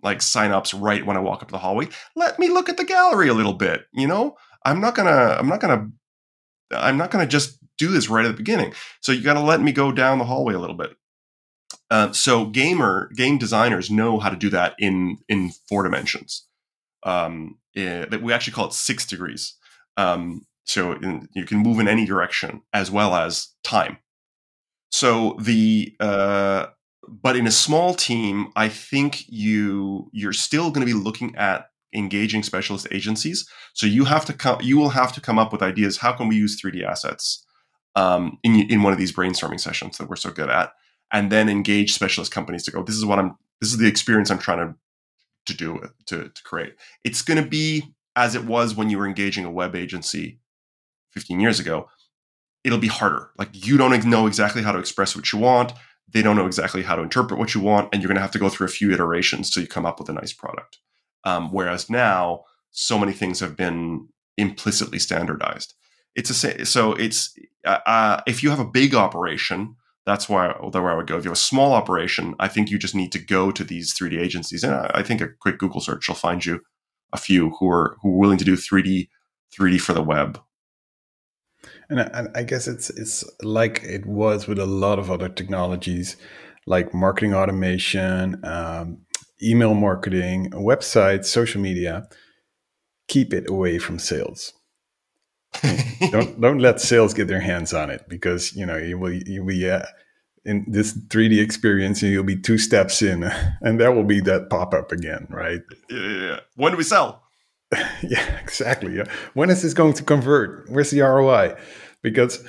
like 0.04 0.18
signups 0.18 0.78
right 0.78 1.04
when 1.04 1.16
I 1.16 1.20
walk 1.20 1.42
up 1.42 1.50
the 1.50 1.58
hallway. 1.58 1.88
Let 2.14 2.38
me 2.38 2.48
look 2.48 2.68
at 2.68 2.76
the 2.76 2.84
gallery 2.84 3.28
a 3.28 3.34
little 3.34 3.54
bit. 3.54 3.86
You 3.92 4.06
know, 4.06 4.36
I'm 4.64 4.80
not 4.80 4.94
gonna. 4.94 5.36
I'm 5.38 5.48
not 5.48 5.60
gonna. 5.60 5.88
I'm 6.70 6.96
not 6.96 7.10
gonna 7.10 7.26
just 7.26 7.58
do 7.78 7.90
this 7.90 8.08
right 8.08 8.24
at 8.24 8.28
the 8.28 8.36
beginning. 8.36 8.72
So 9.00 9.12
you 9.12 9.22
got 9.22 9.34
to 9.34 9.40
let 9.40 9.60
me 9.60 9.72
go 9.72 9.90
down 9.92 10.18
the 10.18 10.24
hallway 10.24 10.54
a 10.54 10.58
little 10.58 10.76
bit. 10.76 10.96
Uh, 11.90 12.12
so 12.12 12.46
gamer 12.46 13.10
game 13.16 13.38
designers 13.38 13.90
know 13.90 14.18
how 14.18 14.30
to 14.30 14.36
do 14.36 14.50
that 14.50 14.74
in 14.78 15.18
in 15.28 15.50
four 15.68 15.82
dimensions. 15.82 16.46
Um, 17.02 17.58
eh, 17.76 18.06
that 18.06 18.22
we 18.22 18.32
actually 18.32 18.54
call 18.54 18.68
it 18.68 18.72
six 18.72 19.04
degrees. 19.04 19.54
Um, 19.96 20.46
so 20.64 20.92
in, 20.92 21.28
you 21.34 21.44
can 21.44 21.58
move 21.58 21.78
in 21.78 21.88
any 21.88 22.06
direction 22.06 22.62
as 22.72 22.90
well 22.90 23.14
as 23.14 23.48
time. 23.62 23.98
So 24.90 25.36
the 25.40 25.94
uh, 26.00 26.66
but 27.08 27.36
in 27.36 27.46
a 27.46 27.50
small 27.50 27.94
team, 27.94 28.48
I 28.56 28.68
think 28.68 29.24
you 29.28 30.10
you're 30.12 30.32
still 30.32 30.70
going 30.70 30.86
to 30.86 30.92
be 30.92 30.98
looking 30.98 31.34
at 31.36 31.70
engaging 31.94 32.42
specialist 32.42 32.88
agencies. 32.90 33.48
So 33.72 33.86
you 33.86 34.04
have 34.04 34.24
to 34.26 34.32
come 34.32 34.60
you 34.62 34.76
will 34.76 34.90
have 34.90 35.12
to 35.12 35.20
come 35.20 35.38
up 35.38 35.52
with 35.52 35.62
ideas. 35.62 35.98
How 35.98 36.12
can 36.12 36.28
we 36.28 36.36
use 36.36 36.60
3D 36.60 36.84
assets 36.84 37.44
um, 37.96 38.38
in 38.42 38.60
in 38.70 38.82
one 38.82 38.92
of 38.92 38.98
these 38.98 39.12
brainstorming 39.12 39.60
sessions 39.60 39.98
that 39.98 40.08
we're 40.08 40.16
so 40.16 40.30
good 40.30 40.50
at, 40.50 40.72
and 41.12 41.30
then 41.30 41.48
engage 41.48 41.92
specialist 41.92 42.32
companies 42.32 42.64
to 42.64 42.70
go. 42.70 42.82
This 42.82 42.96
is 42.96 43.04
what 43.04 43.18
I'm. 43.18 43.36
This 43.60 43.70
is 43.70 43.78
the 43.78 43.86
experience 43.86 44.30
I'm 44.30 44.38
trying 44.38 44.58
to 44.58 44.74
to 45.46 45.56
do 45.56 45.80
to 46.06 46.28
to 46.28 46.42
create. 46.42 46.74
It's 47.04 47.22
going 47.22 47.42
to 47.42 47.48
be 47.48 47.94
as 48.16 48.34
it 48.34 48.44
was 48.44 48.74
when 48.74 48.90
you 48.90 48.98
were 48.98 49.06
engaging 49.06 49.44
a 49.44 49.50
web 49.50 49.74
agency 49.74 50.38
15 51.12 51.40
years 51.40 51.60
ago. 51.60 51.88
It'll 52.62 52.78
be 52.78 52.88
harder. 52.88 53.30
Like 53.36 53.50
you 53.52 53.76
don't 53.76 54.04
know 54.06 54.26
exactly 54.26 54.62
how 54.62 54.72
to 54.72 54.78
express 54.78 55.14
what 55.14 55.32
you 55.32 55.38
want 55.38 55.72
they 56.12 56.22
don't 56.22 56.36
know 56.36 56.46
exactly 56.46 56.82
how 56.82 56.96
to 56.96 57.02
interpret 57.02 57.38
what 57.38 57.54
you 57.54 57.60
want, 57.60 57.88
and 57.92 58.02
you're 58.02 58.08
going 58.08 58.16
to 58.16 58.22
have 58.22 58.30
to 58.32 58.38
go 58.38 58.48
through 58.48 58.66
a 58.66 58.70
few 58.70 58.92
iterations 58.92 59.50
till 59.50 59.62
you 59.62 59.68
come 59.68 59.86
up 59.86 59.98
with 59.98 60.08
a 60.08 60.12
nice 60.12 60.32
product. 60.32 60.78
Um, 61.24 61.50
whereas 61.50 61.88
now, 61.88 62.44
so 62.70 62.98
many 62.98 63.12
things 63.12 63.40
have 63.40 63.56
been 63.56 64.08
implicitly 64.36 64.98
standardized. 64.98 65.74
It's 66.14 66.30
a 66.30 66.64
so 66.66 66.92
it's 66.92 67.36
uh, 67.64 67.78
uh, 67.86 68.20
if 68.26 68.42
you 68.42 68.50
have 68.50 68.60
a 68.60 68.64
big 68.64 68.94
operation, 68.94 69.76
that's 70.06 70.28
why 70.28 70.48
where 70.48 70.90
I 70.90 70.94
would 70.94 71.06
go. 71.06 71.16
If 71.16 71.24
you 71.24 71.30
have 71.30 71.36
a 71.36 71.40
small 71.40 71.72
operation, 71.72 72.34
I 72.38 72.48
think 72.48 72.70
you 72.70 72.78
just 72.78 72.94
need 72.94 73.10
to 73.12 73.18
go 73.18 73.50
to 73.50 73.64
these 73.64 73.94
3D 73.94 74.20
agencies, 74.20 74.62
and 74.62 74.74
I, 74.74 74.90
I 74.94 75.02
think 75.02 75.20
a 75.20 75.28
quick 75.28 75.58
Google 75.58 75.80
search 75.80 76.08
will 76.08 76.14
find 76.14 76.44
you 76.44 76.60
a 77.12 77.16
few 77.16 77.50
who 77.58 77.68
are 77.70 77.96
who 78.02 78.10
are 78.10 78.18
willing 78.18 78.38
to 78.38 78.44
do 78.44 78.56
3D 78.56 79.08
3D 79.58 79.80
for 79.80 79.92
the 79.92 80.02
web 80.02 80.40
And 81.90 82.00
I, 82.00 82.26
I 82.34 82.42
guess 82.42 82.66
it's 82.66 82.90
it's 82.90 83.24
like 83.42 83.82
it 83.84 84.06
was 84.06 84.46
with 84.46 84.58
a 84.58 84.66
lot 84.66 84.98
of 84.98 85.10
other 85.10 85.28
technologies, 85.28 86.16
like 86.66 86.94
marketing 86.94 87.34
automation, 87.34 88.40
um, 88.44 88.98
email 89.42 89.74
marketing, 89.74 90.50
websites, 90.50 91.26
social 91.26 91.60
media. 91.60 92.08
Keep 93.08 93.34
it 93.34 93.50
away 93.50 93.78
from 93.78 93.98
sales. 93.98 94.52
don't 96.10 96.40
don't 96.40 96.58
let 96.58 96.80
sales 96.80 97.14
get 97.14 97.28
their 97.28 97.40
hands 97.40 97.72
on 97.72 97.90
it 97.90 98.08
because 98.08 98.54
you 98.56 98.66
know 98.66 98.76
you 98.76 98.98
will 98.98 99.12
you 99.12 99.44
will 99.44 99.72
uh, 99.72 99.84
in 100.44 100.64
this 100.68 100.96
3D 101.08 101.40
experience 101.42 102.02
and 102.02 102.12
you'll 102.12 102.24
be 102.24 102.36
two 102.36 102.58
steps 102.58 103.02
in 103.02 103.22
and 103.62 103.80
that 103.80 103.94
will 103.94 104.04
be 104.04 104.20
that 104.20 104.50
pop 104.50 104.74
up 104.74 104.92
again, 104.92 105.26
right? 105.30 105.60
yeah. 105.90 106.40
When 106.56 106.72
do 106.72 106.78
we 106.78 106.84
sell? 106.84 107.23
yeah, 108.02 108.38
exactly. 108.40 108.96
Yeah. 108.96 109.04
When 109.34 109.50
is 109.50 109.62
this 109.62 109.74
going 109.74 109.94
to 109.94 110.02
convert? 110.02 110.68
Where's 110.70 110.90
the 110.90 111.00
ROI? 111.00 111.56
Because 112.02 112.46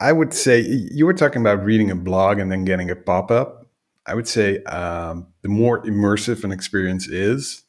I 0.00 0.12
would 0.12 0.34
say 0.34 0.60
you 0.60 1.06
were 1.06 1.14
talking 1.14 1.40
about 1.40 1.64
reading 1.64 1.90
a 1.90 1.96
blog 1.96 2.38
and 2.38 2.50
then 2.50 2.64
getting 2.64 2.90
a 2.90 2.96
pop 2.96 3.30
up. 3.30 3.66
I 4.06 4.14
would 4.14 4.28
say 4.28 4.62
um, 4.64 5.28
the 5.42 5.48
more 5.48 5.82
immersive 5.82 6.44
an 6.44 6.52
experience 6.52 7.08
is, 7.08 7.62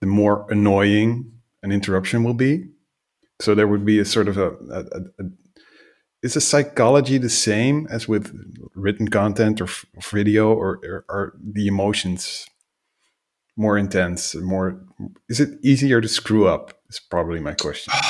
the 0.00 0.06
more 0.06 0.46
annoying 0.50 1.32
an 1.62 1.72
interruption 1.72 2.24
will 2.24 2.34
be. 2.34 2.68
So 3.40 3.54
there 3.54 3.66
would 3.66 3.84
be 3.84 3.98
a 3.98 4.04
sort 4.04 4.28
of 4.28 4.36
a, 4.36 4.50
a, 4.50 4.80
a, 4.80 5.00
a 5.18 5.24
is 6.22 6.34
the 6.34 6.40
psychology 6.40 7.18
the 7.18 7.30
same 7.30 7.86
as 7.90 8.08
with 8.08 8.34
written 8.74 9.08
content 9.08 9.60
or 9.60 9.68
video, 10.10 10.52
or, 10.52 10.80
or 10.82 11.04
are 11.08 11.34
the 11.40 11.66
emotions 11.66 12.46
more 13.56 13.78
intense? 13.78 14.34
More 14.34 14.80
is 15.28 15.40
it 15.40 15.58
easier 15.62 16.00
to 16.00 16.08
screw 16.08 16.46
up? 16.46 16.72
Is 16.88 17.00
probably 17.00 17.40
my 17.40 17.54
question. 17.54 17.92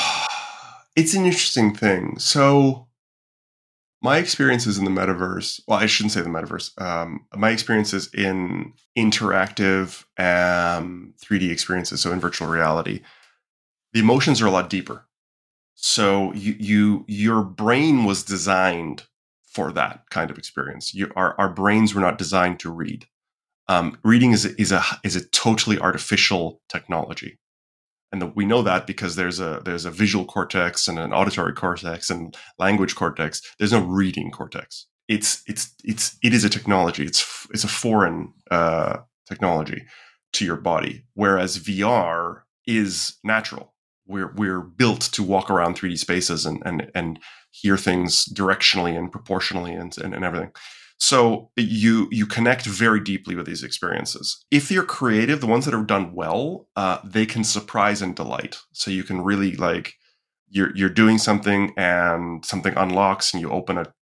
It's 0.95 1.13
an 1.13 1.25
interesting 1.25 1.75
thing. 1.75 2.17
So 2.17 2.87
my 4.01 4.17
experiences 4.17 4.77
in 4.77 4.85
the 4.85 4.91
metaverse 4.91 5.59
well 5.67 5.79
i 5.79 5.85
shouldn't 5.85 6.11
say 6.11 6.21
the 6.21 6.29
metaverse 6.29 6.79
um, 6.81 7.25
my 7.35 7.49
experiences 7.49 8.13
in 8.13 8.73
interactive 8.97 10.05
um, 10.17 11.13
3d 11.23 11.49
experiences 11.51 12.01
so 12.01 12.11
in 12.11 12.19
virtual 12.19 12.47
reality 12.47 13.01
the 13.93 13.99
emotions 13.99 14.41
are 14.41 14.47
a 14.47 14.51
lot 14.51 14.69
deeper 14.69 15.05
so 15.73 16.33
you, 16.33 16.55
you 16.59 17.05
your 17.07 17.43
brain 17.43 18.05
was 18.05 18.23
designed 18.23 19.03
for 19.43 19.71
that 19.71 20.09
kind 20.09 20.29
of 20.29 20.37
experience 20.37 20.93
you, 20.93 21.11
our, 21.15 21.35
our 21.39 21.49
brains 21.49 21.93
were 21.93 22.01
not 22.01 22.17
designed 22.17 22.59
to 22.59 22.71
read 22.71 23.05
um, 23.69 23.97
reading 24.03 24.31
is, 24.31 24.45
is 24.45 24.71
a 24.71 24.83
is 25.03 25.15
a 25.15 25.25
totally 25.29 25.79
artificial 25.79 26.61
technology. 26.69 27.37
And 28.11 28.21
the, 28.21 28.27
we 28.27 28.45
know 28.45 28.61
that 28.61 28.87
because 28.87 29.15
there's 29.15 29.39
a 29.39 29.61
there's 29.65 29.85
a 29.85 29.91
visual 29.91 30.25
cortex 30.25 30.87
and 30.87 30.97
an 30.97 31.13
auditory 31.13 31.53
cortex 31.53 32.09
and 32.09 32.35
language 32.57 32.95
cortex. 32.95 33.41
There's 33.59 33.73
no 33.73 33.83
reading 33.83 34.31
cortex. 34.31 34.87
It's 35.07 35.43
it's 35.47 35.73
it's 35.83 36.17
it 36.23 36.33
is 36.33 36.43
a 36.43 36.49
technology. 36.49 37.05
It's 37.05 37.47
it's 37.51 37.63
a 37.63 37.69
foreign 37.69 38.33
uh, 38.49 38.99
technology 39.27 39.83
to 40.33 40.45
your 40.45 40.57
body 40.57 41.05
whereas 41.13 41.57
vr 41.57 42.41
is 42.65 43.17
natural. 43.23 43.73
We're 44.05 44.33
we're 44.33 44.61
built 44.61 45.01
to 45.13 45.23
walk 45.23 45.49
around 45.49 45.75
3d 45.75 45.97
spaces 45.97 46.45
and 46.45 46.61
and 46.65 46.91
and 46.93 47.19
hear 47.51 47.77
things 47.77 48.25
directionally 48.25 48.97
and 48.97 49.11
proportionally 49.11 49.73
and 49.73 49.97
and, 49.97 50.13
and 50.13 50.23
everything 50.23 50.51
so 50.97 51.51
you 51.55 52.07
you 52.11 52.25
connect 52.25 52.65
very 52.65 52.99
deeply 52.99 53.35
with 53.35 53.45
these 53.45 53.63
experiences. 53.63 54.43
If 54.49 54.71
you're 54.71 54.83
creative, 54.83 55.41
the 55.41 55.47
ones 55.47 55.65
that 55.65 55.73
are 55.73 55.83
done 55.83 56.13
well, 56.13 56.67
uh, 56.75 56.97
they 57.03 57.25
can 57.25 57.43
surprise 57.43 58.01
and 58.01 58.15
delight. 58.15 58.57
So 58.73 58.89
you 58.89 59.03
can 59.03 59.21
really 59.21 59.55
like 59.55 59.93
you're 60.49 60.75
you're 60.75 60.89
doing 60.89 61.17
something 61.17 61.73
and 61.77 62.43
something 62.43 62.73
unlocks 62.75 63.33
and 63.33 63.41
you 63.41 63.49
open 63.51 63.77
a 63.77 63.93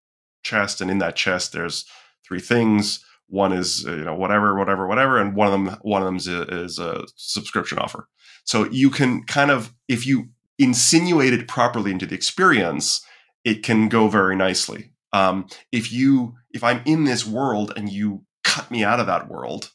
chest 0.44 0.80
and 0.80 0.90
in 0.90 1.00
that 1.00 1.16
chest 1.16 1.52
there's 1.52 1.86
three 2.26 2.40
things. 2.40 3.04
One 3.28 3.52
is 3.52 3.86
uh, 3.86 3.96
you 3.96 4.06
know 4.06 4.16
whatever 4.16 4.56
whatever 4.56 4.88
whatever, 4.88 5.20
and 5.20 5.36
one 5.36 5.48
of 5.48 5.52
them 5.52 5.78
one 5.82 6.02
of 6.02 6.06
them 6.06 6.16
is 6.16 6.28
a, 6.28 6.44
is 6.44 6.80
a 6.80 7.06
subscription 7.18 7.78
offer. 7.78 8.08
So 8.46 8.70
you 8.72 8.90
can 8.90 9.24
kind 9.24 9.52
of 9.52 9.74
if 9.90 10.08
you 10.08 10.30
insinuate 10.58 11.34
it 11.34 11.50
properly 11.50 11.92
into 11.92 12.06
the 12.06 12.16
experience, 12.16 13.06
it 13.44 13.64
can 13.64 13.90
go 13.90 14.08
very 14.08 14.36
nicely. 14.36 14.92
Um, 15.14 15.48
if 15.72 15.92
you 15.92 16.36
if 16.52 16.64
I'm 16.64 16.82
in 16.86 17.06
this 17.06 17.26
world 17.26 17.74
and 17.76 17.90
you 17.90 18.24
cut 18.44 18.70
me 18.72 18.84
out 18.84 19.00
of 19.00 19.08
that 19.08 19.30
world 19.30 19.72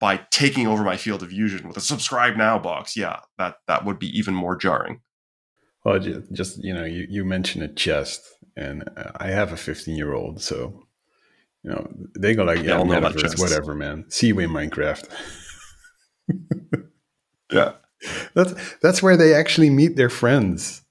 by 0.00 0.18
taking 0.30 0.66
over 0.66 0.82
my 0.82 0.96
field 0.96 1.22
of 1.22 1.30
vision 1.30 1.66
with 1.66 1.76
a 1.76 1.80
subscribe 1.80 2.36
now 2.36 2.58
box, 2.58 2.96
yeah, 2.96 3.20
that 3.38 3.56
that 3.66 3.84
would 3.84 3.98
be 3.98 4.16
even 4.18 4.34
more 4.34 4.56
jarring. 4.56 5.00
Well, 5.84 5.98
just 6.32 6.62
you 6.62 6.74
know, 6.74 6.84
you, 6.84 7.06
you 7.08 7.24
mentioned 7.24 7.64
a 7.64 7.68
chest, 7.68 8.26
and 8.56 8.88
uh, 8.96 9.12
I 9.16 9.28
have 9.28 9.52
a 9.52 9.56
15 9.56 9.96
year 9.96 10.12
old, 10.12 10.42
so 10.42 10.82
you 11.62 11.70
know 11.70 11.88
they 12.18 12.34
go 12.34 12.44
like, 12.44 12.58
yeah, 12.58 12.78
yeah 12.78 12.84
metaverse, 12.84 13.38
whatever, 13.38 13.74
man. 13.74 14.04
See 14.08 14.28
you 14.28 14.38
in 14.38 14.50
Minecraft. 14.50 15.08
yeah, 17.52 17.72
that's 18.34 18.54
that's 18.82 19.02
where 19.02 19.16
they 19.16 19.34
actually 19.34 19.70
meet 19.70 19.96
their 19.96 20.10
friends. 20.10 20.82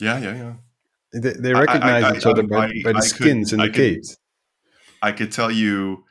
Yeah, 0.00 0.18
yeah, 0.18 0.34
yeah. 0.34 0.52
They, 1.12 1.32
they 1.32 1.54
recognize 1.54 2.04
I, 2.04 2.10
I, 2.10 2.16
each 2.16 2.26
other 2.26 2.42
by, 2.42 2.72
by 2.84 2.92
the 2.92 3.02
skins 3.02 3.50
could, 3.50 3.60
in 3.60 3.66
the 3.66 3.72
caves. 3.72 4.16
I 5.00 5.12
could 5.12 5.32
tell 5.32 5.50
you, 5.50 6.04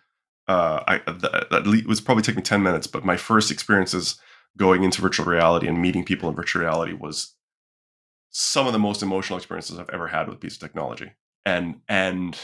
uh, 0.48 0.84
I 0.88 0.98
that, 1.06 1.48
that 1.52 1.86
was 1.88 2.02
probably 2.02 2.24
take 2.24 2.36
me 2.36 2.42
ten 2.42 2.64
minutes, 2.64 2.88
but 2.88 3.06
my 3.06 3.18
first 3.18 3.52
experiences 3.52 4.20
going 4.58 4.84
into 4.84 5.02
virtual 5.02 5.26
reality 5.26 5.68
and 5.68 5.82
meeting 5.82 6.04
people 6.04 6.30
in 6.30 6.36
virtual 6.36 6.64
reality 6.64 6.94
was 6.94 7.36
some 8.32 8.68
of 8.68 8.74
the 8.74 8.80
most 8.80 9.04
emotional 9.04 9.38
experiences 9.38 9.80
I've 9.80 9.90
ever 9.90 10.08
had 10.08 10.28
with 10.28 10.38
a 10.38 10.40
piece 10.40 10.56
of 10.56 10.60
technology. 10.60 11.12
And 11.46 11.82
and 11.88 12.38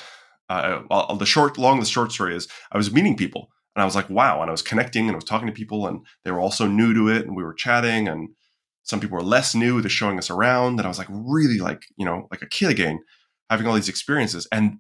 uh, 0.49 0.81
well, 0.89 1.15
the 1.17 1.25
short, 1.25 1.57
long, 1.57 1.79
the 1.79 1.85
short 1.85 2.11
story 2.11 2.35
is 2.35 2.47
I 2.71 2.77
was 2.77 2.91
meeting 2.91 3.17
people 3.17 3.49
and 3.75 3.81
I 3.81 3.85
was 3.85 3.95
like, 3.95 4.09
wow, 4.09 4.41
and 4.41 4.49
I 4.49 4.51
was 4.51 4.61
connecting 4.61 5.07
and 5.07 5.11
I 5.11 5.15
was 5.15 5.23
talking 5.23 5.47
to 5.47 5.53
people 5.53 5.87
and 5.87 6.05
they 6.23 6.31
were 6.31 6.39
also 6.39 6.67
new 6.67 6.93
to 6.93 7.09
it 7.09 7.25
and 7.25 7.35
we 7.35 7.43
were 7.43 7.53
chatting 7.53 8.07
and 8.07 8.29
some 8.84 8.99
people 8.99 9.17
were 9.17 9.23
less 9.23 9.55
new. 9.55 9.81
They're 9.81 9.89
showing 9.89 10.17
us 10.17 10.29
around, 10.29 10.79
and 10.79 10.81
I 10.81 10.88
was 10.88 10.97
like 10.97 11.07
really 11.09 11.59
like 11.59 11.86
you 11.97 12.05
know 12.05 12.27
like 12.31 12.41
a 12.41 12.47
kid 12.47 12.69
again, 12.69 12.99
having 13.49 13.67
all 13.67 13.73
these 13.73 13.89
experiences. 13.89 14.47
And 14.51 14.79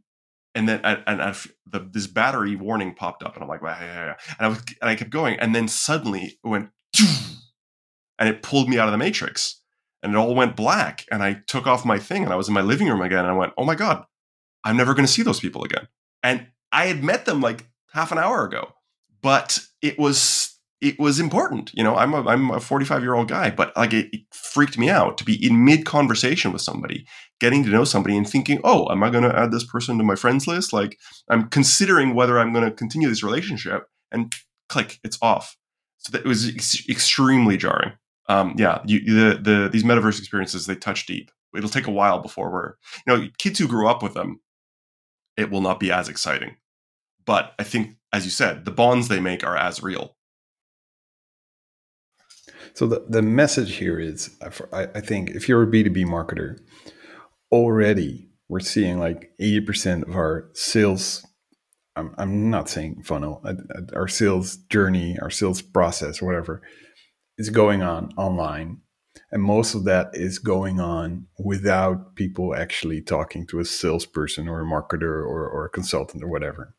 and 0.55 0.69
then 0.69 0.81
and, 0.83 1.03
and 1.07 1.35
the, 1.65 1.79
this 1.91 2.07
battery 2.07 2.55
warning 2.55 2.93
popped 2.93 3.23
up, 3.23 3.33
and 3.33 3.43
I'm 3.43 3.49
like, 3.49 3.61
well, 3.61 3.75
yeah, 3.79 4.05
yeah, 4.05 4.15
and 4.37 4.45
I 4.45 4.49
was 4.49 4.59
and 4.81 4.89
I 4.89 4.95
kept 4.95 5.09
going, 5.09 5.39
and 5.39 5.55
then 5.55 5.67
suddenly 5.67 6.37
it 6.43 6.47
went, 6.47 6.69
and 8.19 8.29
it 8.29 8.43
pulled 8.43 8.69
me 8.69 8.77
out 8.77 8.87
of 8.87 8.91
the 8.91 8.97
matrix, 8.97 9.61
and 10.01 10.13
it 10.13 10.17
all 10.17 10.35
went 10.35 10.55
black, 10.55 11.05
and 11.11 11.23
I 11.23 11.41
took 11.47 11.65
off 11.65 11.85
my 11.85 11.97
thing, 11.97 12.23
and 12.23 12.33
I 12.33 12.35
was 12.35 12.47
in 12.47 12.53
my 12.53 12.61
living 12.61 12.87
room 12.87 13.01
again, 13.01 13.19
and 13.19 13.29
I 13.29 13.33
went, 13.33 13.53
oh 13.57 13.65
my 13.65 13.75
god, 13.75 14.05
I'm 14.63 14.77
never 14.77 14.93
going 14.93 15.05
to 15.05 15.11
see 15.11 15.23
those 15.23 15.39
people 15.39 15.63
again, 15.63 15.87
and 16.21 16.47
I 16.71 16.87
had 16.87 17.03
met 17.03 17.25
them 17.25 17.41
like 17.41 17.65
half 17.91 18.11
an 18.11 18.19
hour 18.19 18.43
ago, 18.43 18.73
but 19.21 19.59
it 19.81 19.97
was 19.97 20.42
it 20.83 20.99
was 20.99 21.17
important. 21.17 21.71
You 21.73 21.83
know, 21.83 21.95
I'm 21.95 22.13
a 22.13 22.27
I'm 22.27 22.51
a 22.51 22.59
45 22.59 23.01
year 23.01 23.15
old 23.15 23.29
guy, 23.29 23.49
but 23.49 23.75
like 23.77 23.93
it, 23.93 24.09
it, 24.11 24.21
freaked 24.31 24.77
me 24.77 24.89
out 24.89 25.17
to 25.17 25.23
be 25.23 25.43
in 25.43 25.63
mid 25.63 25.85
conversation 25.85 26.51
with 26.51 26.61
somebody, 26.61 27.07
getting 27.39 27.63
to 27.63 27.69
know 27.69 27.85
somebody, 27.85 28.17
and 28.17 28.29
thinking, 28.29 28.59
oh, 28.65 28.91
am 28.91 29.01
I 29.01 29.09
going 29.09 29.23
to 29.23 29.35
add 29.35 29.51
this 29.51 29.65
person 29.65 29.97
to 29.97 30.03
my 30.03 30.15
friends 30.15 30.45
list? 30.45 30.73
Like 30.73 30.99
I'm 31.29 31.47
considering 31.47 32.13
whether 32.13 32.37
I'm 32.37 32.51
going 32.51 32.65
to 32.65 32.71
continue 32.71 33.07
this 33.07 33.23
relationship, 33.23 33.87
and 34.11 34.33
click, 34.67 34.99
it's 35.03 35.17
off. 35.21 35.55
So 35.99 36.11
that 36.11 36.25
it 36.25 36.27
was 36.27 36.49
ex- 36.49 36.87
extremely 36.89 37.55
jarring. 37.55 37.93
Um, 38.27 38.55
yeah, 38.57 38.81
you, 38.85 38.99
the 38.99 39.37
the 39.37 39.69
these 39.71 39.85
metaverse 39.85 40.19
experiences 40.19 40.65
they 40.65 40.75
touch 40.75 41.05
deep. 41.05 41.31
It'll 41.55 41.69
take 41.69 41.87
a 41.87 41.91
while 41.91 42.19
before 42.19 42.51
we're 42.51 42.73
you 43.07 43.15
know 43.15 43.29
kids 43.37 43.57
who 43.57 43.69
grew 43.69 43.87
up 43.87 44.03
with 44.03 44.15
them, 44.15 44.41
it 45.37 45.49
will 45.49 45.61
not 45.61 45.79
be 45.79 45.93
as 45.93 46.09
exciting. 46.09 46.57
But 47.25 47.53
I 47.57 47.63
think, 47.63 47.95
as 48.11 48.25
you 48.25 48.31
said, 48.31 48.65
the 48.65 48.71
bonds 48.71 49.07
they 49.07 49.21
make 49.21 49.45
are 49.45 49.55
as 49.55 49.81
real 49.81 50.17
so 52.73 52.87
the, 52.87 53.05
the 53.07 53.21
message 53.21 53.75
here 53.75 53.99
is, 53.99 54.35
I, 54.71 54.99
think 55.01 55.31
if 55.31 55.47
you're 55.47 55.63
a 55.63 55.67
B2B 55.67 56.05
marketer, 56.05 56.59
already 57.51 58.29
we're 58.49 58.59
seeing 58.59 58.99
like 58.99 59.31
80% 59.39 60.07
of 60.07 60.15
our 60.15 60.49
sales 60.53 61.25
I'm, 61.95 62.15
I'm 62.17 62.49
not 62.49 62.69
saying 62.69 63.03
funnel 63.03 63.39
uh, 63.45 63.53
uh, 63.75 63.81
our 63.95 64.07
sales 64.07 64.57
journey 64.57 65.15
our 65.21 65.29
sales 65.29 65.61
process 65.61 66.23
or 66.23 66.25
whatever 66.25 66.63
is 67.37 67.51
going 67.51 67.83
on 67.83 68.11
online. 68.17 68.81
And 69.31 69.43
most 69.43 69.75
of 69.75 69.83
that 69.85 70.09
is 70.13 70.39
going 70.39 70.79
on 70.79 71.27
without 71.37 72.15
people 72.15 72.55
actually 72.55 73.01
talking 73.01 73.45
to 73.47 73.59
a 73.59 73.65
salesperson 73.65 74.47
or 74.47 74.61
a 74.61 74.65
marketer 74.65 75.23
or, 75.23 75.47
or 75.47 75.65
a 75.65 75.69
consultant 75.69 76.23
or 76.23 76.27
whatever. 76.27 76.75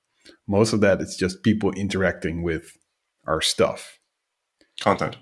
Most 0.48 0.72
of 0.72 0.80
that 0.80 1.00
is 1.00 1.16
just 1.16 1.44
people 1.44 1.70
interacting 1.72 2.42
with 2.42 2.76
our 3.24 3.40
stuff. 3.40 4.00
Content 4.80 5.16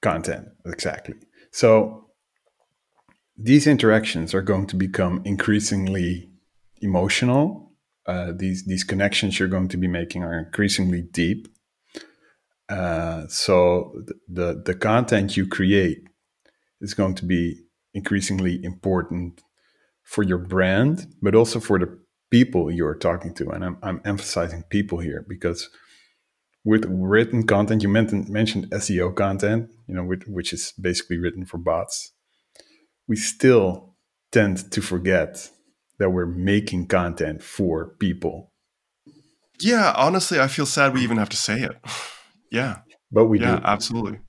content 0.00 0.48
exactly. 0.64 1.14
So 1.50 2.08
these 3.36 3.66
interactions 3.66 4.34
are 4.34 4.42
going 4.42 4.66
to 4.66 4.76
become 4.76 5.22
increasingly 5.24 6.30
emotional. 6.80 7.72
Uh, 8.06 8.32
these 8.34 8.64
these 8.66 8.84
connections 8.84 9.38
you're 9.38 9.48
going 9.48 9.68
to 9.68 9.76
be 9.76 9.88
making 9.88 10.22
are 10.22 10.38
increasingly 10.38 11.02
deep. 11.02 11.48
Uh, 12.68 13.26
so 13.28 13.92
the 14.28 14.62
the 14.64 14.74
content 14.74 15.36
you 15.36 15.46
create 15.46 16.02
is 16.80 16.94
going 16.94 17.14
to 17.14 17.24
be 17.24 17.60
increasingly 17.94 18.62
important 18.62 19.42
for 20.02 20.22
your 20.22 20.38
brand 20.38 21.06
but 21.20 21.34
also 21.34 21.60
for 21.60 21.78
the 21.78 21.98
people 22.30 22.70
you're 22.70 22.94
talking 22.94 23.34
to. 23.34 23.48
And 23.50 23.64
i'm, 23.64 23.78
I'm 23.82 24.00
emphasizing 24.04 24.62
people 24.68 24.98
here 24.98 25.24
because 25.28 25.70
with 26.64 26.84
written 26.88 27.46
content, 27.46 27.82
you 27.82 27.88
mentioned, 27.88 28.28
mentioned 28.28 28.70
SEO 28.70 29.14
content, 29.14 29.70
you 29.86 29.94
know, 29.94 30.04
which, 30.04 30.22
which 30.26 30.52
is 30.52 30.72
basically 30.80 31.18
written 31.18 31.44
for 31.44 31.58
bots. 31.58 32.12
We 33.06 33.16
still 33.16 33.94
tend 34.32 34.70
to 34.72 34.82
forget 34.82 35.50
that 35.98 36.10
we're 36.10 36.26
making 36.26 36.86
content 36.88 37.42
for 37.42 37.94
people. 37.98 38.52
Yeah, 39.60 39.92
honestly, 39.96 40.38
I 40.40 40.48
feel 40.48 40.66
sad 40.66 40.94
we 40.94 41.02
even 41.02 41.16
have 41.16 41.30
to 41.30 41.36
say 41.36 41.62
it. 41.62 41.76
yeah, 42.52 42.78
but 43.10 43.26
we 43.26 43.38
do. 43.38 43.44
yeah, 43.44 43.56
do 43.56 43.62
absolutely. 43.64 44.20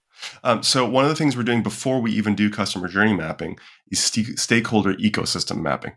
Um, 0.43 0.63
so 0.63 0.87
one 0.87 1.05
of 1.05 1.09
the 1.09 1.15
things 1.15 1.37
we're 1.37 1.43
doing 1.43 1.63
before 1.63 2.01
we 2.01 2.11
even 2.11 2.35
do 2.35 2.49
customer 2.49 2.87
journey 2.87 3.13
mapping 3.13 3.57
is 3.91 3.99
st- 3.99 4.39
stakeholder 4.39 4.93
ecosystem 4.95 5.61
mapping. 5.61 5.93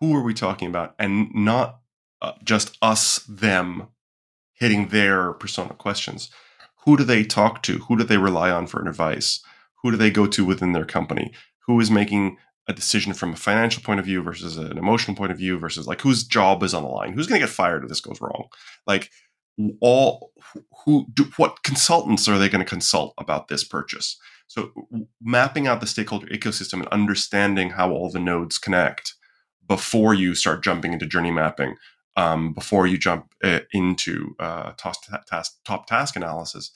who 0.00 0.16
are 0.16 0.22
we 0.22 0.34
talking 0.34 0.68
about, 0.68 0.94
and 0.98 1.30
not 1.34 1.80
uh, 2.22 2.32
just 2.42 2.76
us, 2.82 3.18
them, 3.28 3.88
hitting 4.60 4.88
their 4.88 5.32
persona 5.32 5.74
questions. 5.74 6.30
Who 6.84 6.96
do 6.96 7.02
they 7.04 7.24
talk 7.24 7.62
to? 7.64 7.78
Who 7.78 7.96
do 7.96 8.04
they 8.04 8.18
rely 8.18 8.50
on 8.50 8.66
for 8.66 8.86
advice? 8.86 9.40
Who 9.82 9.90
do 9.90 9.96
they 9.96 10.10
go 10.10 10.26
to 10.26 10.44
within 10.44 10.72
their 10.72 10.84
company? 10.84 11.32
Who 11.66 11.80
is 11.80 11.90
making 11.90 12.36
a 12.68 12.72
decision 12.72 13.14
from 13.14 13.32
a 13.32 13.36
financial 13.36 13.82
point 13.82 13.98
of 13.98 14.06
view 14.06 14.22
versus 14.22 14.56
an 14.56 14.78
emotional 14.78 15.16
point 15.16 15.32
of 15.32 15.38
view 15.38 15.58
versus 15.58 15.86
like 15.86 16.02
whose 16.02 16.22
job 16.24 16.62
is 16.62 16.74
on 16.74 16.82
the 16.82 16.88
line? 16.88 17.14
Who's 17.14 17.26
going 17.26 17.40
to 17.40 17.46
get 17.46 17.52
fired 17.52 17.82
if 17.82 17.88
this 17.88 18.00
goes 18.00 18.20
wrong? 18.20 18.48
Like 18.86 19.10
all 19.80 20.32
who 20.84 21.06
do, 21.12 21.24
what 21.36 21.62
consultants 21.62 22.28
are 22.28 22.38
they 22.38 22.48
going 22.48 22.64
to 22.64 22.68
consult 22.68 23.14
about 23.18 23.48
this 23.48 23.64
purchase? 23.64 24.18
So 24.46 24.72
mapping 25.22 25.66
out 25.66 25.80
the 25.80 25.86
stakeholder 25.86 26.26
ecosystem 26.28 26.80
and 26.80 26.88
understanding 26.88 27.70
how 27.70 27.92
all 27.92 28.10
the 28.10 28.20
nodes 28.20 28.58
connect 28.58 29.14
before 29.66 30.14
you 30.14 30.34
start 30.34 30.64
jumping 30.64 30.92
into 30.92 31.06
journey 31.06 31.30
mapping, 31.30 31.76
um, 32.20 32.52
before 32.52 32.86
you 32.86 32.98
jump 32.98 33.32
uh, 33.42 33.60
into 33.72 34.34
uh, 34.38 34.72
top, 34.76 34.96
task, 35.26 35.58
top 35.64 35.86
task 35.86 36.16
analysis. 36.16 36.70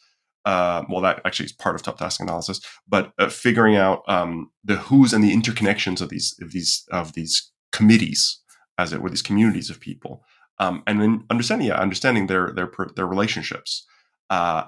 Uh, 0.46 0.84
well, 0.88 1.02
that 1.02 1.20
actually 1.24 1.46
is 1.46 1.52
part 1.52 1.74
of 1.74 1.82
top 1.82 1.98
task 1.98 2.20
analysis, 2.20 2.60
but 2.88 3.12
uh, 3.18 3.28
figuring 3.28 3.76
out 3.76 4.02
um, 4.08 4.50
the 4.62 4.76
who's 4.76 5.12
and 5.12 5.22
the 5.24 5.34
interconnections 5.34 6.00
of 6.00 6.08
these 6.10 6.34
of 6.40 6.52
these 6.52 6.86
of 6.90 7.14
these 7.14 7.50
committees, 7.72 8.40
as 8.76 8.92
it 8.92 9.00
were, 9.00 9.08
these 9.08 9.22
communities 9.22 9.70
of 9.70 9.80
people, 9.80 10.22
um, 10.58 10.82
and 10.86 11.00
then 11.00 11.24
understanding 11.30 11.68
yeah, 11.68 11.80
understanding 11.80 12.26
their 12.26 12.52
their 12.52 12.70
their 12.94 13.06
relationships, 13.06 13.86
uh, 14.28 14.64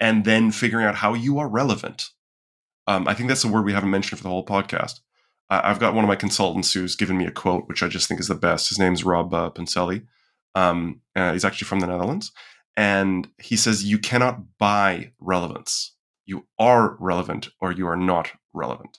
and 0.00 0.24
then 0.24 0.50
figuring 0.50 0.86
out 0.86 0.96
how 0.96 1.14
you 1.14 1.38
are 1.38 1.48
relevant. 1.48 2.10
Um, 2.88 3.06
I 3.06 3.14
think 3.14 3.28
that's 3.28 3.42
the 3.42 3.48
word 3.48 3.64
we 3.64 3.72
haven't 3.72 3.90
mentioned 3.90 4.18
for 4.18 4.24
the 4.24 4.30
whole 4.30 4.46
podcast. 4.46 5.00
I've 5.48 5.78
got 5.78 5.94
one 5.94 6.04
of 6.04 6.08
my 6.08 6.16
consultants 6.16 6.72
who's 6.72 6.96
given 6.96 7.16
me 7.16 7.26
a 7.26 7.30
quote, 7.30 7.68
which 7.68 7.82
I 7.82 7.88
just 7.88 8.08
think 8.08 8.18
is 8.18 8.28
the 8.28 8.34
best. 8.34 8.68
His 8.68 8.78
name's 8.78 9.04
Rob 9.04 9.32
uh, 9.32 9.50
Pincelli. 9.50 10.04
Um, 10.56 11.02
uh, 11.14 11.32
he's 11.32 11.44
actually 11.44 11.66
from 11.66 11.80
the 11.80 11.86
Netherlands. 11.86 12.32
And 12.76 13.28
he 13.38 13.56
says, 13.56 13.84
You 13.84 13.98
cannot 13.98 14.58
buy 14.58 15.12
relevance. 15.20 15.94
You 16.24 16.46
are 16.58 16.96
relevant 16.98 17.48
or 17.60 17.70
you 17.70 17.86
are 17.86 17.96
not 17.96 18.32
relevant. 18.52 18.98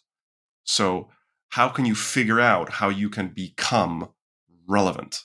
So, 0.64 1.10
how 1.50 1.70
can 1.70 1.86
you 1.86 1.96
figure 1.96 2.40
out 2.40 2.74
how 2.74 2.90
you 2.90 3.10
can 3.10 3.30
become 3.30 4.10
relevant? 4.68 5.24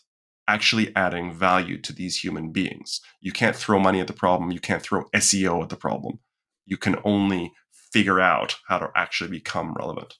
Actually 0.48 0.94
adding 0.96 1.32
value 1.32 1.80
to 1.80 1.92
these 1.92 2.18
human 2.18 2.50
beings. 2.50 3.00
You 3.20 3.32
can't 3.32 3.56
throw 3.56 3.78
money 3.78 4.00
at 4.00 4.08
the 4.08 4.12
problem. 4.12 4.50
You 4.50 4.60
can't 4.60 4.82
throw 4.82 5.04
SEO 5.14 5.62
at 5.62 5.68
the 5.68 5.76
problem. 5.76 6.18
You 6.66 6.76
can 6.76 6.96
only 7.04 7.52
figure 7.92 8.20
out 8.20 8.56
how 8.68 8.78
to 8.78 8.90
actually 8.96 9.30
become 9.30 9.74
relevant. 9.74 10.16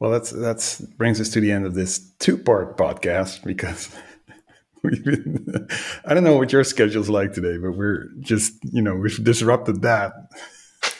Well, 0.00 0.10
that's 0.10 0.30
that's 0.30 0.80
brings 0.80 1.20
us 1.20 1.30
to 1.30 1.40
the 1.40 1.52
end 1.52 1.66
of 1.66 1.74
this 1.74 2.12
two-part 2.18 2.76
podcast 2.76 3.44
because 3.44 3.94
we've 4.82 5.04
been, 5.04 5.68
I 6.04 6.14
don't 6.14 6.24
know 6.24 6.36
what 6.36 6.52
your 6.52 6.64
schedule's 6.64 7.08
like 7.08 7.32
today, 7.32 7.56
but 7.58 7.76
we're 7.76 8.08
just 8.20 8.52
you 8.72 8.82
know 8.82 8.96
we've 8.96 9.22
disrupted 9.22 9.82
that. 9.82 10.12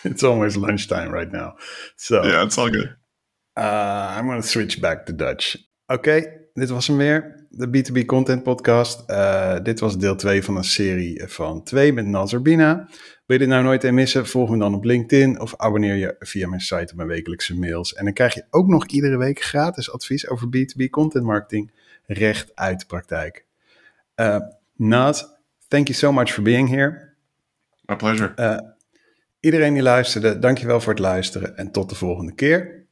It's 0.03 0.23
almost 0.23 0.57
lunchtime 0.57 1.11
right 1.11 1.31
now, 1.31 1.57
so 1.97 2.23
yeah, 2.25 2.45
it's 2.45 2.59
all 2.59 2.71
good. 2.71 2.95
Uh, 3.57 4.15
I'm 4.17 4.27
going 4.27 4.41
to 4.41 4.47
switch 4.47 4.81
back 4.81 5.07
to 5.07 5.13
Dutch. 5.13 5.57
Oké, 5.89 6.11
okay, 6.11 6.27
dit 6.55 6.71
was 6.71 6.87
hem 6.87 6.97
weer, 6.97 7.47
de 7.51 7.67
B2B 7.67 8.05
Content 8.07 8.43
Podcast. 8.43 9.11
Uh, 9.11 9.57
dit 9.63 9.81
was 9.81 9.99
deel 9.99 10.17
2 10.17 10.45
van 10.45 10.57
een 10.57 10.65
serie 10.65 11.23
van 11.27 11.63
2 11.63 11.93
met 11.93 12.07
Noz 12.07 12.33
Urbina. 12.33 12.89
Wil 13.27 13.39
je 13.39 13.43
dit 13.43 13.53
nou 13.53 13.64
nooit 13.64 13.93
missen? 13.93 14.27
Volg 14.27 14.51
me 14.51 14.59
dan 14.59 14.75
op 14.75 14.85
LinkedIn 14.85 15.41
of 15.41 15.57
abonneer 15.57 15.95
je 15.95 16.16
via 16.18 16.49
mijn 16.49 16.61
site 16.61 16.91
op 16.91 16.95
mijn 16.95 17.09
wekelijkse 17.09 17.59
mails. 17.59 17.95
En 17.95 18.05
dan 18.05 18.12
krijg 18.12 18.35
je 18.35 18.47
ook 18.51 18.68
nog 18.68 18.87
iedere 18.87 19.16
week 19.16 19.43
gratis 19.43 19.93
advies 19.93 20.29
over 20.29 20.47
B2B 20.47 20.91
content 20.91 21.25
marketing 21.25 21.70
recht 22.07 22.51
uit 22.55 22.81
de 22.81 22.87
praktijk. 22.87 23.45
Uh, 24.16 24.37
Nat, 24.77 25.41
thank 25.68 25.87
you 25.87 25.99
so 25.99 26.12
much 26.12 26.33
for 26.33 26.43
being 26.43 26.68
here. 26.68 27.14
My 27.83 27.97
pleasure. 27.97 28.33
Uh, 28.37 28.70
iedereen 29.41 29.75
die 29.75 29.83
luisterde, 29.83 30.39
dankjewel 30.39 30.81
voor 30.81 30.93
het 30.93 31.03
luisteren 31.03 31.57
en 31.57 31.70
tot 31.70 31.89
de 31.89 31.95
volgende 31.95 32.35
keer. 32.35 32.84